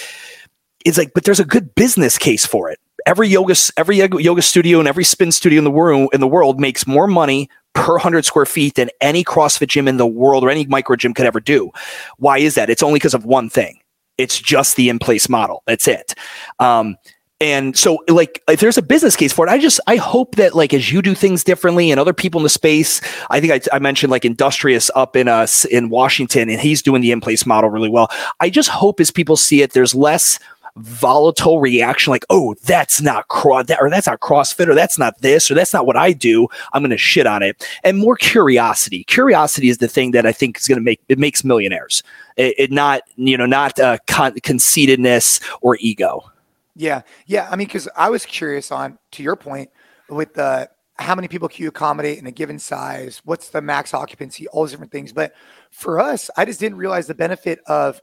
it's 0.86 0.98
like, 0.98 1.14
but 1.14 1.26
there's 1.26 1.40
a 1.40 1.46
good 1.46 1.76
business 1.76 2.18
case 2.18 2.46
for 2.46 2.70
it. 2.70 2.80
Every 3.06 3.28
yoga, 3.28 3.56
every 3.78 3.98
yoga 3.98 4.42
studio 4.42 4.80
and 4.80 4.88
every 4.88 5.04
spin 5.04 5.32
studio 5.32 5.58
in 5.58 5.64
the 5.64 5.72
world 5.72 6.10
in 6.14 6.22
the 6.22 6.28
world 6.28 6.60
makes 6.60 6.86
more 6.86 7.08
money 7.08 7.50
per 7.80 7.94
100 7.94 8.26
square 8.26 8.46
feet 8.46 8.76
than 8.76 8.90
any 9.00 9.24
CrossFit 9.24 9.68
gym 9.68 9.88
in 9.88 9.98
the 9.98 10.08
world 10.08 10.44
or 10.44 10.50
any 10.50 10.66
micro 10.66 10.96
gym 10.96 11.14
could 11.14 11.26
ever 11.26 11.40
do. 11.40 11.72
Why 12.18 12.38
is 12.38 12.56
that? 12.56 12.70
It's 12.70 12.84
only 12.84 13.00
because 13.00 13.14
of 13.14 13.26
one 13.26 13.50
thing. 13.50 13.80
It's 14.18 14.40
just 14.40 14.76
the 14.76 14.90
in 14.90 15.00
place 15.00 15.30
model. 15.30 15.64
That's 15.66 15.88
it. 15.88 16.14
Um, 16.60 16.98
and 17.42 17.78
so 17.78 18.00
like 18.10 18.44
if 18.50 18.60
there's 18.60 18.78
a 18.78 18.82
business 18.82 19.16
case 19.16 19.32
for 19.32 19.48
it 19.48 19.50
i 19.50 19.58
just 19.58 19.80
i 19.88 19.96
hope 19.96 20.36
that 20.36 20.56
like 20.56 20.74
as 20.74 20.92
you 20.92 21.02
do 21.02 21.16
things 21.16 21.42
differently 21.42 21.90
and 21.90 21.98
other 21.98 22.12
people 22.12 22.40
in 22.40 22.44
the 22.44 22.50
space 22.50 23.00
i 23.30 23.40
think 23.40 23.54
i, 23.54 23.76
I 23.76 23.80
mentioned 23.80 24.12
like 24.12 24.26
industrious 24.26 24.92
up 24.94 25.16
in 25.16 25.30
us 25.30 25.64
uh, 25.64 25.70
in 25.72 25.88
washington 25.88 26.50
and 26.50 26.60
he's 26.60 26.82
doing 26.82 27.02
the 27.02 27.12
in 27.12 27.22
place 27.22 27.46
model 27.46 27.70
really 27.70 27.88
well 27.88 28.12
i 28.42 28.50
just 28.50 28.68
hope 28.68 29.00
as 29.00 29.10
people 29.10 29.38
see 29.38 29.62
it 29.62 29.72
there's 29.72 29.96
less 29.96 30.38
volatile 30.78 31.60
reaction 31.60 32.12
like 32.12 32.26
oh 32.30 32.56
that's 32.64 33.02
not 33.02 33.28
cross 33.28 33.66
that 33.68 33.82
or 33.82 33.90
that's 33.90 34.08
not 34.08 34.20
crossfit 34.20 34.68
or 34.68 34.76
that's 34.76 34.98
not 34.98 35.20
this 35.22 35.50
or 35.50 35.54
that's 35.54 35.74
not 35.74 35.86
what 35.86 35.98
i 35.98 36.14
do. 36.14 36.48
I'm 36.74 36.82
going 36.82 36.92
to 36.92 36.98
shit 36.98 37.28
on 37.28 37.44
it. 37.44 37.66
And 37.84 37.98
more 37.98 38.16
curiosity. 38.16 39.04
Curiosity 39.06 39.70
is 39.70 39.80
the 39.80 39.88
thing 39.88 40.12
that 40.12 40.26
i 40.26 40.32
think 40.32 40.58
is 40.58 40.68
going 40.68 40.78
to 40.78 40.84
make 40.84 41.02
it 41.10 41.20
makes 41.20 41.44
millionaires. 41.44 42.04
It, 42.38 42.56
it 42.58 42.72
not 42.72 43.02
you 43.16 43.38
know 43.38 43.46
not 43.46 43.80
uh, 43.80 43.98
con- 44.08 44.40
conceitedness 44.42 45.40
or 45.62 45.78
ego. 45.80 46.30
Yeah. 46.76 47.02
Yeah 47.26 47.48
i 47.52 47.56
mean 47.56 47.68
because 47.68 47.88
i 47.96 48.10
was 48.10 48.26
curious 48.26 48.72
on 48.72 48.98
to 49.12 49.24
your 49.24 49.36
point 49.36 49.70
with 50.10 50.34
the 50.34 50.70
how 50.98 51.16
many 51.16 51.28
people 51.30 51.48
can 51.48 51.64
you 51.64 51.70
accommodate 51.70 52.18
in 52.18 52.28
a 52.28 52.32
given 52.32 52.60
size? 52.60 53.22
What's 53.24 53.50
the 53.50 53.62
max 53.62 53.94
occupancy? 53.94 54.50
All 54.50 54.64
those 54.64 54.72
different 54.72 54.92
things. 54.92 55.14
But 55.14 55.34
for 55.72 56.00
us 56.00 56.30
i 56.36 56.46
just 56.46 56.60
didn't 56.60 56.78
realize 56.78 57.08
the 57.08 57.16
benefit 57.16 57.60
of 57.68 58.02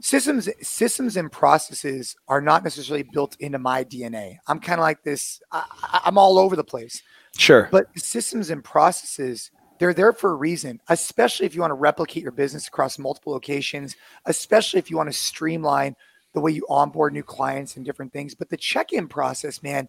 systems 0.00 0.48
systems 0.60 1.16
and 1.16 1.30
processes 1.30 2.16
are 2.26 2.40
not 2.40 2.64
necessarily 2.64 3.04
built 3.12 3.36
into 3.38 3.58
my 3.58 3.84
dna 3.84 4.36
i'm 4.48 4.58
kind 4.58 4.80
of 4.80 4.82
like 4.82 5.02
this 5.04 5.40
I, 5.52 6.00
i'm 6.04 6.18
all 6.18 6.38
over 6.38 6.56
the 6.56 6.64
place. 6.64 7.02
Sure. 7.36 7.68
But 7.72 7.86
systems 7.98 8.50
and 8.50 8.62
processes 8.62 9.50
they're 9.78 9.94
there 9.94 10.12
for 10.12 10.30
a 10.30 10.36
reason 10.36 10.80
especially 10.88 11.46
if 11.46 11.54
you 11.54 11.60
want 11.60 11.70
to 11.70 11.76
replicate 11.76 12.22
your 12.22 12.32
business 12.32 12.68
across 12.68 12.98
multiple 12.98 13.32
locations 13.32 13.96
especially 14.26 14.78
if 14.78 14.90
you 14.90 14.96
want 14.96 15.10
to 15.10 15.16
streamline 15.16 15.96
the 16.32 16.40
way 16.40 16.50
you 16.50 16.66
onboard 16.68 17.12
new 17.12 17.22
clients 17.22 17.76
and 17.76 17.84
different 17.84 18.12
things. 18.12 18.34
But 18.34 18.48
the 18.48 18.56
check-in 18.56 19.08
process 19.08 19.62
man 19.62 19.88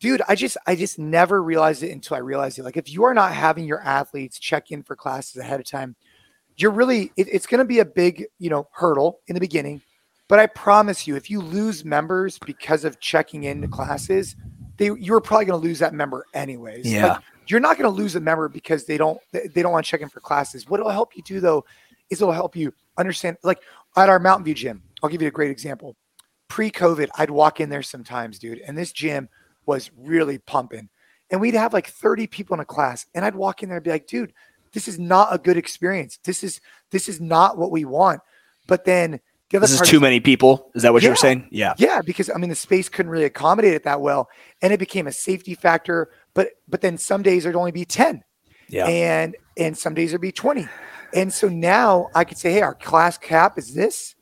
dude 0.00 0.22
i 0.28 0.34
just 0.34 0.56
i 0.66 0.74
just 0.74 0.98
never 0.98 1.42
realized 1.42 1.82
it 1.82 1.90
until 1.90 2.16
i 2.16 2.20
realized 2.20 2.58
it. 2.58 2.64
Like 2.64 2.76
if 2.76 2.90
you 2.90 3.04
are 3.04 3.14
not 3.14 3.32
having 3.32 3.64
your 3.64 3.80
athletes 3.80 4.38
check 4.38 4.70
in 4.70 4.82
for 4.82 4.96
classes 4.96 5.36
ahead 5.36 5.60
of 5.60 5.66
time 5.66 5.96
you're 6.56 6.70
really 6.70 7.12
it, 7.16 7.28
it's 7.30 7.46
going 7.46 7.58
to 7.58 7.64
be 7.64 7.80
a 7.80 7.84
big 7.84 8.26
you 8.38 8.50
know 8.50 8.68
hurdle 8.72 9.20
in 9.26 9.34
the 9.34 9.40
beginning 9.40 9.80
but 10.28 10.38
i 10.38 10.46
promise 10.46 11.06
you 11.06 11.16
if 11.16 11.30
you 11.30 11.40
lose 11.40 11.84
members 11.84 12.38
because 12.40 12.84
of 12.84 13.00
checking 13.00 13.44
into 13.44 13.68
classes 13.68 14.36
they 14.76 14.90
you're 14.98 15.20
probably 15.20 15.46
going 15.46 15.60
to 15.60 15.66
lose 15.66 15.78
that 15.78 15.94
member 15.94 16.26
anyways. 16.34 16.90
Yeah. 16.90 17.14
like, 17.14 17.22
you're 17.46 17.60
not 17.60 17.76
going 17.76 17.90
to 17.90 17.96
lose 17.96 18.16
a 18.16 18.20
member 18.20 18.48
because 18.48 18.86
they 18.86 18.96
don't 18.96 19.20
they 19.32 19.62
don't 19.62 19.72
want 19.72 19.84
to 19.84 19.90
check 19.90 20.00
in 20.00 20.08
for 20.08 20.20
classes. 20.20 20.68
What 20.68 20.80
it'll 20.80 20.92
help 20.92 21.16
you 21.16 21.22
do 21.22 21.40
though 21.40 21.64
is 22.10 22.20
it'll 22.20 22.32
help 22.32 22.56
you 22.56 22.72
understand 22.96 23.36
like 23.42 23.60
at 23.96 24.08
our 24.08 24.18
mountain 24.18 24.44
view 24.44 24.54
gym 24.54 24.82
i'll 25.02 25.08
give 25.08 25.22
you 25.22 25.28
a 25.28 25.32
great 25.32 25.50
example. 25.50 25.96
Pre-covid 26.48 27.08
i'd 27.18 27.30
walk 27.30 27.60
in 27.60 27.68
there 27.68 27.82
sometimes 27.82 28.38
dude 28.38 28.60
and 28.60 28.78
this 28.78 28.92
gym 28.92 29.28
was 29.66 29.90
really 29.96 30.38
pumping 30.38 30.88
and 31.30 31.40
we'd 31.40 31.54
have 31.54 31.72
like 31.72 31.88
30 31.88 32.26
people 32.28 32.54
in 32.54 32.60
a 32.60 32.64
class 32.64 33.06
and 33.14 33.24
i'd 33.24 33.34
walk 33.34 33.62
in 33.62 33.68
there 33.68 33.78
and 33.78 33.84
be 33.84 33.90
like 33.90 34.06
dude 34.06 34.32
this 34.74 34.88
is 34.88 34.98
not 34.98 35.28
a 35.32 35.38
good 35.38 35.56
experience. 35.56 36.18
This 36.24 36.44
is 36.44 36.60
this 36.90 37.08
is 37.08 37.20
not 37.20 37.56
what 37.56 37.70
we 37.70 37.84
want. 37.84 38.20
But 38.66 38.84
then 38.84 39.20
the 39.50 39.58
other 39.58 39.66
this 39.66 39.80
is 39.80 39.88
too 39.88 40.00
many 40.00 40.20
people. 40.20 40.70
Is 40.74 40.82
that 40.82 40.92
what 40.92 41.02
yeah, 41.02 41.10
you're 41.10 41.16
saying? 41.16 41.48
Yeah. 41.50 41.74
Yeah, 41.78 42.02
because 42.02 42.28
I 42.28 42.38
mean 42.38 42.50
the 42.50 42.56
space 42.56 42.88
couldn't 42.88 43.10
really 43.10 43.24
accommodate 43.24 43.74
it 43.74 43.84
that 43.84 44.00
well, 44.00 44.28
and 44.60 44.72
it 44.72 44.78
became 44.78 45.06
a 45.06 45.12
safety 45.12 45.54
factor. 45.54 46.10
But 46.34 46.48
but 46.68 46.80
then 46.80 46.98
some 46.98 47.22
days 47.22 47.44
there'd 47.44 47.56
only 47.56 47.72
be 47.72 47.84
ten. 47.84 48.22
Yeah. 48.68 48.86
And 48.86 49.36
and 49.56 49.78
some 49.78 49.94
days 49.94 50.10
there'd 50.10 50.20
be 50.20 50.32
twenty. 50.32 50.68
And 51.14 51.32
so 51.32 51.48
now 51.48 52.08
I 52.14 52.24
could 52.24 52.38
say, 52.38 52.52
hey, 52.52 52.62
our 52.62 52.74
class 52.74 53.16
cap 53.16 53.56
is 53.56 53.74
this, 53.74 54.16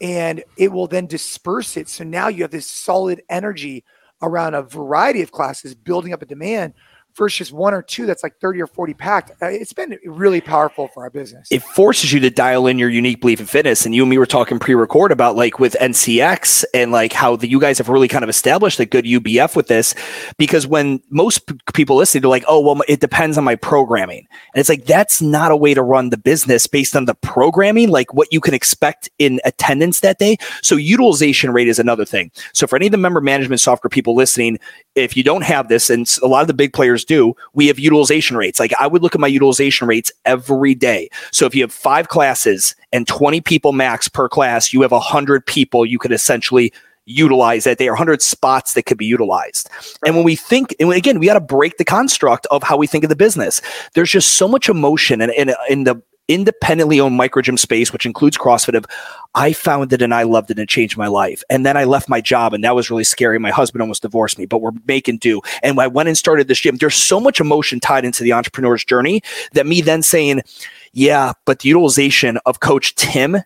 and 0.00 0.42
it 0.56 0.72
will 0.72 0.86
then 0.86 1.06
disperse 1.06 1.76
it. 1.76 1.90
So 1.90 2.04
now 2.04 2.28
you 2.28 2.42
have 2.42 2.50
this 2.50 2.66
solid 2.66 3.22
energy 3.28 3.84
around 4.22 4.54
a 4.54 4.62
variety 4.62 5.20
of 5.20 5.30
classes 5.30 5.74
building 5.74 6.12
up 6.12 6.22
a 6.22 6.26
demand 6.26 6.72
versus 7.18 7.52
one 7.52 7.74
or 7.74 7.82
two 7.82 8.06
that's 8.06 8.22
like 8.22 8.38
30 8.40 8.62
or 8.62 8.66
40 8.68 8.94
packed. 8.94 9.30
Uh, 9.42 9.46
it's 9.46 9.72
been 9.72 9.98
really 10.06 10.40
powerful 10.40 10.88
for 10.88 11.02
our 11.02 11.10
business. 11.10 11.48
It 11.50 11.62
forces 11.62 12.12
you 12.12 12.20
to 12.20 12.30
dial 12.30 12.68
in 12.68 12.78
your 12.78 12.88
unique 12.88 13.20
belief 13.20 13.40
in 13.40 13.46
fitness. 13.46 13.84
And 13.84 13.94
you 13.94 14.02
and 14.04 14.10
me 14.10 14.16
were 14.16 14.26
talking 14.26 14.58
pre 14.58 14.74
record 14.74 15.10
about 15.10 15.34
like 15.34 15.58
with 15.58 15.76
NCX 15.80 16.64
and 16.72 16.92
like 16.92 17.12
how 17.12 17.34
the, 17.36 17.48
you 17.48 17.60
guys 17.60 17.76
have 17.78 17.88
really 17.88 18.08
kind 18.08 18.22
of 18.22 18.30
established 18.30 18.78
a 18.78 18.86
good 18.86 19.04
UBF 19.04 19.56
with 19.56 19.66
this. 19.66 19.94
Because 20.38 20.66
when 20.66 21.02
most 21.10 21.46
p- 21.46 21.58
people 21.74 21.96
listen, 21.96 22.22
they're 22.22 22.30
like, 22.30 22.44
oh, 22.46 22.60
well, 22.60 22.80
it 22.86 23.00
depends 23.00 23.36
on 23.36 23.44
my 23.44 23.56
programming. 23.56 24.26
And 24.54 24.60
it's 24.60 24.68
like, 24.68 24.86
that's 24.86 25.20
not 25.20 25.50
a 25.50 25.56
way 25.56 25.74
to 25.74 25.82
run 25.82 26.10
the 26.10 26.16
business 26.16 26.66
based 26.68 26.94
on 26.94 27.06
the 27.06 27.14
programming, 27.16 27.90
like 27.90 28.14
what 28.14 28.32
you 28.32 28.40
can 28.40 28.54
expect 28.54 29.10
in 29.18 29.40
attendance 29.44 30.00
that 30.00 30.18
day. 30.18 30.36
So 30.62 30.76
utilization 30.76 31.50
rate 31.50 31.68
is 31.68 31.80
another 31.80 32.04
thing. 32.04 32.30
So 32.52 32.68
for 32.68 32.76
any 32.76 32.86
of 32.86 32.92
the 32.92 32.98
member 32.98 33.20
management 33.20 33.60
software 33.60 33.88
people 33.88 34.14
listening, 34.14 34.58
if 34.94 35.16
you 35.16 35.24
don't 35.24 35.42
have 35.42 35.68
this, 35.68 35.90
and 35.90 36.08
a 36.22 36.28
lot 36.28 36.42
of 36.42 36.46
the 36.46 36.54
big 36.54 36.72
players 36.72 37.04
do, 37.08 37.34
we 37.54 37.66
have 37.66 37.78
utilization 37.80 38.36
rates. 38.36 38.60
Like 38.60 38.72
I 38.78 38.86
would 38.86 39.02
look 39.02 39.16
at 39.16 39.20
my 39.20 39.26
utilization 39.26 39.88
rates 39.88 40.12
every 40.24 40.76
day. 40.76 41.08
So 41.32 41.46
if 41.46 41.54
you 41.54 41.62
have 41.62 41.72
five 41.72 42.08
classes 42.08 42.76
and 42.92 43.08
20 43.08 43.40
people 43.40 43.72
max 43.72 44.06
per 44.06 44.28
class, 44.28 44.72
you 44.72 44.82
have 44.82 44.92
100 44.92 45.44
people 45.44 45.84
you 45.84 45.98
could 45.98 46.12
essentially 46.12 46.72
utilize 47.08 47.64
that 47.64 47.78
day 47.78 47.88
or 47.88 47.92
100 47.92 48.22
spots 48.22 48.74
that 48.74 48.84
could 48.84 48.98
be 48.98 49.06
utilized. 49.06 49.68
And 50.04 50.14
when 50.14 50.24
we 50.24 50.36
think, 50.36 50.76
and 50.78 50.92
again, 50.92 51.18
we 51.18 51.26
got 51.26 51.34
to 51.34 51.40
break 51.40 51.78
the 51.78 51.84
construct 51.84 52.46
of 52.50 52.62
how 52.62 52.76
we 52.76 52.86
think 52.86 53.02
of 53.02 53.10
the 53.10 53.16
business. 53.16 53.60
There's 53.94 54.10
just 54.10 54.34
so 54.34 54.46
much 54.46 54.68
emotion 54.68 55.20
and 55.20 55.32
in, 55.32 55.48
in, 55.48 55.54
in, 55.70 55.84
the 55.84 56.02
independently 56.28 57.00
owned 57.00 57.16
micro 57.16 57.42
gym 57.42 57.56
space, 57.56 57.92
which 57.92 58.06
includes 58.06 58.36
CrossFit, 58.36 58.76
of 58.76 58.86
I 59.34 59.52
found 59.52 59.92
it 59.92 60.02
and 60.02 60.14
I 60.14 60.22
loved 60.22 60.50
it 60.50 60.58
and 60.58 60.64
it 60.64 60.68
changed 60.68 60.96
my 60.96 61.08
life. 61.08 61.42
And 61.50 61.64
then 61.64 61.76
I 61.76 61.84
left 61.84 62.08
my 62.08 62.20
job 62.20 62.54
and 62.54 62.62
that 62.64 62.74
was 62.74 62.90
really 62.90 63.04
scary. 63.04 63.38
My 63.38 63.50
husband 63.50 63.82
almost 63.82 64.02
divorced 64.02 64.38
me, 64.38 64.46
but 64.46 64.60
we're 64.60 64.72
making 64.86 65.18
do. 65.18 65.40
And 65.62 65.80
I 65.80 65.86
went 65.86 66.08
and 66.08 66.16
started 66.16 66.48
this 66.48 66.60
gym. 66.60 66.76
There's 66.76 66.94
so 66.94 67.18
much 67.20 67.40
emotion 67.40 67.80
tied 67.80 68.04
into 68.04 68.22
the 68.22 68.32
entrepreneur's 68.32 68.84
journey 68.84 69.22
that 69.52 69.66
me 69.66 69.80
then 69.80 70.02
saying, 70.02 70.42
yeah, 70.92 71.32
but 71.44 71.60
the 71.60 71.68
utilization 71.68 72.38
of 72.46 72.60
Coach 72.60 72.94
Tim 72.94 73.38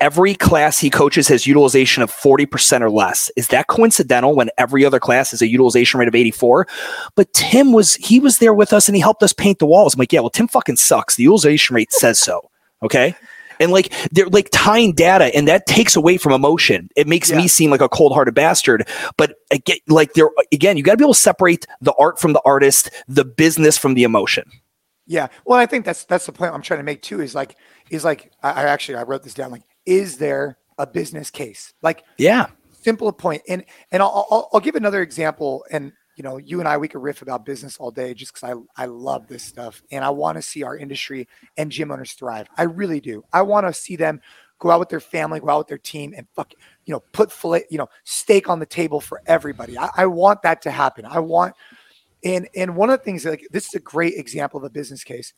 every 0.00 0.34
class 0.34 0.78
he 0.78 0.90
coaches 0.90 1.28
has 1.28 1.46
utilization 1.46 2.02
of 2.02 2.10
40% 2.10 2.80
or 2.80 2.90
less. 2.90 3.30
Is 3.36 3.48
that 3.48 3.66
coincidental 3.66 4.34
when 4.34 4.50
every 4.58 4.84
other 4.84 5.00
class 5.00 5.32
is 5.32 5.42
a 5.42 5.48
utilization 5.48 5.98
rate 5.98 6.08
of 6.08 6.14
84? 6.14 6.66
But 7.14 7.32
Tim 7.32 7.72
was, 7.72 7.94
he 7.96 8.20
was 8.20 8.38
there 8.38 8.54
with 8.54 8.72
us 8.72 8.88
and 8.88 8.96
he 8.96 9.00
helped 9.00 9.22
us 9.22 9.32
paint 9.32 9.58
the 9.58 9.66
walls. 9.66 9.94
I'm 9.94 9.98
like, 9.98 10.12
yeah, 10.12 10.20
well, 10.20 10.30
Tim 10.30 10.48
fucking 10.48 10.76
sucks. 10.76 11.16
The 11.16 11.24
utilization 11.24 11.74
rate 11.74 11.92
says 11.92 12.18
so. 12.18 12.50
Okay. 12.82 13.14
And 13.58 13.72
like 13.72 13.92
they're 14.12 14.28
like 14.28 14.50
tying 14.52 14.92
data, 14.92 15.34
and 15.34 15.48
that 15.48 15.66
takes 15.66 15.96
away 15.96 16.18
from 16.18 16.32
emotion. 16.32 16.90
It 16.94 17.06
makes 17.06 17.30
yeah. 17.30 17.38
me 17.38 17.48
seem 17.48 17.70
like 17.70 17.80
a 17.80 17.88
cold-hearted 17.88 18.34
bastard. 18.34 18.86
But 19.16 19.36
again, 19.50 19.78
like 19.88 20.12
there 20.12 20.28
again, 20.52 20.76
you 20.76 20.82
got 20.82 20.92
to 20.92 20.98
be 20.98 21.04
able 21.04 21.14
to 21.14 21.20
separate 21.20 21.66
the 21.80 21.94
art 21.98 22.20
from 22.20 22.34
the 22.34 22.42
artist, 22.44 22.90
the 23.08 23.24
business 23.24 23.78
from 23.78 23.94
the 23.94 24.04
emotion. 24.04 24.50
Yeah, 25.06 25.28
well, 25.44 25.58
I 25.58 25.66
think 25.66 25.84
that's 25.84 26.04
that's 26.04 26.26
the 26.26 26.32
point 26.32 26.52
I'm 26.52 26.62
trying 26.62 26.80
to 26.80 26.84
make 26.84 27.00
too. 27.00 27.20
Is 27.20 27.34
like 27.34 27.56
is 27.88 28.04
like 28.04 28.30
I, 28.42 28.50
I 28.50 28.64
actually 28.64 28.96
I 28.96 29.04
wrote 29.04 29.22
this 29.22 29.34
down. 29.34 29.52
Like 29.52 29.62
is 29.86 30.18
there 30.18 30.58
a 30.78 30.86
business 30.86 31.30
case? 31.30 31.72
Like, 31.82 32.04
yeah, 32.18 32.46
simple 32.82 33.10
point. 33.12 33.42
And 33.48 33.64
and 33.92 34.02
I'll, 34.02 34.26
I'll, 34.30 34.48
I'll 34.52 34.60
give 34.60 34.74
another 34.74 35.02
example. 35.02 35.64
And 35.70 35.92
you 36.16 36.22
know, 36.22 36.38
you 36.38 36.60
and 36.60 36.68
I 36.68 36.76
we 36.76 36.88
could 36.88 37.02
riff 37.02 37.22
about 37.22 37.44
business 37.44 37.76
all 37.78 37.90
day 37.90 38.14
just 38.14 38.34
because 38.34 38.56
I 38.76 38.82
I 38.82 38.86
love 38.86 39.26
this 39.26 39.42
stuff 39.42 39.82
and 39.90 40.04
I 40.04 40.10
want 40.10 40.36
to 40.36 40.42
see 40.42 40.62
our 40.62 40.76
industry 40.76 41.28
and 41.56 41.70
gym 41.70 41.90
owners 41.90 42.12
thrive. 42.12 42.48
I 42.56 42.64
really 42.64 43.00
do. 43.00 43.24
I 43.32 43.42
want 43.42 43.66
to 43.66 43.72
see 43.72 43.96
them 43.96 44.20
go 44.58 44.70
out 44.70 44.80
with 44.80 44.88
their 44.88 45.00
family, 45.00 45.40
go 45.40 45.50
out 45.50 45.58
with 45.58 45.68
their 45.68 45.78
team, 45.78 46.14
and 46.16 46.26
fuck, 46.34 46.52
you 46.86 46.94
know, 46.94 47.00
put 47.12 47.30
fillet, 47.30 47.64
you 47.70 47.78
know, 47.78 47.88
steak 48.04 48.48
on 48.48 48.58
the 48.58 48.66
table 48.66 49.00
for 49.00 49.20
everybody. 49.26 49.76
I, 49.78 49.90
I 49.96 50.06
want 50.06 50.42
that 50.42 50.62
to 50.62 50.70
happen. 50.70 51.04
I 51.04 51.18
want, 51.18 51.54
and 52.24 52.48
and 52.56 52.76
one 52.76 52.90
of 52.90 52.98
the 52.98 53.04
things 53.04 53.24
like 53.24 53.46
this 53.50 53.66
is 53.66 53.74
a 53.74 53.80
great 53.80 54.14
example 54.14 54.58
of 54.58 54.64
a 54.64 54.70
business 54.70 55.04
case. 55.04 55.32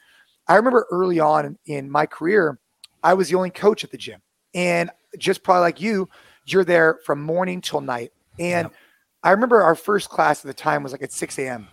I 0.47 0.57
remember 0.57 0.87
early 0.91 1.21
on 1.21 1.45
in, 1.45 1.59
in 1.67 1.91
my 1.91 2.07
career, 2.07 2.59
I 3.03 3.15
was 3.15 3.29
the 3.29 3.37
only 3.37 3.51
coach 3.51 3.85
at 3.85 3.91
the 3.91 3.99
gym. 3.99 4.21
And 4.59 4.91
just 5.19 5.45
probably 5.45 5.61
like 5.61 5.81
you, 5.81 6.09
you're 6.45 6.65
there 6.65 6.99
from 7.05 7.23
morning 7.23 7.61
till 7.61 7.81
night. 7.81 8.11
And 8.41 8.67
yeah. 8.69 8.77
I 9.23 9.31
remember 9.31 9.63
our 9.63 9.77
first 9.77 10.11
class 10.11 10.45
at 10.45 10.49
the 10.49 10.53
time 10.53 10.83
was 10.83 10.91
like 10.91 11.03
at 11.03 11.13
6 11.13 11.39
a.m. 11.39 11.69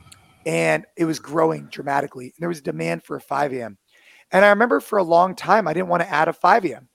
and 0.46 0.86
it 0.96 1.06
was 1.06 1.18
growing 1.18 1.66
dramatically. 1.72 2.26
And 2.26 2.36
there 2.38 2.48
was 2.48 2.60
a 2.60 2.64
demand 2.64 3.02
for 3.02 3.16
a 3.16 3.22
5 3.22 3.54
a.m. 3.54 3.80
And 4.32 4.46
I 4.46 4.50
remember 4.50 4.80
for 4.80 5.00
a 5.00 5.04
long 5.04 5.34
time, 5.34 5.68
I 5.68 5.74
didn't 5.74 5.88
want 5.88 6.04
to 6.04 6.12
add 6.12 6.28
a 6.28 6.34
5 6.34 6.66
a.m. 6.66 6.88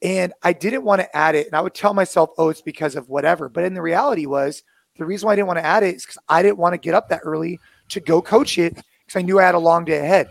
And 0.00 0.32
I 0.42 0.54
didn't 0.54 0.84
want 0.84 1.02
to 1.02 1.16
add 1.16 1.34
it. 1.34 1.46
And 1.46 1.54
I 1.54 1.60
would 1.60 1.74
tell 1.74 1.92
myself, 1.92 2.30
oh, 2.38 2.48
it's 2.48 2.62
because 2.62 2.96
of 2.96 3.10
whatever. 3.10 3.50
But 3.50 3.64
in 3.64 3.74
the 3.74 3.82
reality 3.82 4.24
was 4.24 4.62
the 4.96 5.04
reason 5.04 5.26
why 5.26 5.34
I 5.34 5.36
didn't 5.36 5.48
want 5.48 5.58
to 5.58 5.66
add 5.66 5.82
it 5.82 5.96
is 5.96 6.06
because 6.06 6.18
I 6.30 6.42
didn't 6.42 6.56
want 6.56 6.72
to 6.72 6.78
get 6.78 6.94
up 6.94 7.10
that 7.10 7.20
early 7.24 7.60
to 7.90 8.00
go 8.00 8.22
coach 8.22 8.56
it 8.56 8.74
because 8.74 9.18
I 9.18 9.22
knew 9.22 9.38
I 9.38 9.44
had 9.44 9.54
a 9.54 9.58
long 9.58 9.84
day 9.84 9.98
ahead. 9.98 10.28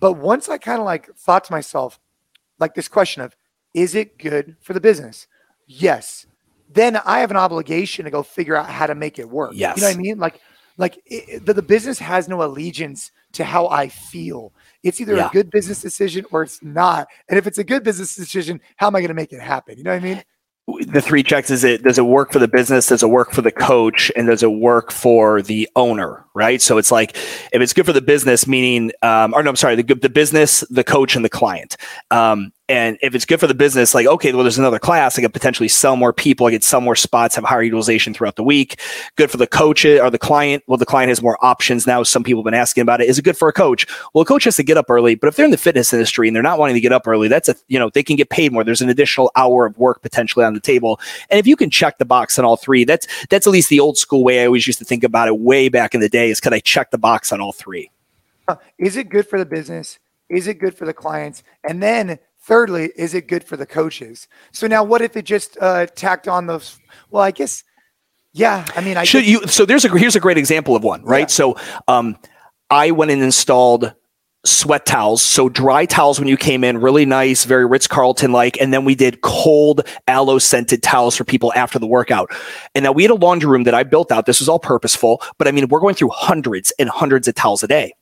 But 0.00 0.14
once 0.14 0.48
I 0.48 0.56
kind 0.56 0.80
of 0.80 0.86
like 0.86 1.14
thought 1.14 1.44
to 1.44 1.52
myself, 1.52 2.00
like 2.58 2.74
this 2.74 2.88
question 2.88 3.22
of, 3.22 3.36
is 3.74 3.94
it 3.94 4.18
good 4.18 4.56
for 4.60 4.72
the 4.72 4.80
business? 4.80 5.26
Yes. 5.66 6.26
Then 6.72 6.96
I 6.96 7.20
have 7.20 7.30
an 7.30 7.36
obligation 7.36 8.04
to 8.04 8.10
go 8.10 8.22
figure 8.22 8.56
out 8.56 8.66
how 8.68 8.86
to 8.86 8.94
make 8.94 9.18
it 9.18 9.28
work. 9.28 9.52
Yes. 9.54 9.76
You 9.76 9.82
know 9.82 9.88
what 9.88 9.96
I 9.96 10.00
mean? 10.00 10.18
Like, 10.18 10.40
like 10.76 10.98
it, 11.06 11.44
the, 11.44 11.54
the 11.54 11.62
business 11.62 11.98
has 11.98 12.28
no 12.28 12.42
allegiance 12.42 13.10
to 13.32 13.44
how 13.44 13.68
I 13.68 13.88
feel. 13.88 14.52
It's 14.82 15.00
either 15.00 15.16
Yeah. 15.16 15.28
a 15.28 15.30
good 15.30 15.50
business 15.50 15.80
decision 15.80 16.24
or 16.32 16.42
it's 16.42 16.62
not. 16.62 17.08
And 17.28 17.38
if 17.38 17.46
it's 17.46 17.58
a 17.58 17.64
good 17.64 17.82
business 17.84 18.14
decision, 18.14 18.60
how 18.76 18.86
am 18.86 18.96
I 18.96 19.00
going 19.00 19.08
to 19.08 19.14
make 19.14 19.32
it 19.32 19.40
happen? 19.40 19.76
You 19.78 19.84
know 19.84 19.92
what 19.92 20.02
I 20.02 20.04
mean? 20.04 20.22
the 20.86 21.00
three 21.00 21.22
checks 21.22 21.50
is 21.50 21.64
it 21.64 21.82
does 21.82 21.98
it 21.98 22.02
work 22.02 22.32
for 22.32 22.38
the 22.38 22.46
business 22.46 22.86
does 22.86 23.02
it 23.02 23.08
work 23.08 23.32
for 23.32 23.42
the 23.42 23.50
coach 23.50 24.12
and 24.14 24.28
does 24.28 24.42
it 24.42 24.52
work 24.52 24.92
for 24.92 25.42
the 25.42 25.68
owner 25.74 26.24
right? 26.40 26.62
So 26.62 26.78
it's 26.78 26.90
like 26.90 27.14
if 27.52 27.60
it's 27.60 27.74
good 27.74 27.84
for 27.84 27.92
the 27.92 28.00
business 28.00 28.46
meaning 28.46 28.92
um, 29.02 29.34
or 29.34 29.42
no 29.42 29.50
i'm 29.50 29.56
sorry 29.56 29.76
the, 29.76 29.94
the 29.94 30.08
business 30.08 30.60
the 30.70 30.82
coach 30.82 31.14
and 31.14 31.24
the 31.24 31.28
client. 31.28 31.76
Um, 32.10 32.52
and 32.70 32.98
if 33.02 33.16
it's 33.16 33.24
good 33.24 33.40
for 33.40 33.48
the 33.48 33.54
business 33.54 33.94
like 33.94 34.06
okay 34.06 34.32
well 34.32 34.44
there's 34.44 34.58
another 34.58 34.78
class 34.78 35.18
i 35.18 35.22
could 35.22 35.32
potentially 35.32 35.68
sell 35.68 35.96
more 35.96 36.12
people 36.12 36.46
i 36.46 36.52
could 36.52 36.62
sell 36.62 36.80
more 36.80 36.94
spots 36.94 37.34
have 37.34 37.42
higher 37.44 37.64
utilization 37.64 38.14
throughout 38.14 38.36
the 38.36 38.44
week. 38.44 38.80
Good 39.16 39.30
for 39.30 39.36
the 39.36 39.46
coach 39.46 39.84
or 39.84 40.08
the 40.08 40.18
client 40.18 40.62
well 40.66 40.78
the 40.78 40.86
client 40.86 41.08
has 41.08 41.20
more 41.20 41.36
options 41.44 41.86
now 41.86 42.02
some 42.04 42.22
people 42.22 42.42
have 42.42 42.44
been 42.44 42.54
asking 42.54 42.82
about 42.82 43.00
it. 43.00 43.08
Is 43.08 43.18
it 43.18 43.22
good 43.22 43.36
for 43.36 43.48
a 43.48 43.52
coach? 43.52 43.86
Well 44.14 44.22
a 44.22 44.24
coach 44.24 44.44
has 44.44 44.56
to 44.56 44.62
get 44.62 44.78
up 44.78 44.88
early 44.88 45.14
but 45.16 45.26
if 45.26 45.36
they're 45.36 45.44
in 45.44 45.50
the 45.50 45.58
fitness 45.58 45.92
industry 45.92 46.28
and 46.28 46.34
they're 46.34 46.42
not 46.42 46.58
wanting 46.58 46.74
to 46.74 46.80
get 46.80 46.92
up 46.92 47.06
early 47.06 47.28
that's 47.28 47.48
a 47.48 47.56
you 47.68 47.78
know 47.78 47.90
they 47.90 48.02
can 48.02 48.16
get 48.16 48.30
paid 48.30 48.52
more. 48.52 48.64
There's 48.64 48.82
an 48.82 48.88
additional 48.88 49.30
hour 49.36 49.66
of 49.66 49.76
work 49.76 50.00
potentially 50.00 50.44
on 50.44 50.54
the 50.54 50.60
table. 50.60 51.00
And 51.28 51.38
if 51.38 51.46
you 51.46 51.56
can 51.56 51.70
check 51.70 51.98
the 51.98 52.04
box 52.04 52.38
on 52.38 52.44
all 52.44 52.56
three 52.56 52.84
that's 52.84 53.06
that's 53.26 53.46
at 53.46 53.50
least 53.50 53.68
the 53.68 53.80
old 53.80 53.98
school 53.98 54.22
way 54.22 54.42
i 54.42 54.46
always 54.46 54.66
used 54.66 54.78
to 54.78 54.84
think 54.84 55.04
about 55.04 55.28
it 55.28 55.38
way 55.38 55.68
back 55.68 55.94
in 55.94 56.00
the 56.00 56.08
day 56.08 56.29
is 56.30 56.40
could 56.40 56.54
i 56.54 56.60
check 56.60 56.90
the 56.90 56.98
box 56.98 57.32
on 57.32 57.40
all 57.40 57.52
three 57.52 57.90
Uh, 58.48 58.56
Is 58.78 58.96
it 58.96 59.08
good 59.10 59.26
for 59.28 59.38
the 59.38 59.46
business? 59.46 59.98
Is 60.28 60.46
it 60.46 60.54
good 60.58 60.74
for 60.76 60.84
the 60.86 60.94
clients? 60.94 61.42
And 61.68 61.82
then 61.82 62.18
thirdly, 62.40 62.90
is 62.96 63.14
it 63.14 63.26
good 63.28 63.44
for 63.44 63.56
the 63.56 63.66
coaches? 63.66 64.26
So 64.52 64.66
now 64.66 64.82
what 64.84 65.02
if 65.02 65.16
it 65.16 65.24
just 65.24 65.56
uh, 65.60 65.86
tacked 65.94 66.26
on 66.28 66.46
those? 66.46 66.78
Well, 67.10 67.22
I 67.22 67.30
guess, 67.32 67.62
yeah. 68.32 68.64
I 68.74 68.80
mean, 68.80 68.96
I 68.96 69.04
should 69.04 69.24
guess- 69.24 69.30
you 69.42 69.46
so 69.48 69.64
there's 69.66 69.84
a 69.84 69.88
here's 69.98 70.16
a 70.16 70.20
great 70.20 70.38
example 70.38 70.74
of 70.76 70.82
one 70.84 71.02
right 71.04 71.28
Yeah. 71.30 71.38
so 71.40 71.56
um 71.88 72.16
i 72.70 72.90
went 72.92 73.10
and 73.10 73.22
installed 73.22 73.92
sweat 74.44 74.86
towels 74.86 75.20
so 75.20 75.50
dry 75.50 75.84
towels 75.84 76.18
when 76.18 76.28
you 76.28 76.36
came 76.36 76.64
in 76.64 76.78
really 76.78 77.04
nice 77.04 77.44
very 77.44 77.66
ritz 77.66 77.86
carlton 77.86 78.32
like 78.32 78.58
and 78.58 78.72
then 78.72 78.86
we 78.86 78.94
did 78.94 79.20
cold 79.20 79.86
aloe 80.08 80.38
scented 80.38 80.82
towels 80.82 81.14
for 81.14 81.24
people 81.24 81.52
after 81.54 81.78
the 81.78 81.86
workout 81.86 82.30
and 82.74 82.84
now 82.84 82.92
we 82.92 83.02
had 83.02 83.10
a 83.10 83.16
laundry 83.16 83.50
room 83.50 83.64
that 83.64 83.74
i 83.74 83.82
built 83.82 84.10
out 84.10 84.24
this 84.24 84.40
was 84.40 84.48
all 84.48 84.58
purposeful 84.58 85.20
but 85.36 85.46
i 85.46 85.50
mean 85.50 85.68
we're 85.68 85.80
going 85.80 85.94
through 85.94 86.08
hundreds 86.10 86.72
and 86.78 86.88
hundreds 86.88 87.28
of 87.28 87.34
towels 87.34 87.62
a 87.62 87.68
day 87.68 87.92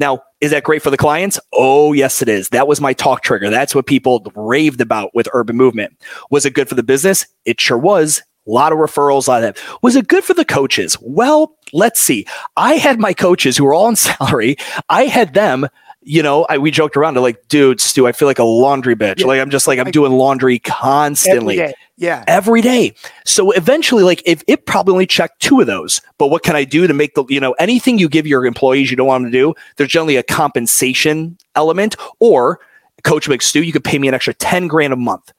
now, 0.00 0.22
is 0.40 0.50
that 0.52 0.64
great 0.64 0.82
for 0.82 0.88
the 0.88 0.96
clients? 0.96 1.38
Oh, 1.52 1.92
yes, 1.92 2.22
it 2.22 2.28
is. 2.28 2.48
That 2.48 2.66
was 2.66 2.80
my 2.80 2.94
talk 2.94 3.22
trigger. 3.22 3.50
That's 3.50 3.74
what 3.74 3.84
people 3.84 4.24
raved 4.34 4.80
about 4.80 5.14
with 5.14 5.28
urban 5.34 5.56
movement. 5.56 5.92
Was 6.30 6.46
it 6.46 6.54
good 6.54 6.70
for 6.70 6.74
the 6.74 6.82
business? 6.82 7.26
It 7.44 7.60
sure 7.60 7.76
was. 7.76 8.22
A 8.46 8.50
lot 8.50 8.72
of 8.72 8.78
referrals, 8.78 9.26
a 9.26 9.30
lot 9.30 9.44
of 9.44 9.54
that. 9.54 9.82
Was 9.82 9.96
it 9.96 10.08
good 10.08 10.24
for 10.24 10.34
the 10.34 10.44
coaches? 10.44 10.96
Well, 11.00 11.56
let's 11.72 12.00
see. 12.00 12.26
I 12.56 12.74
had 12.74 12.98
my 12.98 13.12
coaches 13.12 13.56
who 13.56 13.64
were 13.64 13.74
all 13.74 13.86
on 13.86 13.96
salary. 13.96 14.56
I 14.88 15.04
had 15.04 15.34
them, 15.34 15.68
you 16.02 16.22
know, 16.22 16.46
I, 16.48 16.56
we 16.58 16.70
joked 16.70 16.96
around. 16.96 17.14
They're 17.14 17.22
like, 17.22 17.46
dude, 17.48 17.80
Stu, 17.80 18.06
I 18.06 18.12
feel 18.12 18.26
like 18.26 18.38
a 18.38 18.44
laundry 18.44 18.96
bitch. 18.96 19.20
Yeah. 19.20 19.26
Like, 19.26 19.40
I'm 19.40 19.50
just 19.50 19.66
like, 19.68 19.78
I'm 19.78 19.84
Like- 19.84 19.92
doing 19.92 20.12
laundry 20.12 20.58
constantly. 20.58 21.60
Yeah. 21.98 22.24
every 22.26 22.62
day. 22.62 22.94
So 23.26 23.50
eventually, 23.50 24.02
like 24.04 24.22
if 24.24 24.42
it 24.46 24.64
probably 24.64 24.92
only 24.92 25.06
checked 25.06 25.42
two 25.42 25.60
of 25.60 25.66
those, 25.66 26.00
but 26.16 26.28
what 26.28 26.42
can 26.42 26.56
I 26.56 26.64
do 26.64 26.86
to 26.86 26.94
make 26.94 27.14
the 27.14 27.26
you 27.28 27.40
know 27.40 27.52
anything 27.58 27.98
you 27.98 28.08
give 28.08 28.26
your 28.26 28.46
employees 28.46 28.90
you 28.90 28.96
don't 28.96 29.06
want 29.06 29.22
them 29.24 29.30
to 29.32 29.38
do? 29.38 29.54
There's 29.76 29.90
generally 29.90 30.16
a 30.16 30.22
compensation 30.22 31.36
element, 31.56 31.96
or 32.18 32.58
Coach 33.04 33.28
McStew, 33.28 33.62
you 33.66 33.72
could 33.72 33.84
pay 33.84 33.98
me 33.98 34.08
an 34.08 34.14
extra 34.14 34.32
ten 34.32 34.66
grand 34.66 34.94
a 34.94 34.96
month. 34.96 35.30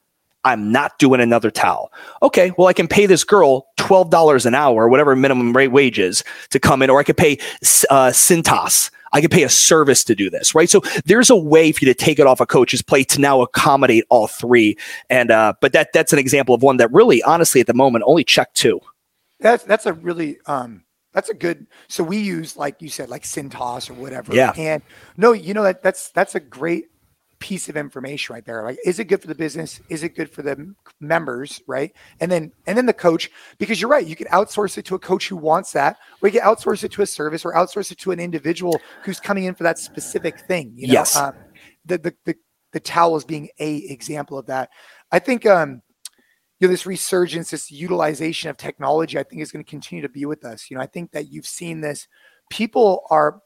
I'm 0.44 0.72
not 0.72 0.98
doing 1.00 1.22
another 1.22 1.52
towel. 1.52 1.92
Okay, 2.22 2.52
well 2.58 2.68
I 2.68 2.74
can 2.74 2.88
pay 2.88 3.06
this 3.06 3.24
girl 3.24 3.68
twelve 3.78 4.10
dollars 4.10 4.46
an 4.46 4.56
hour, 4.56 4.88
whatever 4.88 5.16
minimum 5.16 5.56
rate 5.56 5.70
wage 5.70 6.00
is, 6.00 6.24
to 6.50 6.60
come 6.60 6.82
in, 6.82 6.90
or 6.90 7.00
I 7.00 7.04
could 7.04 7.18
pay 7.18 7.38
uh, 7.90 8.10
Cintas. 8.10 8.92
I 9.14 9.20
could 9.20 9.32
pay 9.32 9.44
a 9.44 9.50
service 9.50 10.04
to 10.06 10.16
do 10.16 10.30
this, 10.30 10.56
right? 10.56 10.70
So 10.70 10.82
there's 11.06 11.30
a 11.30 11.36
way 11.36 11.72
for 11.72 11.84
you 11.84 11.94
to 11.94 11.98
take 11.98 12.18
it 12.18 12.28
off 12.28 12.40
a 12.40 12.46
coach's 12.46 12.82
plate 12.82 13.10
to 13.10 13.20
now 13.20 13.42
accommodate 13.42 14.06
all 14.10 14.28
three. 14.28 14.78
And 15.10 15.32
uh, 15.32 15.54
but 15.60 15.74
that 15.74 15.92
that's 15.94 16.14
an 16.14 16.20
example 16.20 16.56
of 16.56 16.64
one 16.64 16.78
that 16.78 16.92
really, 16.94 17.22
honestly, 17.24 17.60
at 17.60 17.68
the 17.68 17.74
moment, 17.74 18.06
only 18.08 18.24
checked 18.24 18.56
two. 18.56 18.80
That's 19.40 19.64
that's 19.64 19.86
a 19.86 19.94
really 19.94 20.38
um 20.46 20.84
that's 21.14 21.30
a 21.30 21.34
good 21.34 21.68
so 21.88 22.04
we 22.04 22.18
use 22.18 22.56
like 22.56 22.82
you 22.82 22.90
said 22.90 23.10
like 23.10 23.24
Cintas 23.24 23.90
or 23.90 23.96
whatever. 23.96 24.34
Yeah. 24.34 24.54
And 24.56 24.82
no, 25.18 25.34
you 25.34 25.54
know 25.54 25.64
that 25.64 25.84
that's 25.84 26.10
that's 26.12 26.36
a 26.36 26.40
great 26.40 26.91
piece 27.42 27.68
of 27.68 27.76
information 27.76 28.34
right 28.34 28.46
there. 28.46 28.64
Like 28.64 28.78
is 28.86 29.00
it 29.00 29.06
good 29.06 29.20
for 29.20 29.28
the 29.28 29.36
business? 29.36 29.82
Is 29.90 30.04
it 30.04 30.16
good 30.16 30.30
for 30.30 30.44
the 30.44 30.74
members, 31.02 31.62
right? 31.68 31.92
And 32.22 32.32
then 32.32 32.54
and 32.68 32.78
then 32.78 32.86
the 32.86 32.94
coach 32.94 33.30
because 33.58 33.82
you're 33.82 33.90
right, 33.90 34.06
you 34.06 34.16
can 34.16 34.28
outsource 34.28 34.78
it 34.78 34.86
to 34.86 34.96
a 34.96 35.00
coach 35.00 35.28
who 35.28 35.36
wants 35.36 35.74
that 35.74 35.98
or 36.22 36.30
you 36.30 36.40
can 36.40 36.48
outsource 36.48 36.86
it 36.86 36.92
to 36.94 37.02
a 37.02 37.06
service 37.06 37.44
or 37.44 37.54
outsource 37.54 37.92
it 37.92 37.98
to 38.00 38.12
an 38.12 38.20
individual 38.20 38.80
who's 39.04 39.20
coming 39.20 39.44
in 39.44 39.56
for 39.56 39.64
that 39.64 39.80
specific 39.80 40.40
thing, 40.42 40.72
you 40.76 40.88
know. 40.88 40.94
Yes. 40.94 41.18
Um, 41.18 41.34
the, 41.84 41.98
the 41.98 42.16
the 42.26 42.36
the 42.72 42.80
towels 42.80 43.26
being 43.26 43.50
a 43.60 43.76
example 43.76 44.38
of 44.38 44.46
that. 44.46 44.70
I 45.12 45.20
think 45.20 45.46
um 45.46 45.82
you 46.60 46.68
know 46.68 46.72
this 46.72 46.86
resurgence 46.86 47.50
this 47.50 47.72
utilization 47.72 48.52
of 48.52 48.56
technology 48.56 49.18
i 49.18 49.24
think 49.24 49.42
is 49.42 49.52
going 49.52 49.66
to 49.66 49.70
continue 49.70 50.04
to 50.04 50.10
be 50.10 50.26
with 50.26 50.46
us 50.46 50.70
you 50.70 50.78
know 50.78 50.84
i 50.84 50.86
think 50.86 51.12
that 51.12 51.32
you've 51.32 51.48
seen 51.48 51.82
this 51.82 52.08
people 52.52 53.04
are 53.10 53.42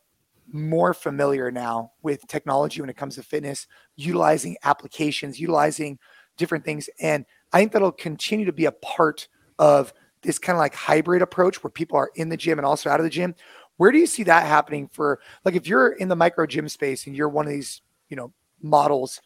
more 0.52 0.94
familiar 0.94 1.52
now 1.52 1.92
with 2.02 2.28
technology 2.28 2.82
when 2.82 2.90
it 2.90 2.98
comes 2.98 3.16
to 3.16 3.24
fitness 3.24 3.68
utilizing 3.96 4.56
applications 4.64 5.40
utilizing 5.40 5.98
different 6.38 6.64
things 6.64 6.90
and 7.00 7.26
i 7.54 7.60
think 7.60 7.72
that'll 7.72 7.92
continue 7.92 8.46
to 8.46 8.54
be 8.54 8.66
a 8.66 8.72
part 8.72 9.28
of 9.60 9.94
this 10.22 10.40
kind 10.40 10.56
of 10.56 10.60
like 10.60 10.76
hybrid 10.76 11.22
approach 11.22 11.64
where 11.64 11.72
people 11.72 11.98
are 11.98 12.12
in 12.16 12.30
the 12.30 12.38
gym 12.38 12.60
and 12.60 12.66
also 12.66 12.90
out 12.90 13.00
of 13.00 13.04
the 13.04 13.10
gym 13.10 13.34
where 13.78 13.92
do 13.92 13.98
you 13.98 14.06
see 14.06 14.24
that 14.24 14.46
happening 14.46 14.88
for 14.92 15.20
like 15.44 15.56
if 15.56 15.68
you're 15.68 15.94
in 15.94 16.08
the 16.08 16.16
micro 16.16 16.46
gym 16.46 16.70
space 16.70 17.08
and 17.08 17.16
you're 17.16 17.30
one 17.30 17.46
of 17.46 17.52
these 17.52 17.82
you 18.10 18.16
know 18.16 18.32
models 18.62 19.22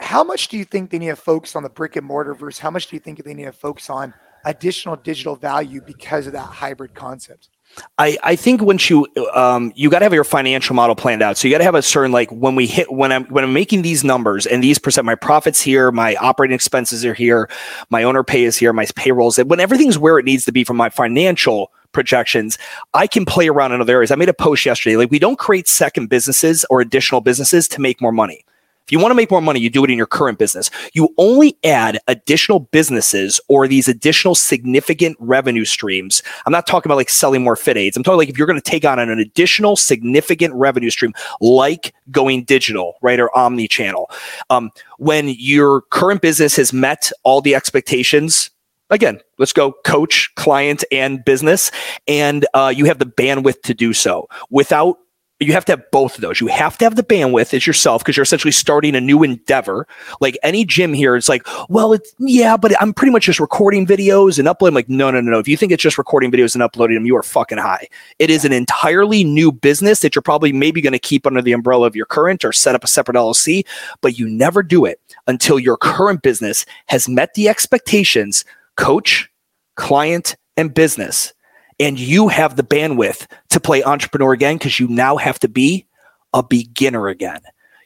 how 0.00 0.22
much 0.22 0.48
do 0.48 0.56
you 0.56 0.64
think 0.64 0.90
they 0.90 0.98
need 0.98 1.08
to 1.08 1.16
focus 1.16 1.56
on 1.56 1.62
the 1.62 1.68
brick 1.68 1.96
and 1.96 2.06
mortar 2.06 2.34
versus 2.34 2.60
how 2.60 2.70
much 2.70 2.86
do 2.86 2.96
you 2.96 3.00
think 3.00 3.22
they 3.22 3.34
need 3.34 3.44
to 3.44 3.52
focus 3.52 3.90
on 3.90 4.14
additional 4.44 4.96
digital 4.96 5.36
value 5.36 5.80
because 5.80 6.26
of 6.26 6.32
that 6.32 6.46
hybrid 6.46 6.94
concept? 6.94 7.50
I, 7.98 8.18
I 8.22 8.36
think 8.36 8.60
once 8.60 8.90
you 8.90 9.06
um 9.34 9.72
you 9.76 9.90
got 9.90 10.00
to 10.00 10.04
have 10.04 10.14
your 10.14 10.24
financial 10.24 10.74
model 10.74 10.96
planned 10.96 11.22
out. 11.22 11.36
So 11.36 11.46
you 11.46 11.54
got 11.54 11.58
to 11.58 11.64
have 11.64 11.74
a 11.74 11.82
certain 11.82 12.12
like 12.12 12.30
when 12.30 12.54
we 12.54 12.66
hit 12.66 12.92
when 12.92 13.12
I'm 13.12 13.24
when 13.26 13.44
I'm 13.44 13.52
making 13.52 13.82
these 13.82 14.04
numbers 14.04 14.46
and 14.46 14.62
these 14.62 14.78
percent 14.78 15.04
my 15.04 15.14
profits 15.14 15.60
here, 15.60 15.92
my 15.92 16.16
operating 16.16 16.54
expenses 16.54 17.04
are 17.04 17.14
here, 17.14 17.48
my 17.90 18.02
owner 18.02 18.24
pay 18.24 18.44
is 18.44 18.56
here, 18.56 18.72
my 18.72 18.86
payrolls. 18.96 19.38
When 19.38 19.60
everything's 19.60 19.98
where 19.98 20.18
it 20.18 20.24
needs 20.24 20.44
to 20.46 20.52
be 20.52 20.64
from 20.64 20.76
my 20.76 20.90
financial 20.90 21.70
projections, 21.92 22.58
I 22.94 23.06
can 23.06 23.24
play 23.24 23.48
around 23.48 23.72
in 23.72 23.80
other 23.80 23.94
areas. 23.94 24.10
I 24.10 24.16
made 24.16 24.28
a 24.28 24.34
post 24.34 24.66
yesterday 24.66 24.96
like 24.96 25.10
we 25.10 25.18
don't 25.18 25.38
create 25.38 25.68
second 25.68 26.08
businesses 26.08 26.64
or 26.70 26.80
additional 26.80 27.20
businesses 27.20 27.68
to 27.68 27.80
make 27.80 28.00
more 28.00 28.12
money. 28.12 28.44
If 28.88 28.92
you 28.92 28.98
want 29.00 29.10
to 29.10 29.14
make 29.14 29.30
more 29.30 29.42
money, 29.42 29.60
you 29.60 29.68
do 29.68 29.84
it 29.84 29.90
in 29.90 29.98
your 29.98 30.06
current 30.06 30.38
business. 30.38 30.70
You 30.94 31.10
only 31.18 31.58
add 31.62 31.98
additional 32.08 32.60
businesses 32.60 33.38
or 33.46 33.68
these 33.68 33.86
additional 33.86 34.34
significant 34.34 35.14
revenue 35.20 35.66
streams. 35.66 36.22
I'm 36.46 36.52
not 36.52 36.66
talking 36.66 36.88
about 36.88 36.96
like 36.96 37.10
selling 37.10 37.44
more 37.44 37.54
FitAids. 37.54 37.98
I'm 37.98 38.02
talking 38.02 38.16
like 38.16 38.30
if 38.30 38.38
you're 38.38 38.46
going 38.46 38.58
to 38.58 38.70
take 38.70 38.86
on 38.86 38.98
an 38.98 39.18
additional 39.18 39.76
significant 39.76 40.54
revenue 40.54 40.88
stream, 40.88 41.12
like 41.42 41.92
going 42.10 42.44
digital, 42.44 42.94
right, 43.02 43.20
or 43.20 43.36
omni 43.36 43.68
channel. 43.68 44.10
Um, 44.48 44.70
when 44.96 45.28
your 45.36 45.82
current 45.82 46.22
business 46.22 46.56
has 46.56 46.72
met 46.72 47.12
all 47.24 47.42
the 47.42 47.54
expectations 47.54 48.48
again, 48.88 49.20
let's 49.36 49.52
go 49.52 49.72
coach, 49.84 50.34
client, 50.34 50.82
and 50.90 51.22
business, 51.26 51.70
and 52.06 52.46
uh, 52.54 52.72
you 52.74 52.86
have 52.86 52.98
the 52.98 53.04
bandwidth 53.04 53.60
to 53.64 53.74
do 53.74 53.92
so 53.92 54.28
without. 54.48 54.98
You 55.40 55.52
have 55.52 55.64
to 55.66 55.72
have 55.72 55.90
both 55.92 56.16
of 56.16 56.20
those. 56.20 56.40
You 56.40 56.48
have 56.48 56.78
to 56.78 56.84
have 56.84 56.96
the 56.96 57.04
bandwidth 57.04 57.54
as 57.54 57.64
yourself 57.64 58.02
because 58.02 58.16
you're 58.16 58.24
essentially 58.24 58.50
starting 58.50 58.96
a 58.96 59.00
new 59.00 59.22
endeavor. 59.22 59.86
Like 60.20 60.36
any 60.42 60.64
gym 60.64 60.92
here, 60.92 61.14
it's 61.14 61.28
like, 61.28 61.46
well, 61.68 61.92
it's 61.92 62.12
yeah, 62.18 62.56
but 62.56 62.80
I'm 62.82 62.92
pretty 62.92 63.12
much 63.12 63.26
just 63.26 63.38
recording 63.38 63.86
videos 63.86 64.40
and 64.40 64.48
uploading. 64.48 64.74
Like, 64.74 64.88
no, 64.88 65.12
no, 65.12 65.20
no, 65.20 65.30
no. 65.30 65.38
If 65.38 65.46
you 65.46 65.56
think 65.56 65.70
it's 65.70 65.82
just 65.82 65.96
recording 65.96 66.32
videos 66.32 66.54
and 66.54 66.62
uploading 66.62 66.94
them, 66.94 67.06
you 67.06 67.16
are 67.16 67.22
fucking 67.22 67.58
high. 67.58 67.86
It 68.18 68.30
is 68.30 68.44
an 68.44 68.52
entirely 68.52 69.22
new 69.22 69.52
business 69.52 70.00
that 70.00 70.16
you're 70.16 70.22
probably 70.22 70.52
maybe 70.52 70.80
going 70.80 70.92
to 70.92 70.98
keep 70.98 71.24
under 71.24 71.40
the 71.40 71.52
umbrella 71.52 71.86
of 71.86 71.94
your 71.94 72.06
current 72.06 72.44
or 72.44 72.52
set 72.52 72.74
up 72.74 72.82
a 72.82 72.88
separate 72.88 73.16
LLC, 73.16 73.64
but 74.00 74.18
you 74.18 74.28
never 74.28 74.64
do 74.64 74.84
it 74.84 75.00
until 75.28 75.60
your 75.60 75.76
current 75.76 76.22
business 76.22 76.66
has 76.86 77.08
met 77.08 77.34
the 77.34 77.48
expectations 77.48 78.44
coach, 78.74 79.30
client, 79.76 80.36
and 80.56 80.74
business. 80.74 81.32
And 81.80 81.98
you 81.98 82.28
have 82.28 82.56
the 82.56 82.62
bandwidth 82.62 83.26
to 83.50 83.60
play 83.60 83.82
entrepreneur 83.82 84.32
again 84.32 84.56
because 84.56 84.80
you 84.80 84.88
now 84.88 85.16
have 85.16 85.38
to 85.40 85.48
be 85.48 85.86
a 86.34 86.42
beginner 86.42 87.08
again. 87.08 87.40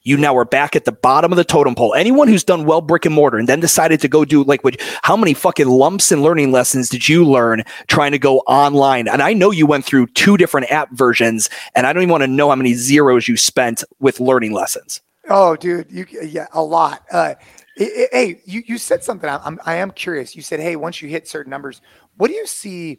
You 0.05 0.17
now 0.17 0.37
are 0.37 0.45
back 0.45 0.75
at 0.75 0.85
the 0.85 0.93
bottom 0.93 1.31
of 1.31 1.37
the 1.37 1.45
totem 1.45 1.77
pole. 1.77 1.95
Anyone 1.95 2.27
who's 2.27 2.43
done 2.43 2.65
well 2.65 2.81
brick 2.81 3.07
and 3.07 3.15
mortar 3.15 3.39
and 3.39 3.49
then 3.49 3.61
decided 3.61 4.01
to 4.01 4.09
go 4.09 4.25
do 4.25 4.43
like 4.43 4.63
how 5.03 5.17
many 5.17 5.33
fucking 5.33 5.69
lumps 5.69 6.11
and 6.11 6.23
learning 6.23 6.51
lessons 6.51 6.89
did 6.89 7.09
you 7.09 7.25
learn 7.25 7.63
trying 7.87 8.11
to 8.11 8.19
go 8.19 8.39
online? 8.41 9.07
And 9.07 9.23
I 9.23 9.33
know 9.33 9.53
you 9.53 9.65
went 9.65 9.85
through 9.85 10.09
two 10.09 10.37
different 10.37 10.73
app 10.73 10.91
versions, 10.91 11.49
and 11.77 11.87
I 11.87 11.93
don't 11.93 12.03
even 12.03 12.11
want 12.11 12.23
to 12.23 12.29
know 12.29 12.49
how 12.49 12.57
many 12.57 12.75
zeros 12.75 13.29
you 13.29 13.37
spent 13.37 13.85
with 14.01 14.19
learning 14.19 14.53
lessons. 14.53 15.01
Oh, 15.29 15.55
dude, 15.55 15.87
you 15.89 16.05
yeah, 16.21 16.49
a 16.53 16.65
lot. 16.65 17.05
Uh, 17.13 17.35
hey, 17.77 18.41
you 18.45 18.65
you 18.67 18.79
said 18.79 19.05
something. 19.05 19.31
I'm 19.31 19.61
I 19.65 19.77
am 19.77 19.93
curious. 19.93 20.35
You 20.35 20.43
said, 20.43 20.59
hey, 20.59 20.75
once 20.75 21.01
you 21.01 21.09
hit 21.09 21.29
certain 21.29 21.51
numbers, 21.51 21.81
what 22.17 22.27
do 22.27 22.35
you 22.35 22.49
see 22.49 22.99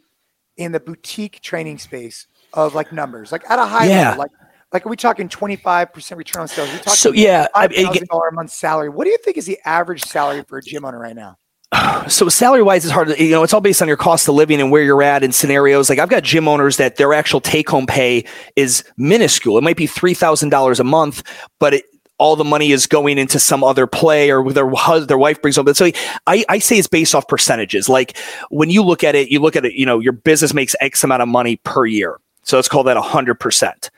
in 0.56 0.72
the 0.72 0.80
boutique 0.80 1.40
training 1.40 1.78
space 1.78 2.26
of 2.52 2.74
like 2.74 2.92
numbers, 2.92 3.32
like 3.32 3.48
at 3.50 3.58
a 3.58 3.66
high 3.66 3.86
yeah. 3.86 4.10
level, 4.10 4.18
like 4.20 4.30
like 4.72 4.84
are 4.84 4.88
we 4.88 4.96
talking 4.96 5.28
25% 5.28 6.16
return 6.16 6.42
on 6.42 6.48
sales? 6.48 6.68
Are 6.68 6.72
we 6.72 6.78
talking 6.78 6.94
so 6.94 7.12
yeah, 7.12 7.46
$5,000 7.54 8.02
a 8.02 8.34
month 8.34 8.50
salary. 8.50 8.88
What 8.88 9.04
do 9.04 9.10
you 9.10 9.18
think 9.18 9.36
is 9.36 9.46
the 9.46 9.58
average 9.64 10.02
salary 10.02 10.42
for 10.48 10.58
a 10.58 10.62
gym 10.62 10.84
owner 10.84 10.98
right 10.98 11.14
now? 11.14 11.38
so 12.08 12.28
salary 12.28 12.62
wise 12.62 12.84
is 12.84 12.90
hard 12.90 13.08
to, 13.08 13.22
you 13.22 13.30
know 13.30 13.42
it's 13.42 13.52
all 13.52 13.60
based 13.60 13.82
on 13.82 13.88
your 13.88 13.96
cost 13.96 14.28
of 14.28 14.34
living 14.34 14.60
and 14.60 14.70
where 14.70 14.82
you're 14.82 15.02
at 15.02 15.24
in 15.24 15.32
scenarios 15.32 15.88
like 15.88 15.98
i've 15.98 16.08
got 16.08 16.22
gym 16.22 16.46
owners 16.46 16.76
that 16.76 16.96
their 16.96 17.12
actual 17.14 17.40
take 17.40 17.68
home 17.68 17.86
pay 17.86 18.24
is 18.54 18.84
minuscule 18.96 19.56
it 19.58 19.62
might 19.62 19.76
be 19.76 19.86
$3000 19.86 20.80
a 20.80 20.84
month 20.84 21.22
but 21.58 21.74
it, 21.74 21.84
all 22.18 22.36
the 22.36 22.44
money 22.44 22.70
is 22.70 22.86
going 22.86 23.18
into 23.18 23.38
some 23.38 23.64
other 23.64 23.86
play 23.86 24.30
or 24.30 24.52
their 24.52 24.70
husband, 24.70 25.08
their 25.08 25.18
wife 25.18 25.42
brings 25.42 25.56
home. 25.56 25.72
So 25.74 25.90
I, 26.26 26.44
I 26.48 26.58
say 26.58 26.78
it's 26.78 26.86
based 26.86 27.14
off 27.14 27.26
percentages. 27.26 27.88
Like 27.88 28.16
when 28.50 28.70
you 28.70 28.82
look 28.82 29.02
at 29.02 29.14
it, 29.14 29.28
you 29.28 29.40
look 29.40 29.56
at 29.56 29.64
it, 29.64 29.74
you 29.74 29.84
know, 29.84 29.98
your 29.98 30.12
business 30.12 30.54
makes 30.54 30.76
X 30.80 31.02
amount 31.02 31.22
of 31.22 31.28
money 31.28 31.56
per 31.64 31.86
year. 31.86 32.18
So 32.42 32.56
let's 32.56 32.68
call 32.68 32.84
that 32.84 32.96
a 32.96 33.02
hundred 33.02 33.40
percent. 33.40 33.90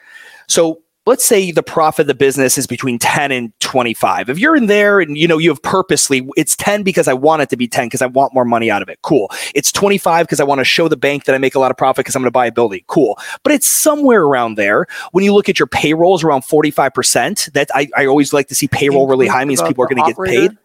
So 0.46 0.80
let's 1.06 1.24
say 1.24 1.50
the 1.50 1.62
profit 1.62 2.02
of 2.02 2.06
the 2.08 2.14
business 2.14 2.58
is 2.58 2.66
between 2.66 2.98
10 2.98 3.32
and 3.32 3.52
25 3.60 4.28
if 4.28 4.38
you're 4.38 4.56
in 4.56 4.66
there 4.66 5.00
and 5.00 5.16
you 5.16 5.26
know 5.26 5.38
you 5.38 5.48
have 5.48 5.62
purposely 5.62 6.28
it's 6.36 6.56
10 6.56 6.82
because 6.82 7.08
i 7.08 7.12
want 7.12 7.42
it 7.42 7.48
to 7.48 7.56
be 7.56 7.68
10 7.68 7.86
because 7.86 8.02
i 8.02 8.06
want 8.06 8.34
more 8.34 8.44
money 8.44 8.70
out 8.70 8.82
of 8.82 8.88
it. 8.88 8.98
Cool. 9.02 9.30
It's 9.54 9.72
25 9.72 10.26
because 10.26 10.40
i 10.40 10.44
want 10.44 10.58
to 10.58 10.64
show 10.64 10.88
the 10.88 10.96
bank 10.96 11.24
that 11.24 11.34
i 11.34 11.38
make 11.38 11.54
a 11.54 11.58
lot 11.58 11.70
of 11.70 11.76
profit 11.76 12.04
because 12.04 12.16
i'm 12.16 12.22
going 12.22 12.28
to 12.28 12.32
buy 12.32 12.46
a 12.46 12.52
building. 12.52 12.82
Cool. 12.86 13.18
But 13.42 13.52
it's 13.52 13.66
somewhere 13.66 14.22
around 14.22 14.56
there. 14.56 14.86
When 15.12 15.24
you 15.24 15.32
look 15.32 15.48
at 15.48 15.58
your 15.58 15.66
payrolls 15.66 16.24
around 16.24 16.42
45% 16.42 17.52
that 17.52 17.70
i, 17.74 17.88
I 17.96 18.06
always 18.06 18.32
like 18.32 18.48
to 18.48 18.54
see 18.54 18.68
payroll 18.68 19.06
really 19.06 19.28
high 19.28 19.44
means 19.44 19.62
people 19.62 19.84
are 19.84 19.88
going 19.88 20.04
to 20.04 20.12
get 20.12 20.26
paid 20.26 20.58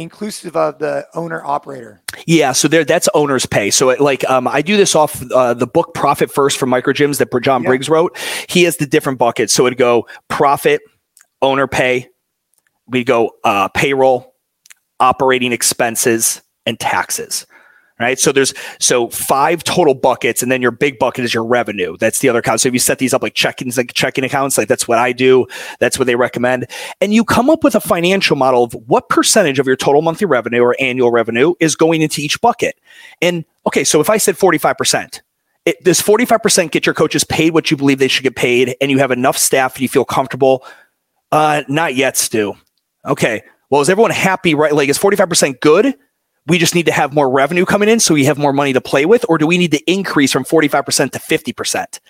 inclusive 0.00 0.56
of 0.56 0.78
the 0.78 1.06
owner 1.14 1.44
operator. 1.44 2.02
Yeah, 2.26 2.52
so 2.52 2.68
there 2.68 2.84
that's 2.84 3.08
owner's 3.14 3.46
pay. 3.46 3.70
So 3.70 3.90
it, 3.90 4.00
like 4.00 4.28
um, 4.28 4.48
I 4.48 4.62
do 4.62 4.76
this 4.76 4.94
off 4.94 5.22
uh, 5.30 5.54
the 5.54 5.66
book 5.66 5.94
Profit 5.94 6.30
First 6.30 6.58
from 6.58 6.70
Micro 6.70 6.92
Gyms 6.92 7.18
that 7.18 7.28
John 7.42 7.62
yeah. 7.62 7.68
Briggs 7.68 7.88
wrote. 7.88 8.16
He 8.48 8.64
has 8.64 8.76
the 8.76 8.86
different 8.86 9.18
buckets. 9.18 9.52
So 9.52 9.66
it'd 9.66 9.78
go 9.78 10.06
profit, 10.28 10.82
owner 11.42 11.66
pay, 11.66 12.08
we 12.86 13.04
go 13.04 13.32
uh, 13.44 13.68
payroll, 13.68 14.34
operating 14.98 15.52
expenses, 15.52 16.42
and 16.66 16.78
taxes 16.78 17.46
right? 18.00 18.18
So 18.18 18.32
there's 18.32 18.54
so 18.78 19.08
five 19.08 19.62
total 19.62 19.94
buckets, 19.94 20.42
and 20.42 20.50
then 20.50 20.62
your 20.62 20.70
big 20.70 20.98
bucket 20.98 21.24
is 21.24 21.34
your 21.34 21.44
revenue. 21.44 21.96
That's 21.98 22.20
the 22.20 22.28
other 22.28 22.40
account. 22.40 22.60
So 22.62 22.68
if 22.68 22.72
you 22.72 22.80
set 22.80 22.98
these 22.98 23.14
up 23.14 23.22
like 23.22 23.34
checkings, 23.34 23.76
like 23.76 23.92
checking 23.92 24.24
accounts, 24.24 24.58
like 24.58 24.68
that's 24.68 24.88
what 24.88 24.98
I 24.98 25.12
do. 25.12 25.46
That's 25.78 25.98
what 25.98 26.06
they 26.06 26.16
recommend, 26.16 26.66
and 27.00 27.12
you 27.12 27.24
come 27.24 27.50
up 27.50 27.62
with 27.62 27.74
a 27.74 27.80
financial 27.80 28.36
model 28.36 28.64
of 28.64 28.72
what 28.86 29.08
percentage 29.08 29.58
of 29.58 29.66
your 29.66 29.76
total 29.76 30.02
monthly 30.02 30.26
revenue 30.26 30.62
or 30.62 30.74
annual 30.80 31.10
revenue 31.10 31.54
is 31.60 31.76
going 31.76 32.02
into 32.02 32.20
each 32.20 32.40
bucket. 32.40 32.78
And 33.20 33.44
okay, 33.66 33.84
so 33.84 34.00
if 34.00 34.10
I 34.10 34.16
said 34.16 34.36
45 34.36 34.76
percent. 34.76 35.22
It, 35.66 35.84
does 35.84 36.00
45% 36.00 36.70
get 36.70 36.86
your 36.86 36.94
coaches 36.94 37.22
paid 37.22 37.52
what 37.52 37.70
you 37.70 37.76
believe 37.76 37.98
they 37.98 38.08
should 38.08 38.22
get 38.22 38.34
paid 38.34 38.76
and 38.80 38.90
you 38.90 38.96
have 38.96 39.10
enough 39.10 39.36
staff 39.36 39.74
and 39.74 39.82
you 39.82 39.90
feel 39.90 40.06
comfortable? 40.06 40.64
Uh, 41.30 41.64
not 41.68 41.94
yet, 41.94 42.16
Stu. 42.16 42.54
Okay. 43.04 43.42
Well, 43.68 43.80
is 43.80 43.88
everyone 43.88 44.10
happy, 44.10 44.54
right? 44.54 44.74
Like, 44.74 44.88
is 44.88 44.98
45% 44.98 45.60
good? 45.60 45.96
We 46.50 46.58
just 46.58 46.74
need 46.74 46.86
to 46.86 46.92
have 46.92 47.14
more 47.14 47.30
revenue 47.30 47.64
coming 47.64 47.88
in 47.88 48.00
so 48.00 48.12
we 48.12 48.24
have 48.24 48.36
more 48.36 48.52
money 48.52 48.72
to 48.72 48.80
play 48.80 49.06
with 49.06 49.24
or 49.28 49.38
do 49.38 49.46
we 49.46 49.56
need 49.56 49.70
to 49.70 49.80
increase 49.90 50.32
from 50.32 50.44
45% 50.44 51.12
to 51.12 51.18
50% 51.20 52.00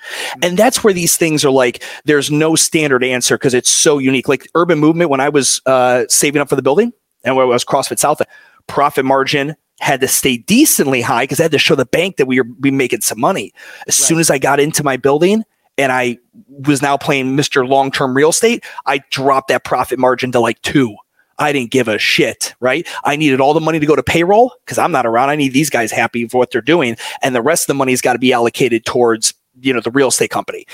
and 0.43 0.57
that's 0.57 0.83
where 0.83 0.95
these 0.95 1.19
things 1.19 1.45
are 1.45 1.51
like 1.51 1.83
there's 2.07 2.31
no 2.31 2.57
standard 2.57 3.05
answer 3.05 3.37
because 3.37 3.53
it's 3.53 3.69
so 3.69 3.99
unique. 3.99 4.29
Like 4.29 4.49
urban 4.55 4.79
movement 4.79 5.11
when 5.11 5.21
i 5.21 5.29
was 5.29 5.61
uh, 5.67 6.05
saving 6.09 6.41
up 6.41 6.49
for 6.49 6.57
the 6.57 6.63
building 6.63 6.93
and 7.23 7.37
when 7.37 7.45
i 7.45 7.49
was 7.49 7.65
crossfit 7.65 7.99
south 7.99 8.23
profit 8.67 9.05
margin 9.05 9.57
had 9.81 10.01
to 10.01 10.09
stay 10.09 10.39
decently 10.39 11.03
high 11.03 11.25
because 11.25 11.39
i 11.39 11.43
had 11.45 11.53
to 11.53 11.59
show 11.59 11.75
the 11.75 11.85
bank 11.85 12.17
that 12.17 12.27
we 12.27 12.41
were 12.41 12.45
be 12.45 12.71
making 12.71 13.03
some 13.03 13.21
money. 13.21 13.53
As 13.87 14.01
right. 14.01 14.07
soon 14.07 14.19
as 14.21 14.31
i 14.31 14.39
got 14.39 14.59
into 14.59 14.83
my 14.83 14.97
building 14.97 15.45
and 15.77 15.93
i 15.93 16.17
was 16.49 16.81
now 16.81 16.97
playing 16.97 17.37
mr 17.37 17.69
long-term 17.69 18.17
real 18.17 18.31
estate 18.31 18.65
i 18.87 18.99
dropped 19.11 19.49
that 19.49 19.65
profit 19.65 19.99
margin 19.99 20.33
to 20.33 20.41
like 20.41 20.61
two 20.63 20.97
I 21.41 21.53
didn't 21.53 21.71
give 21.71 21.89
a 21.89 21.99
shit, 21.99 22.55
right? 22.61 22.87
I 23.03 23.17
needed 23.17 23.41
all 23.41 23.55
the 23.55 23.61
money 23.61 23.81
to 23.81 23.87
go 23.87 23.97
to 23.97 24.03
payroll 24.03 24.53
because 24.65 24.79
I'm 24.79 24.93
not 24.93 25.07
around. 25.07 25.31
I 25.31 25.37
need 25.37 25.55
these 25.55 25.71
guys 25.71 25.91
happy 25.91 26.29
for 26.29 26.39
what 26.39 26.51
they're 26.53 26.61
doing. 26.61 26.97
And 27.23 27.35
the 27.35 27.43
rest 27.43 27.65
of 27.65 27.69
the 27.69 27.75
money's 27.75 28.03
got 28.03 28.13
to 28.13 28.19
be 28.19 28.33
allocated 28.33 28.85
towards 28.85 29.35
you 29.63 29.73
know 29.73 29.81
the 29.81 29.91
real 29.91 30.09
estate 30.09 30.31
company 30.31 30.65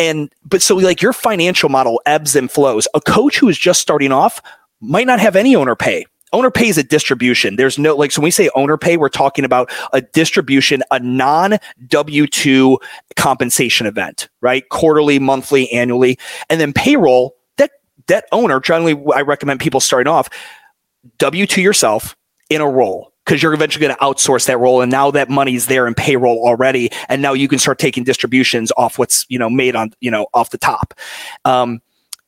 and 0.00 0.34
but 0.44 0.60
so 0.60 0.74
like 0.74 1.00
your 1.00 1.12
financial 1.12 1.68
model 1.68 2.02
ebbs 2.06 2.34
and 2.34 2.50
flows 2.50 2.88
a 2.92 3.00
coach 3.00 3.38
who 3.38 3.48
is 3.48 3.56
just 3.56 3.80
starting 3.80 4.10
off 4.10 4.42
might 4.80 5.06
not 5.06 5.20
have 5.20 5.36
any 5.36 5.54
owner 5.54 5.76
pay 5.76 6.04
owner 6.32 6.50
pay 6.50 6.66
is 6.66 6.76
a 6.76 6.82
distribution 6.82 7.54
there's 7.54 7.78
no 7.78 7.94
like 7.94 8.10
so 8.10 8.20
when 8.20 8.24
we 8.26 8.30
say 8.32 8.50
owner 8.56 8.76
pay 8.76 8.96
we're 8.96 9.08
talking 9.08 9.44
about 9.44 9.70
a 9.92 10.00
distribution 10.00 10.82
a 10.90 10.98
non 10.98 11.56
w2 11.86 12.76
compensation 13.14 13.86
event 13.86 14.28
right 14.40 14.68
quarterly 14.70 15.20
monthly 15.20 15.70
annually 15.70 16.18
and 16.50 16.60
then 16.60 16.72
payroll 16.72 17.36
debt 18.06 18.26
owner, 18.32 18.60
generally, 18.60 19.00
I 19.14 19.22
recommend 19.22 19.60
people 19.60 19.80
starting 19.80 20.10
off 20.10 20.28
W2 21.18 21.62
yourself 21.62 22.16
in 22.50 22.60
a 22.60 22.68
role 22.68 23.12
because 23.24 23.42
you're 23.42 23.54
eventually 23.54 23.84
going 23.84 23.96
to 23.96 24.02
outsource 24.02 24.46
that 24.46 24.58
role 24.58 24.80
and 24.80 24.90
now 24.90 25.10
that 25.10 25.28
money's 25.28 25.66
there 25.66 25.86
in 25.86 25.94
payroll 25.94 26.46
already 26.46 26.90
and 27.08 27.20
now 27.20 27.32
you 27.32 27.48
can 27.48 27.58
start 27.58 27.78
taking 27.78 28.04
distributions 28.04 28.70
off 28.76 28.98
what's 28.98 29.26
you 29.28 29.38
know 29.38 29.50
made 29.50 29.74
on 29.74 29.92
you 30.00 30.10
know 30.10 30.28
off 30.32 30.50
the 30.50 30.58
top 30.58 30.94
um, 31.44 31.80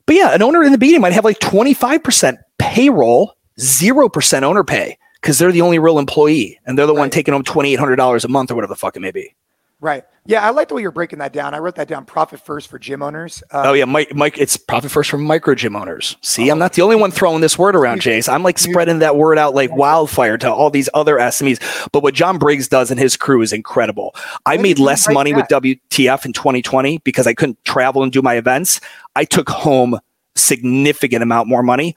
but 0.07 0.17
yeah 0.17 0.35
an 0.35 0.43
owner 0.43 0.63
in 0.63 0.73
the 0.73 0.79
beginning 0.79 1.01
might 1.01 1.13
have 1.13 1.25
like 1.25 1.39
25% 1.39 2.39
payroll 2.59 3.35
0% 3.59 4.43
owner 4.43 4.65
pay 4.65 4.99
because 5.21 5.39
they're 5.39 5.53
the 5.53 5.63
only 5.63 5.79
real 5.79 5.99
employee 5.99 6.59
and 6.67 6.77
they're 6.77 6.87
the 6.87 6.93
right. 6.93 7.01
one 7.01 7.11
taking 7.11 7.33
home 7.33 7.45
$2800 7.45 8.25
a 8.25 8.29
month 8.29 8.51
or 8.51 8.57
whatever 8.57 8.73
the 8.73 8.77
fuck 8.77 8.97
it 8.97 9.01
may 9.01 9.11
be 9.11 9.35
Right. 9.81 10.05
Yeah, 10.27 10.45
I 10.45 10.51
like 10.51 10.69
the 10.69 10.75
way 10.75 10.83
you're 10.83 10.91
breaking 10.91 11.21
that 11.21 11.33
down. 11.33 11.55
I 11.55 11.59
wrote 11.59 11.77
that 11.77 11.89
down. 11.89 12.05
Profit 12.05 12.41
first 12.41 12.69
for 12.69 12.79
gym 12.79 13.01
owners. 13.01 13.43
Um, 13.53 13.69
oh 13.69 13.73
yeah, 13.73 13.85
Mike. 13.85 14.15
Mike, 14.15 14.37
it's 14.37 14.57
profit 14.57 14.91
first 14.91 15.09
for 15.09 15.19
micro 15.19 15.55
gym 15.55 15.77
owners. 15.77 16.17
See, 16.21 16.51
I'm 16.51 16.59
not 16.59 16.73
the 16.75 16.83
only 16.83 16.97
one 16.97 17.13
throwing 17.13 17.41
this 17.41 17.57
word 17.57 17.77
around, 17.77 18.01
Jace. 18.01 18.29
I'm 18.29 18.43
like 18.43 18.59
spreading 18.59 18.99
that 18.99 19.17
word 19.17 19.39
out 19.39 19.55
like 19.55 19.75
wildfire 19.75 20.37
to 20.39 20.53
all 20.53 20.69
these 20.69 20.89
other 20.95 21.17
SMEs. 21.17 21.89
But 21.93 22.03
what 22.03 22.13
John 22.13 22.39
Briggs 22.39 22.69
does 22.69 22.91
and 22.91 22.99
his 22.99 23.17
crew 23.17 23.41
is 23.41 23.53
incredible. 23.53 24.15
I 24.45 24.57
made 24.59 24.79
less 24.79 25.09
money 25.09 25.33
with 25.33 25.47
WTF 25.47 26.27
in 26.27 26.33
2020 26.33 26.99
because 26.99 27.27
I 27.27 27.33
couldn't 27.33 27.65
travel 27.65 28.03
and 28.03 28.13
do 28.13 28.21
my 28.21 28.35
events. 28.35 28.81
I 29.17 29.25
took 29.25 29.49
home 29.49 29.99
significant 30.35 31.23
amount 31.23 31.49
more 31.49 31.63
money 31.63 31.97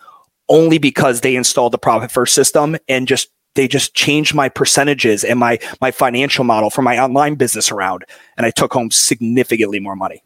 only 0.49 0.77
because 0.77 1.21
they 1.21 1.36
installed 1.36 1.73
the 1.73 1.77
profit 1.77 2.11
first 2.11 2.36
system 2.36 2.77
and 2.88 3.07
just 3.07 3.29
they 3.56 3.68
just 3.68 3.93
changed 3.93 4.34
my 4.34 4.49
percentages 4.49 5.24
and 5.24 5.39
my 5.39 5.60
my 5.80 5.91
financial 5.91 6.43
model 6.43 6.70
for 6.70 6.82
my 6.82 6.97
online 6.99 7.36
business 7.36 7.72
around. 7.72 8.06
And 8.38 8.45
i 8.45 8.52
took 8.52 8.74
home 8.74 8.91
significantly 8.91 9.80
more 9.80 9.95
money. 9.95 10.24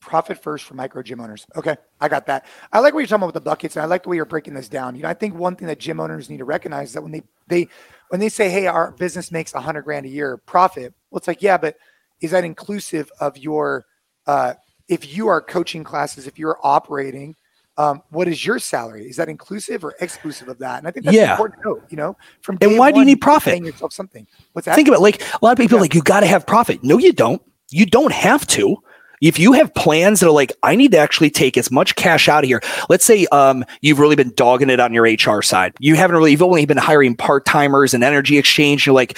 Profit 0.00 0.42
first 0.42 0.64
for 0.64 0.74
micro 0.74 1.02
gym 1.02 1.20
owners. 1.20 1.46
Okay 1.56 1.76
i 2.00 2.08
got 2.08 2.26
that. 2.26 2.46
I 2.72 2.80
like 2.80 2.94
what 2.94 3.00
you're 3.00 3.06
talking 3.06 3.22
about 3.22 3.34
with 3.34 3.34
the 3.34 3.40
buckets 3.40 3.76
and 3.76 3.82
i 3.82 3.86
like 3.86 4.04
the 4.04 4.08
way 4.08 4.16
you're 4.16 4.24
breaking 4.24 4.54
this 4.54 4.68
down. 4.68 4.96
You 4.96 5.02
know 5.02 5.08
i 5.08 5.14
think 5.14 5.34
one 5.34 5.56
thing 5.56 5.68
that 5.68 5.78
gym 5.78 6.00
owners 6.00 6.30
need 6.30 6.38
to 6.38 6.44
recognize 6.44 6.88
is 6.88 6.94
that 6.94 7.02
when 7.02 7.12
they 7.12 7.22
they 7.48 7.68
when 8.08 8.20
they 8.20 8.28
say 8.28 8.50
hey 8.50 8.66
our 8.66 8.92
business 8.92 9.30
makes 9.32 9.54
100 9.54 9.82
grand 9.82 10.06
a 10.06 10.08
year 10.08 10.36
profit 10.36 10.94
well 11.10 11.18
it's 11.18 11.28
like 11.28 11.42
yeah 11.42 11.56
but 11.56 11.76
is 12.20 12.30
that 12.30 12.44
inclusive 12.44 13.10
of 13.20 13.36
your 13.36 13.84
uh 14.26 14.54
if 14.88 15.16
you 15.16 15.28
are 15.28 15.40
coaching 15.40 15.84
classes 15.84 16.26
if 16.26 16.38
you're 16.38 16.58
operating 16.62 17.34
um, 17.78 18.02
what 18.10 18.28
is 18.28 18.44
your 18.44 18.58
salary? 18.58 19.08
Is 19.08 19.16
that 19.16 19.28
inclusive 19.28 19.84
or 19.84 19.94
exclusive 20.00 20.48
of 20.48 20.58
that? 20.58 20.78
And 20.78 20.88
I 20.88 20.90
think 20.90 21.06
that's 21.06 21.16
yeah. 21.16 21.32
important 21.32 21.62
to 21.62 21.68
note, 21.68 21.84
you 21.90 21.96
know, 21.96 22.16
from 22.40 22.58
and 22.60 22.78
why 22.78 22.92
do 22.92 22.98
you 22.98 23.04
need 23.04 23.20
profit? 23.20 23.52
Paying 23.52 23.64
yourself 23.64 23.92
something. 23.92 24.26
What's 24.52 24.66
that? 24.66 24.74
Think 24.74 24.88
about 24.88 24.98
it, 24.98 25.02
like 25.02 25.22
a 25.22 25.38
lot 25.42 25.52
of 25.52 25.58
people 25.58 25.78
yeah. 25.78 25.82
like 25.82 25.94
you 25.94 26.02
got 26.02 26.20
to 26.20 26.26
have 26.26 26.46
profit. 26.46 26.82
No, 26.84 26.98
you 26.98 27.12
don't. 27.12 27.40
You 27.70 27.86
don't 27.86 28.12
have 28.12 28.46
to. 28.48 28.76
If 29.22 29.38
you 29.38 29.52
have 29.52 29.72
plans 29.74 30.18
that 30.20 30.26
are 30.26 30.32
like, 30.32 30.52
I 30.64 30.74
need 30.74 30.90
to 30.92 30.98
actually 30.98 31.30
take 31.30 31.56
as 31.56 31.70
much 31.70 31.94
cash 31.94 32.28
out 32.28 32.42
of 32.42 32.48
here. 32.48 32.60
Let's 32.88 33.04
say 33.04 33.26
um, 33.30 33.64
you've 33.80 34.00
really 34.00 34.16
been 34.16 34.32
dogging 34.34 34.68
it 34.68 34.80
on 34.80 34.92
your 34.92 35.04
HR 35.04 35.42
side. 35.42 35.74
You 35.78 35.94
haven't 35.94 36.16
really, 36.16 36.32
you've 36.32 36.42
only 36.42 36.66
been 36.66 36.76
hiring 36.76 37.14
part 37.14 37.46
timers 37.46 37.94
and 37.94 38.02
energy 38.02 38.36
exchange. 38.36 38.84
You're 38.84 38.96
like, 38.96 39.16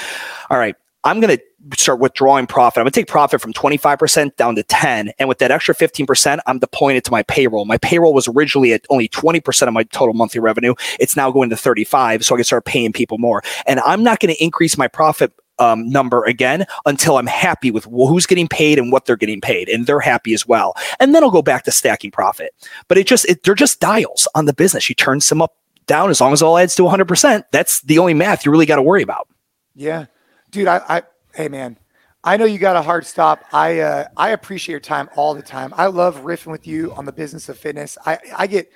all 0.50 0.58
right, 0.58 0.76
I'm 1.04 1.20
going 1.20 1.36
to 1.36 1.42
start 1.78 2.00
withdrawing 2.00 2.46
profit. 2.46 2.78
I'm 2.78 2.84
going 2.84 2.92
to 2.92 3.00
take 3.00 3.08
profit 3.08 3.40
from 3.40 3.52
25% 3.52 4.36
down 4.36 4.56
to 4.56 4.62
10. 4.62 5.12
And 5.18 5.28
with 5.28 5.38
that 5.38 5.50
extra 5.50 5.74
15%, 5.74 6.40
I'm 6.46 6.58
deploying 6.58 6.96
it 6.96 7.04
to 7.04 7.10
my 7.10 7.22
payroll. 7.24 7.66
My 7.66 7.78
payroll 7.78 8.14
was 8.14 8.26
originally 8.26 8.72
at 8.72 8.84
only 8.90 9.08
20% 9.08 9.68
of 9.68 9.74
my 9.74 9.84
total 9.84 10.14
monthly 10.14 10.40
revenue. 10.40 10.74
It's 10.98 11.16
now 11.16 11.30
going 11.30 11.50
to 11.50 11.56
35. 11.56 12.24
So 12.24 12.34
I 12.34 12.38
can 12.38 12.44
start 12.44 12.64
paying 12.64 12.92
people 12.92 13.18
more. 13.18 13.42
And 13.66 13.80
I'm 13.80 14.02
not 14.02 14.20
going 14.20 14.34
to 14.34 14.42
increase 14.42 14.78
my 14.78 14.88
profit 14.88 15.32
um, 15.58 15.88
number 15.88 16.24
again 16.24 16.66
until 16.86 17.16
I'm 17.16 17.26
happy 17.26 17.70
with 17.70 17.84
who's 17.84 18.26
getting 18.26 18.48
paid 18.48 18.78
and 18.78 18.90
what 18.90 19.06
they're 19.06 19.16
getting 19.16 19.40
paid, 19.40 19.68
and 19.68 19.86
they're 19.86 20.00
happy 20.00 20.34
as 20.34 20.46
well. 20.46 20.74
And 21.00 21.14
then 21.14 21.22
I'll 21.22 21.30
go 21.30 21.42
back 21.42 21.64
to 21.64 21.70
stacking 21.70 22.10
profit. 22.10 22.52
But 22.88 22.98
it 22.98 23.06
just 23.06 23.24
it, 23.26 23.44
they're 23.44 23.54
just 23.54 23.80
dials 23.80 24.26
on 24.34 24.46
the 24.46 24.52
business. 24.52 24.88
You 24.88 24.94
turn 24.94 25.20
some 25.20 25.42
up, 25.42 25.54
down 25.86 26.10
as 26.10 26.20
long 26.20 26.32
as 26.32 26.42
all 26.42 26.58
adds 26.58 26.74
to 26.76 26.84
100. 26.84 27.06
percent 27.06 27.46
That's 27.52 27.82
the 27.82 27.98
only 27.98 28.14
math 28.14 28.44
you 28.44 28.50
really 28.50 28.66
got 28.66 28.76
to 28.76 28.82
worry 28.82 29.02
about. 29.02 29.28
Yeah, 29.74 30.06
dude. 30.54 30.68
I, 30.68 30.80
I 30.88 31.02
Hey 31.34 31.48
man, 31.48 31.76
I 32.22 32.36
know 32.36 32.44
you 32.44 32.58
got 32.58 32.76
a 32.76 32.82
hard 32.82 33.04
stop. 33.04 33.44
I 33.52 33.80
uh, 33.80 34.06
I 34.16 34.30
appreciate 34.30 34.72
your 34.72 34.80
time 34.80 35.10
all 35.16 35.34
the 35.34 35.42
time. 35.42 35.74
I 35.76 35.86
love 35.86 36.20
riffing 36.20 36.52
with 36.52 36.64
you 36.66 36.92
on 36.94 37.04
the 37.04 37.12
business 37.12 37.48
of 37.48 37.58
fitness. 37.58 37.98
I 38.06 38.18
I 38.36 38.46
get 38.46 38.70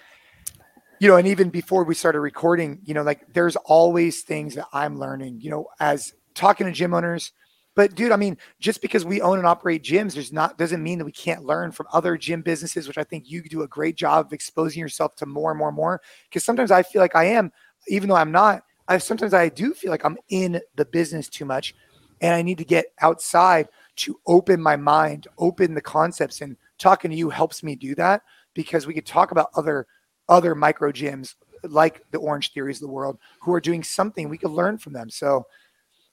you 0.98 1.06
know, 1.06 1.16
and 1.16 1.28
even 1.28 1.48
before 1.48 1.84
we 1.84 1.94
started 1.94 2.18
recording, 2.18 2.80
you 2.84 2.94
know, 2.94 3.04
like 3.04 3.32
there's 3.32 3.54
always 3.54 4.22
things 4.22 4.56
that 4.56 4.66
I'm 4.72 4.98
learning, 4.98 5.40
you 5.40 5.50
know, 5.50 5.68
as 5.78 6.12
talking 6.34 6.66
to 6.66 6.72
gym 6.72 6.92
owners. 6.92 7.30
But 7.76 7.94
dude, 7.94 8.10
I 8.10 8.16
mean, 8.16 8.36
just 8.58 8.82
because 8.82 9.04
we 9.04 9.20
own 9.20 9.38
and 9.38 9.46
operate 9.46 9.84
gyms, 9.84 10.14
there's 10.14 10.32
not 10.32 10.58
doesn't 10.58 10.82
mean 10.82 10.98
that 10.98 11.04
we 11.04 11.12
can't 11.12 11.44
learn 11.44 11.70
from 11.70 11.86
other 11.92 12.16
gym 12.16 12.42
businesses, 12.42 12.88
which 12.88 12.98
I 12.98 13.04
think 13.04 13.30
you 13.30 13.40
do 13.44 13.62
a 13.62 13.68
great 13.68 13.96
job 13.96 14.26
of 14.26 14.32
exposing 14.32 14.80
yourself 14.80 15.14
to 15.16 15.26
more 15.26 15.52
and 15.52 15.58
more 15.58 15.68
and 15.68 15.76
more. 15.76 16.02
Because 16.28 16.44
sometimes 16.44 16.72
I 16.72 16.82
feel 16.82 17.00
like 17.00 17.14
I 17.14 17.26
am, 17.26 17.52
even 17.86 18.08
though 18.08 18.16
I'm 18.16 18.32
not. 18.32 18.64
I 18.88 18.98
sometimes 18.98 19.34
I 19.34 19.48
do 19.50 19.74
feel 19.74 19.90
like 19.90 20.04
I'm 20.04 20.18
in 20.30 20.60
the 20.76 20.84
business 20.84 21.28
too 21.28 21.44
much, 21.44 21.74
and 22.20 22.34
I 22.34 22.42
need 22.42 22.58
to 22.58 22.64
get 22.64 22.86
outside 23.00 23.68
to 23.96 24.18
open 24.26 24.60
my 24.60 24.76
mind, 24.76 25.28
open 25.38 25.74
the 25.74 25.80
concepts, 25.80 26.40
and 26.40 26.56
talking 26.78 27.10
to 27.10 27.16
you 27.16 27.30
helps 27.30 27.62
me 27.62 27.74
do 27.74 27.94
that 27.96 28.22
because 28.54 28.86
we 28.86 28.94
could 28.94 29.06
talk 29.06 29.30
about 29.30 29.50
other 29.54 29.86
other 30.28 30.54
micro 30.54 30.90
gyms 30.90 31.34
like 31.64 32.02
the 32.10 32.18
Orange 32.18 32.52
Theories 32.52 32.76
of 32.76 32.82
the 32.82 32.92
world 32.92 33.18
who 33.40 33.52
are 33.52 33.60
doing 33.60 33.82
something 33.82 34.28
we 34.28 34.38
could 34.38 34.50
learn 34.50 34.78
from 34.78 34.92
them. 34.92 35.10
So, 35.10 35.46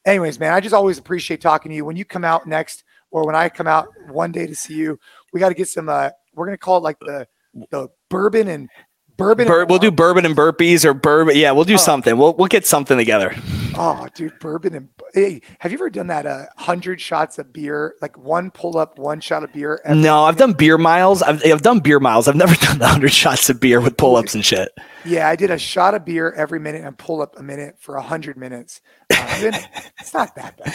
anyways, 0.06 0.40
man, 0.40 0.54
I 0.54 0.60
just 0.60 0.74
always 0.74 0.98
appreciate 0.98 1.42
talking 1.42 1.70
to 1.70 1.76
you. 1.76 1.86
When 1.86 1.96
you 1.96 2.06
come 2.06 2.26
out 2.26 2.48
next, 2.48 2.84
or 3.12 3.26
when 3.26 3.36
I 3.36 3.48
come 3.50 3.68
out 3.68 3.88
one 4.10 4.32
day 4.32 4.48
to 4.48 4.56
see 4.56 4.76
you, 4.76 5.00
we 5.32 5.40
got 5.40 5.50
to 5.50 5.56
get 5.56 5.70
some. 5.70 5.88
Uh, 5.88 6.10
we're 6.34 6.46
gonna 6.46 6.58
call 6.58 6.78
it 6.78 6.84
like 6.84 7.00
the 7.00 7.28
the 7.72 7.88
bourbon 8.10 8.50
and 8.50 8.70
bourbon. 9.18 9.48
Bur- 9.48 9.66
we'll 9.66 9.80
do 9.80 9.92
bourbon 9.92 10.26
and 10.26 10.36
burpees 10.36 10.86
or 10.86 10.94
bourbon. 10.94 11.36
Yeah, 11.36 11.52
we'll 11.52 11.66
do 11.66 11.76
oh. 11.76 11.78
something. 11.78 12.18
We'll 12.18 12.34
we'll 12.34 12.48
get 12.48 12.66
something 12.66 12.98
together. 12.98 13.36
Oh, 13.78 14.08
dude, 14.16 14.40
bourbon 14.40 14.74
and 14.74 14.90
hey, 15.14 15.42
have 15.60 15.72
you 15.72 15.78
ever 15.78 15.90
done 15.90 16.08
that? 16.08 16.26
Uh, 16.26 16.46
hundred 16.58 17.02
shots 17.02 17.38
of 17.38 17.52
beer, 17.52 17.96
like 18.02 18.18
one 18.18 18.52
pull 18.52 18.78
up, 18.78 18.98
one 18.98 19.20
shot 19.20 19.44
of 19.44 19.52
beer. 19.52 19.82
no, 19.90 20.24
I've 20.24 20.38
done 20.38 20.54
beer 20.54 20.78
miles. 20.78 21.22
I've 21.22 21.46
I've 21.46 21.62
done 21.62 21.80
beer 21.80 22.00
miles. 22.00 22.28
I've 22.28 22.36
never 22.36 22.56
done 22.66 22.80
the 22.80 22.88
hundred 22.88 23.14
shots 23.14 23.50
of 23.50 23.60
beer 23.60 23.82
with 23.82 23.98
pull 23.98 24.16
ups 24.16 24.36
and 24.36 24.46
shit. 24.46 24.72
Yeah, 25.04 25.28
I 25.28 25.36
did 25.36 25.52
a 25.52 25.58
shot 25.58 25.94
of 25.94 26.06
beer 26.06 26.32
every 26.34 26.60
minute 26.60 26.84
and 26.84 26.98
pull 26.98 27.22
up 27.22 27.38
a 27.38 27.44
minute 27.44 27.76
for 27.80 27.96
a 27.96 28.02
hundred 28.02 28.38
minutes. 28.38 28.82
Uh, 29.14 29.26
it's 30.00 30.14
not 30.14 30.36
that 30.36 30.58
bad. 30.58 30.74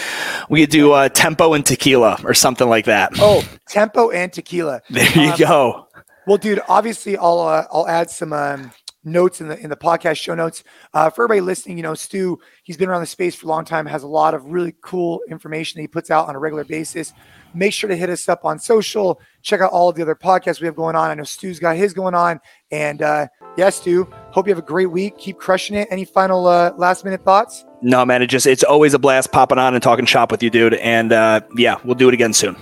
We 0.48 0.60
could 0.60 0.70
do 0.70 0.92
uh, 0.92 1.08
tempo 1.08 1.54
and 1.54 1.64
tequila 1.64 2.20
or 2.24 2.34
something 2.34 2.68
like 2.68 2.84
that. 2.84 3.12
Oh, 3.18 3.42
tempo 3.68 4.10
and 4.10 4.32
tequila. 4.32 4.82
There 4.90 5.08
you 5.14 5.32
um, 5.32 5.38
go. 5.38 5.88
Well, 6.30 6.38
dude, 6.38 6.60
obviously, 6.68 7.16
I'll 7.16 7.40
uh, 7.40 7.66
I'll 7.72 7.88
add 7.88 8.08
some 8.08 8.32
um, 8.32 8.70
notes 9.02 9.40
in 9.40 9.48
the 9.48 9.58
in 9.58 9.68
the 9.68 9.74
podcast 9.74 10.18
show 10.18 10.32
notes 10.32 10.62
uh, 10.94 11.10
for 11.10 11.24
everybody 11.24 11.40
listening. 11.40 11.76
You 11.76 11.82
know, 11.82 11.94
Stu, 11.94 12.38
he's 12.62 12.76
been 12.76 12.88
around 12.88 13.00
the 13.00 13.08
space 13.08 13.34
for 13.34 13.46
a 13.46 13.48
long 13.48 13.64
time, 13.64 13.84
has 13.84 14.04
a 14.04 14.06
lot 14.06 14.32
of 14.32 14.44
really 14.44 14.72
cool 14.80 15.22
information 15.28 15.78
that 15.78 15.82
he 15.82 15.88
puts 15.88 16.08
out 16.08 16.28
on 16.28 16.36
a 16.36 16.38
regular 16.38 16.62
basis. 16.62 17.12
Make 17.52 17.72
sure 17.72 17.88
to 17.88 17.96
hit 17.96 18.10
us 18.10 18.28
up 18.28 18.44
on 18.44 18.60
social. 18.60 19.20
Check 19.42 19.60
out 19.60 19.72
all 19.72 19.88
of 19.88 19.96
the 19.96 20.02
other 20.02 20.14
podcasts 20.14 20.60
we 20.60 20.66
have 20.66 20.76
going 20.76 20.94
on. 20.94 21.10
I 21.10 21.14
know 21.14 21.24
Stu's 21.24 21.58
got 21.58 21.74
his 21.74 21.92
going 21.92 22.14
on, 22.14 22.38
and 22.70 23.02
uh, 23.02 23.26
yeah, 23.56 23.70
Stu, 23.70 24.08
hope 24.30 24.46
you 24.46 24.52
have 24.52 24.62
a 24.62 24.64
great 24.64 24.92
week. 24.92 25.18
Keep 25.18 25.38
crushing 25.38 25.74
it. 25.74 25.88
Any 25.90 26.04
final 26.04 26.46
uh, 26.46 26.70
last 26.76 27.04
minute 27.04 27.24
thoughts? 27.24 27.64
No, 27.82 28.06
man. 28.06 28.22
It 28.22 28.28
just 28.28 28.46
it's 28.46 28.62
always 28.62 28.94
a 28.94 29.00
blast 29.00 29.32
popping 29.32 29.58
on 29.58 29.74
and 29.74 29.82
talking 29.82 30.06
shop 30.06 30.30
with 30.30 30.44
you, 30.44 30.50
dude. 30.50 30.74
And 30.74 31.10
uh, 31.10 31.40
yeah, 31.56 31.80
we'll 31.82 31.96
do 31.96 32.06
it 32.06 32.14
again 32.14 32.32
soon. 32.34 32.54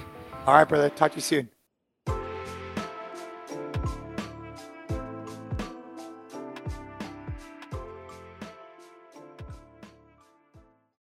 All 0.46 0.54
right, 0.54 0.66
brother. 0.66 0.88
Talk 0.88 1.10
to 1.10 1.16
you 1.16 1.20
soon. 1.20 1.50